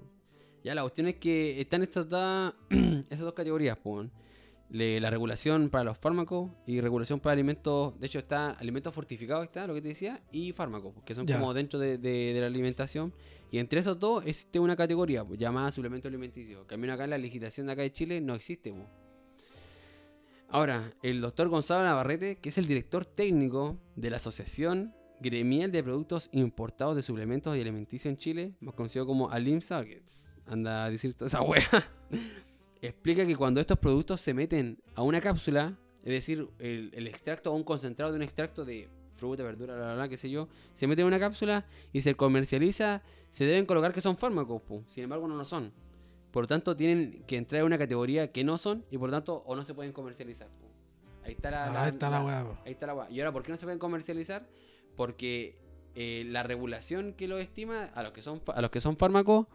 [0.64, 2.54] Ya, la cuestión es que están estas da-
[3.10, 4.10] esas dos categorías, pues.
[4.72, 8.00] la regulación para los fármacos y regulación para alimentos.
[8.00, 11.40] De hecho, está alimentos fortificados, está lo que te decía, y fármacos, que son Ya.
[11.40, 13.14] como dentro de, de- de la alimentación.
[13.52, 17.06] Y entre esos dos existe una categoría pues, llamada suplemento alimenticio, que al menos acá
[17.06, 18.72] en la legislación de acá de Chile no existe.
[18.72, 18.86] pues.
[20.52, 25.84] Ahora, el doctor Gonzalo Navarrete, que es el director técnico de la Asociación Gremial de
[25.84, 30.02] Productos Importados de Suplementos y Alimenticios en Chile, más conocido como ALIMSA, que
[30.48, 31.70] anda a decir toda esa wea,
[32.82, 37.56] explica que cuando estos productos se meten a una cápsula, es decir, el, extracto o
[37.56, 40.88] un concentrado de un extracto de fruta, verdura, bla, bla, bla, qué sé yo, se
[40.88, 44.84] mete en una cápsula y se comercializa, se deben colocar que son fármacos, pu.
[44.88, 45.72] sin embargo no lo son.
[46.32, 49.16] Por lo tanto, tienen que entrar en una categoría que no son y por lo
[49.18, 50.48] tanto o no se pueden comercializar.
[51.24, 52.58] Ahí está la, Ah, ahí está la weá, po.
[52.66, 53.10] Ahí está la weá.
[53.10, 54.48] ¿Y ahora por qué no se pueden comercializar?
[54.96, 55.58] Porque
[55.96, 59.48] eh, la regulación que lo estima a los que son, a los que son fármacos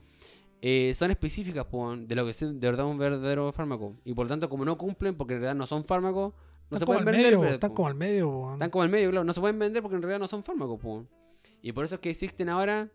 [0.62, 3.94] eh, son específicas po, de lo que es de verdad un verdadero fármaco.
[4.04, 6.32] Y por lo tanto, como no cumplen, porque en realidad no son fármacos,
[6.70, 7.24] no se Están como pueden vender.
[7.26, 7.76] medio, pero, están po.
[7.76, 8.52] como al medio, weón.
[8.54, 9.24] Están como al medio, claro.
[9.24, 10.80] No se pueden vender porque en realidad no son fármacos.
[11.62, 12.90] Y por eso es que existen ahora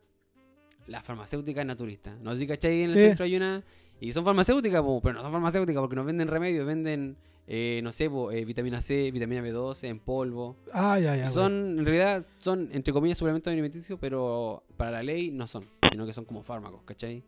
[0.90, 2.20] las farmacéuticas naturistas.
[2.20, 3.00] No sé si cachai, en Sí.
[3.00, 3.64] el centro hay una.
[4.02, 7.18] Y son farmacéuticas, po, pero no son farmacéuticas porque nos venden remedios, venden,
[7.48, 10.56] eh, no sé, po, eh, vitamina C, vitamina B12 en polvo.
[10.74, 11.32] Ah, ya, ya.
[11.32, 16.06] Son, en realidad, son, entre comillas, suplementos alimenticios, pero para la ley no son, sino
[16.06, 17.24] que son como fármacos, ¿cachai?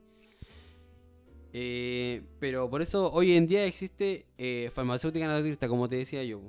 [1.53, 6.41] Eh, pero por eso hoy en día existe eh, farmacéutica naturista, como te decía yo.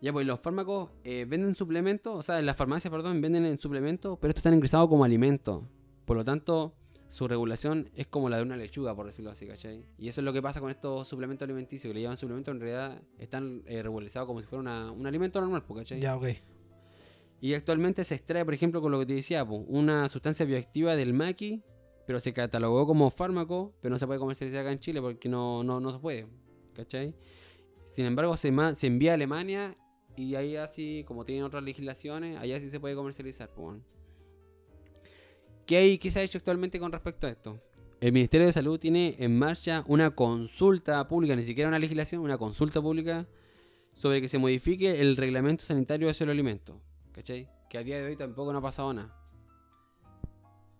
[0.00, 4.16] Ya, pues los fármacos venden suplementos, o sea, en las farmacias, perdón, venden en suplementos,
[4.20, 5.62] pero estos están ingresados como alimentos.
[6.08, 6.74] Por lo tanto,
[7.08, 9.84] su regulación es como la de una lechuga, por decirlo así, ¿cachai?
[9.98, 12.60] Y eso es lo que pasa con estos suplementos alimenticios, que le llaman suplementos, en
[12.60, 16.00] realidad están eh, regularizados como si fuera una- un alimento normal, po, ¿cachai?
[16.00, 16.26] Ya, ok.
[17.40, 20.96] Y actualmente se extrae, por ejemplo, con lo que te decía, po, una sustancia bioactiva
[20.96, 21.62] del maqui,
[22.06, 25.62] pero se catalogó como fármaco, pero no se puede comercializar acá en Chile porque no,
[25.62, 26.26] no, no se puede,
[26.74, 27.14] ¿cachai?
[27.84, 29.76] Sin embargo, se, envía a Alemania
[30.16, 33.48] y ahí así, como tienen otras legislaciones, allá sí se puede comercializar.
[33.50, 33.84] po, weón.
[35.68, 37.60] ¿Qué, hay, ¿Qué se ha hecho actualmente con respecto a esto?
[38.00, 42.38] El Ministerio de Salud tiene en marcha una consulta pública, ni siquiera una legislación, una
[42.38, 43.28] consulta pública
[43.92, 46.76] sobre que se modifique el reglamento sanitario de los alimentos.
[47.12, 47.50] ¿Cachai?
[47.68, 49.14] Que a día de hoy tampoco no ha pasado nada.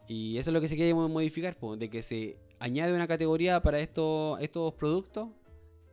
[0.08, 3.60] Y eso es lo que se quiere mo- modificar, de que se añade una categoría
[3.60, 5.28] para estos, estos productos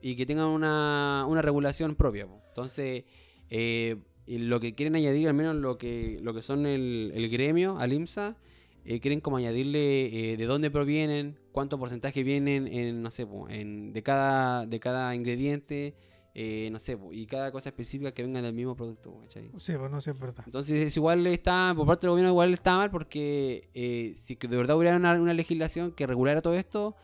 [0.02, 2.30] y que tengan una, una regulación propia.
[2.48, 3.04] Entonces,
[3.50, 7.78] eh, lo que quieren añadir, al menos lo que, lo que son el, el gremio,
[7.78, 8.38] al IMSA,
[8.86, 13.94] eh, quieren como añadirle eh, de dónde provienen, cuánto porcentaje vienen en, no sé, en,
[13.94, 15.96] de, cada, de cada ingrediente,
[16.36, 19.50] eh, no sé, y cada cosa específica que venga del mismo producto, ¿cachai?
[19.58, 20.44] Sí, pues no sé, es verdad.
[20.46, 24.56] Entonces es igual está, por parte del gobierno igual está mal porque eh, si de
[24.56, 26.96] verdad hubiera una, una legislación que regulara todo esto,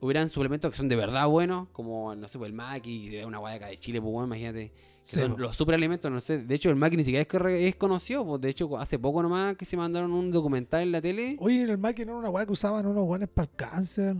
[0.00, 3.66] hubieran suplementos que son de verdad buenos, como, no sé, pues el Maki, una guadaca
[3.66, 4.72] de Chile, pues bueno, imagínate.
[5.04, 6.38] Sí, son los superalimentos, no sé.
[6.38, 9.56] De hecho, el Maki ni siquiera es, es conocido, pues de hecho, hace poco nomás
[9.56, 11.36] que se mandaron un documental en la tele.
[11.40, 14.16] Oye, en el no era una weá que usaban unos guanes para el cáncer.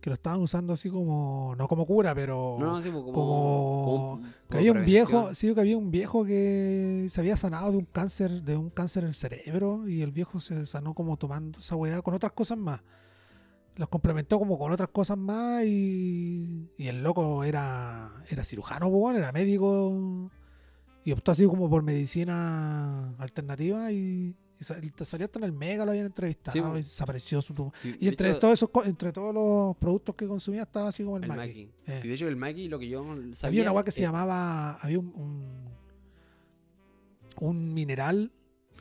[0.00, 1.54] Que lo estaban usando así como.
[1.56, 2.56] No como cura, pero.
[2.58, 3.86] No, no, sí, pues, como, como-
[4.18, 7.76] como- que había un viejo, sí, que había un viejo que se había sanado de
[7.78, 11.60] un cáncer, de un cáncer en el cerebro, y el viejo se sanó como tomando
[11.60, 12.80] esa weá con otras cosas más.
[13.76, 19.18] Los complementó como con otras cosas más y, y el loco era, era cirujano, bueno,
[19.18, 20.30] era médico
[21.04, 25.84] y optó así como por medicina alternativa y, y y salió hasta en el Mega,
[25.84, 27.72] lo habían entrevistado Sí, y desapareció su...
[27.80, 31.02] Sí, Y de entre hecho, todos esos, entre todos los productos que consumía estaba así
[31.02, 31.40] como el, el Maki.
[31.40, 31.70] Maki.
[31.86, 32.00] Eh.
[32.04, 33.02] De hecho, el Maki, lo que yo
[33.34, 33.48] sabía.
[33.48, 34.74] Había una weá que se llamaba.
[34.74, 35.68] Había un, un.
[37.40, 38.30] un mineral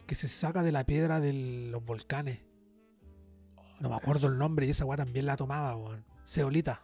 [0.06, 1.34] que se saca de la piedra de
[1.72, 2.40] los volcanes.
[3.82, 6.06] No me acuerdo el nombre y esa weá también la tomaba, weón.
[6.26, 6.82] Ceolita.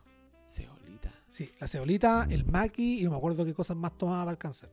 [0.50, 1.14] Ceolita.
[1.30, 4.38] Sí, la ceolita, el maqui y no me acuerdo qué cosas más tomaba para el
[4.38, 4.70] cáncer.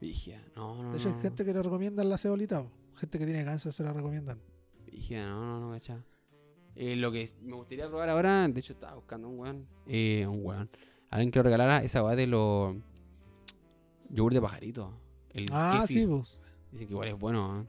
[0.00, 0.42] Vigia.
[0.56, 1.16] No, no, De hecho, no.
[1.16, 2.64] hay gente que le recomiendan la ceolita.
[2.96, 4.40] Gente que tiene cáncer se la recomiendan.
[4.86, 6.02] Vigia, no, no, no, cachá.
[6.74, 9.66] Eh, lo que me gustaría probar ahora, de hecho, estaba buscando un weón.
[9.86, 10.70] Eh, un weón.
[11.10, 12.76] Alguien que lo regalara esa weá de los.
[14.10, 14.92] yogur de pajarito.
[15.30, 16.40] El Ah, sí, pues.
[16.72, 17.66] Dicen que igual es bueno, ¿eh?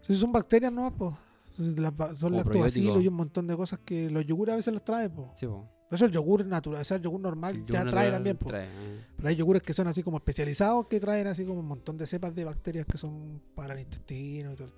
[0.00, 1.14] Sí, son bacterias nomás, pues.
[1.56, 4.72] Son las ba- Son lactobacilos y un montón de cosas que los yogures a veces
[4.72, 5.28] los trae, pues.
[5.36, 5.68] Sí, po.
[5.90, 9.04] Hecho, el yogur natural, o sea, el yogur normal El ya trae también, trae, eh.
[9.14, 12.06] Pero hay yogures que son así como especializados que traen así como un montón de
[12.06, 14.72] cepas de bacterias que son para el intestino y todo.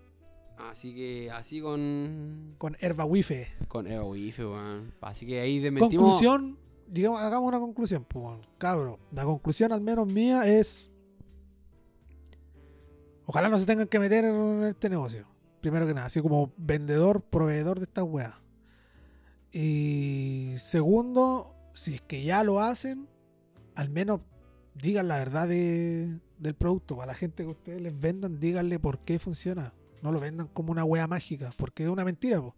[0.58, 2.54] Así que, así con.
[2.58, 3.48] Con herba wife.
[3.68, 4.92] Con Eva Wife, weón.
[5.00, 6.04] Así que ahí desmentimos.
[6.04, 8.98] Conclusión, digamos, hagamos una conclusión, pues, bueno, cabro.
[9.12, 10.90] La conclusión al menos mía es.
[13.26, 15.26] Ojalá no se tengan que meter en este negocio.
[15.64, 18.34] Primero que nada, así como vendedor, proveedor de estas weas.
[19.50, 23.08] Y segundo, si es que ya lo hacen,
[23.74, 24.20] al menos
[24.74, 26.96] digan la verdad de- del producto.
[26.98, 29.72] Para la gente que ustedes les vendan, díganle por qué funciona.
[30.02, 32.42] No lo vendan como una wea mágica, porque es una mentira.
[32.42, 32.54] po.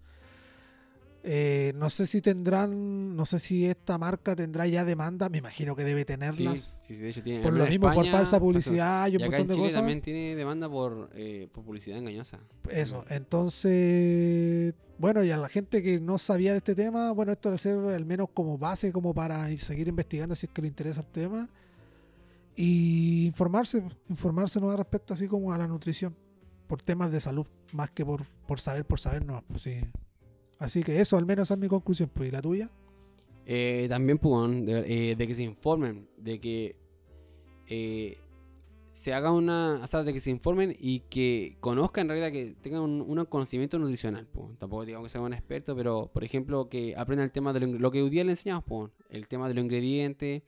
[1.29, 5.75] Eh, no sé si tendrán, no sé si esta marca tendrá ya demanda, me imagino
[5.75, 6.79] que debe tenerlas.
[6.81, 7.43] sí, sí, de hecho tiene.
[7.43, 9.81] por lo mismo, por falsa publicidad y un montón de Chile cosas.
[9.81, 12.39] también tiene demanda por, eh, por publicidad engañosa.
[12.71, 17.49] Eso, entonces, bueno, y a la gente que no sabía de este tema, bueno, esto
[17.51, 20.69] debe ser al menos como base, como para ir- seguir investigando si es que le
[20.69, 21.49] interesa el tema.
[22.55, 26.15] Y informarse, informarse no respecto así como a la nutrición,
[26.67, 29.81] por temas de salud, más que por, por saber, por saber, no, pues sí.
[30.59, 32.71] Así que eso, al menos es mi conclusión, pues, ¿y la tuya?
[33.45, 36.77] Eh, también, pues, de, eh, de que se informen, de que
[37.67, 38.19] eh,
[38.93, 39.81] se haga una.
[39.83, 43.79] O sea, de que se informen y que conozcan en realidad, que tengan un, conocimiento
[43.79, 44.27] nutricional.
[44.27, 44.59] Pues.
[44.59, 47.91] Tampoco digamos que sean un experto, pero por ejemplo, que aprendan el tema de lo,
[47.91, 50.43] que hoy día le enseñamos, pues, el tema de los ingredientes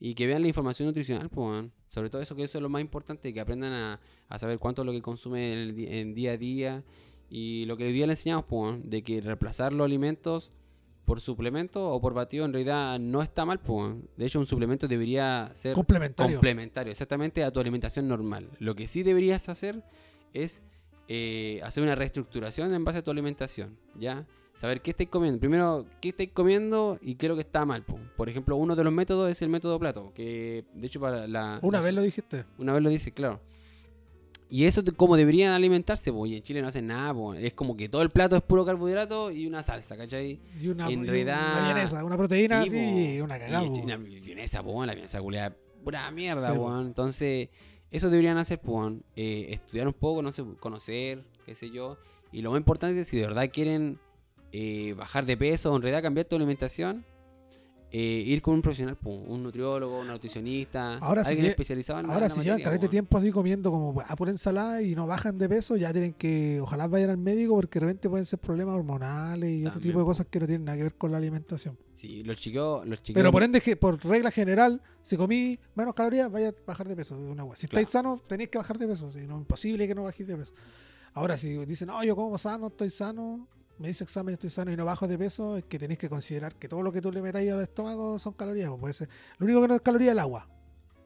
[0.00, 2.80] y que vean la información nutricional, pues, sobre todo eso, que eso es lo más
[2.82, 4.00] importante, que aprendan a,
[4.36, 6.84] saber cuánto es lo que consumen en, en día a día
[7.34, 10.52] y lo que hoy día le enseñamos, pues, de que reemplazar los alimentos
[11.06, 13.94] por suplemento o por batido en realidad no está mal, pues.
[14.18, 16.36] De hecho, un suplemento debería ser Complementario.
[16.36, 18.50] complementario, exactamente a tu alimentación normal.
[18.58, 19.82] Lo que sí deberías hacer
[20.34, 20.62] es
[21.08, 24.26] eh, hacer una reestructuración en base a tu alimentación, ¿ya?
[24.54, 25.40] Saber qué estáis comiendo.
[25.40, 27.82] Primero, qué estáis comiendo y qué es lo que está mal.
[27.84, 27.98] po.
[28.16, 31.58] Por ejemplo, uno de los métodos es el método plato, que de hecho para la...
[31.62, 32.44] Una la- vez lo dijiste.
[32.58, 33.40] Una vez lo dice, claro.
[34.54, 37.32] Y eso de cómo deberían alimentarse, pues, y en Chile no hacen nada, po.
[37.32, 40.38] es como que todo el plato es puro carbohidrato y una salsa, ¿cachai?
[40.60, 43.24] Y una, En y realidad- una vienesa, una proteína Sí, así, po.
[43.24, 43.66] una Y cagada.
[43.66, 43.72] po.
[43.72, 46.78] China, vienesa, po, la vienesa culiada, pura mierda, Sí, po.
[46.82, 47.48] Entonces,
[47.90, 48.92] eso deberían hacer, pues.
[49.16, 51.96] Eh, estudiar un poco, no sé, conocer, qué sé yo.
[52.30, 53.98] Y lo más importante es si de verdad quieren
[54.52, 57.06] eh, bajar de peso en realidad cambiar tu alimentación,
[57.94, 62.06] eh, ir con un profesional, un nutriólogo, un nutricionista, Ahora, si alguien lle- especializado en
[62.06, 62.90] la- Ahora, la si llevan carete weón.
[62.90, 66.58] tiempo así comiendo como a pura ensalada y no bajan de peso, ya tienen que,
[66.60, 70.04] ojalá vayan al médico porque de repente pueden ser problemas hormonales y otro tipo de
[70.06, 71.76] cosas que no tienen nada que ver con la alimentación.
[71.96, 73.20] Sí, los chicos, los chicos.
[73.20, 77.14] Pero por ende, por regla general, si comí menos calorías, vaya a bajar de peso.
[77.14, 77.42] es Una.
[77.54, 77.82] Si Claro.
[77.82, 79.12] estáis sanos, tenéis que bajar de peso.
[79.12, 80.52] Si no, imposible que no bajéis de peso.
[81.14, 83.46] Ahora, si dicen, no, yo como sano, estoy sano,
[83.78, 86.54] me dice examen, estoy sano y no bajo de peso, es que tenéis que considerar
[86.56, 88.68] que todo lo que tú le metáis al estómago son calorías.
[88.70, 89.08] pues puede ser.
[89.38, 90.48] Lo único que no es caloría es el agua.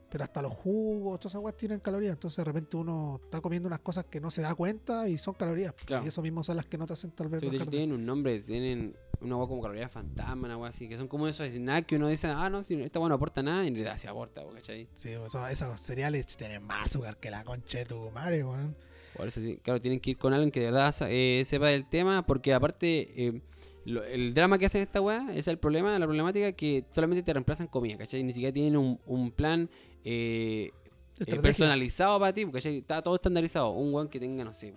[0.08, 2.12] Pero hasta los jugos, todas esas aguas tienen calorías.
[2.12, 5.34] Entonces de repente uno está comiendo unas cosas que no se da cuenta y son
[5.34, 5.74] calorías.
[5.84, 6.04] Claro.
[6.04, 8.40] Y eso mismo son las que no te hacen tal vez Sí, tienen un nombre,
[8.40, 11.96] tienen una agua como caloría fantasma, una agua así, que son como esos snacks que
[11.96, 14.42] uno dice, ah, no, si esta agua no aporta nada, y en realidad se aporta,
[14.42, 14.88] po, ¿cachai?
[14.94, 18.76] Sí, eso- esos cereales tienen más azúcar que la concha de tu madre, weón.
[19.16, 21.88] Por eso, sí, claro, tienen que ir con alguien que de verdad eh, sepa del
[21.88, 23.40] tema, porque aparte, eh,
[23.84, 27.32] lo- el drama que hacen esta weá, es el problema, la problemática que solamente te
[27.32, 28.22] reemplazan comida, ¿cachai?
[28.22, 29.70] Ni siquiera tienen un, un plan
[30.04, 30.70] eh,
[31.20, 32.78] eh, personalizado para ti, ¿cachai?
[32.78, 33.70] Está todo estandarizado.
[33.70, 34.74] Un weón que tenga, no sé.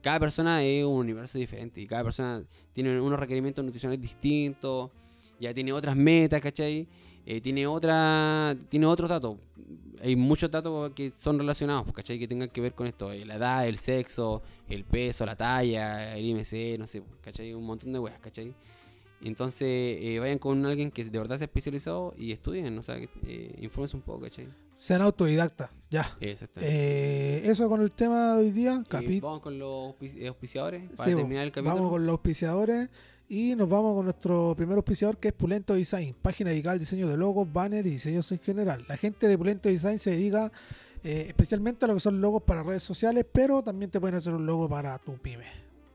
[0.00, 2.42] Cada persona es un universo diferente y cada persona
[2.72, 4.90] tiene unos requerimientos nutricionales distintos,
[5.40, 6.86] ya tiene otras metas, ¿cachai?
[7.24, 9.36] Eh, tiene otra tiene otros datos.
[10.02, 12.18] Hay muchos datos que son relacionados, pues, ¿cachai?
[12.18, 13.12] Que tengan que ver con esto.
[13.12, 17.54] eh, La edad, el sexo, el peso, la talla, el IMC, no sé, ¿cachai?
[17.54, 18.52] Un montón de weas, ¿cachai?
[19.20, 19.62] Entonces,
[20.00, 23.96] eh, vayan con alguien que de verdad sea especializado y estudien, o sea, eh, infórmense
[23.96, 24.48] un poco, ¿cachai?
[24.82, 25.70] Sean autodidactas.
[25.90, 26.16] Ya.
[26.20, 28.82] Eh, eso con el tema de hoy día.
[28.88, 31.76] Capi- vamos con los eh, auspiciadores para Sí, terminar el capítulo.
[31.76, 32.88] Vamos con los auspiciadores
[33.28, 37.06] y nos vamos con nuestro primer auspiciador que es Pulento Design, página dedicada al diseño
[37.06, 38.84] de logos, banners y diseños en general.
[38.88, 40.50] La gente de Pulento Design se dedica
[41.04, 44.34] eh, especialmente a lo que son logos para redes sociales, pero también te pueden hacer
[44.34, 45.46] un logo para tu pyme.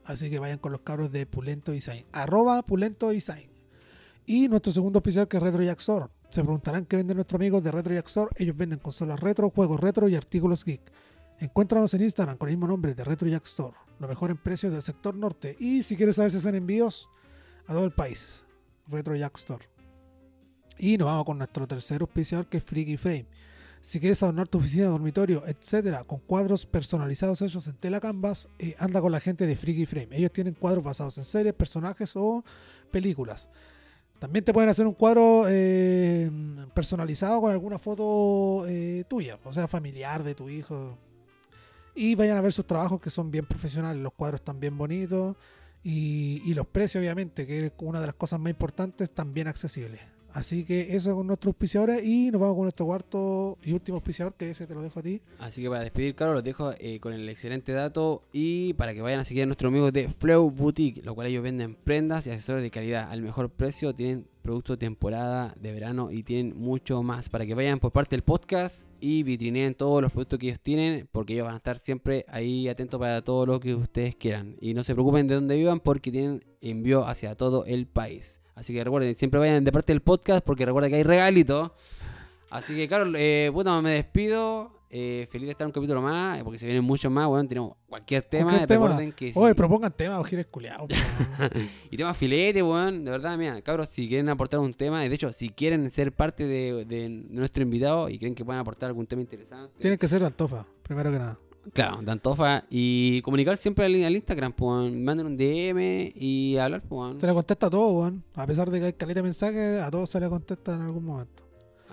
[0.04, 3.50] Así que vayan con los cabros de Pulento Design, arroba Pulento Design.
[4.24, 6.06] Y nuestro segundo auspiciador que es Retro Jack Store.
[6.30, 8.30] Se preguntarán qué venden nuestros amigos de Retro Jack Store.
[8.36, 10.82] Ellos venden consolas retro, juegos retro y artículos geek.
[11.40, 14.72] Encuéntranos en Instagram con el mismo nombre de Retro Jack Store, lo mejor en precios
[14.72, 15.56] del sector norte.
[15.58, 17.08] Y si quieres saber si hacen envíos
[17.66, 18.44] a todo el país,
[18.88, 19.64] Retro Jack Store.
[20.78, 23.26] Y nos vamos con nuestro tercer auspiciador que es Freaky Frame.
[23.80, 28.74] Si quieres adornar tu oficina, dormitorio, etcétera, con cuadros personalizados hechos en tela canvas, eh,
[28.78, 30.08] anda con la gente de Freaky Frame.
[30.10, 32.44] Ellos tienen cuadros basados en series, personajes o
[32.90, 33.48] películas.
[34.18, 36.30] También te pueden hacer un cuadro eh,
[36.74, 40.98] personalizado con alguna foto eh, tuya, o sea, familiar de tu hijo.
[41.94, 45.36] Y vayan a ver sus trabajos que son bien profesionales, los cuadros están bien bonitos
[45.82, 50.00] y, y los precios, obviamente, que es una de las cosas más importantes, bien accesibles.
[50.32, 54.34] Así que eso con nuestros auspiciadores y nos vamos con nuestro cuarto y último auspiciador,
[54.34, 55.20] que ese te lo dejo a ti.
[55.38, 59.02] Así que para despedir, Carlos, los dejo eh, con el excelente dato y para que
[59.02, 62.30] vayan a seguir a nuestros amigos de Flow Boutique, lo cual ellos venden prendas y
[62.30, 67.28] accesorios de calidad al mejor precio, tienen producto temporada de verano y tienen mucho más
[67.28, 71.06] para que vayan por parte del podcast y vitrineen todos los productos que ellos tienen
[71.12, 74.72] porque ellos van a estar siempre ahí atentos para todo lo que ustedes quieran y
[74.72, 78.40] no se preocupen de dónde vivan porque tienen envío hacia todo el país.
[78.58, 81.74] Así que recuerden, siempre vayan de parte del podcast porque recuerden que hay regalito.
[82.50, 84.76] Así que, Carlos, eh, puta, me despido.
[84.90, 87.26] Eh, feliz de estar un capítulo más, eh, porque se vienen muchos más.
[87.28, 88.44] Bueno, tenemos cualquier tema.
[88.44, 88.86] Cualquier tema.
[88.86, 90.88] Recuerden que si- Oye, propongan temas, ojires culiados.
[91.90, 93.04] y temas filete, weón.
[93.04, 96.12] De verdad, mira, cabros, si quieren aportar un tema, y de hecho, si quieren ser
[96.12, 100.08] parte de, de nuestro invitado y creen que pueden aportar algún tema interesante, Tienen que
[100.08, 101.38] ser de Antofa, primero que nada.
[101.72, 107.20] Claro, Dantofa, y comunicar siempre al, al Instagram, pues, manden un DM y hablar, pues.
[107.20, 108.24] Se le contesta a todos, weón.
[108.34, 111.04] A pesar de que hay caleta de mensajes, a todos se le contesta en algún
[111.04, 111.44] momento.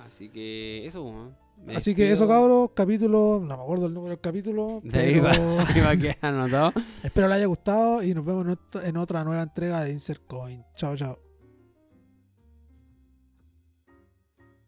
[0.05, 1.45] Así que eso, weón.
[1.65, 5.13] Me Así que eso, cabros, capítulo, no me acuerdo el número del capítulo, De ahí
[5.13, 6.73] pero va, ahí va anotado.
[7.03, 8.45] espero les haya gustado y nos vemos
[8.83, 10.63] en otra nueva entrega de Insert Coin.
[10.75, 11.24] Chao, chao.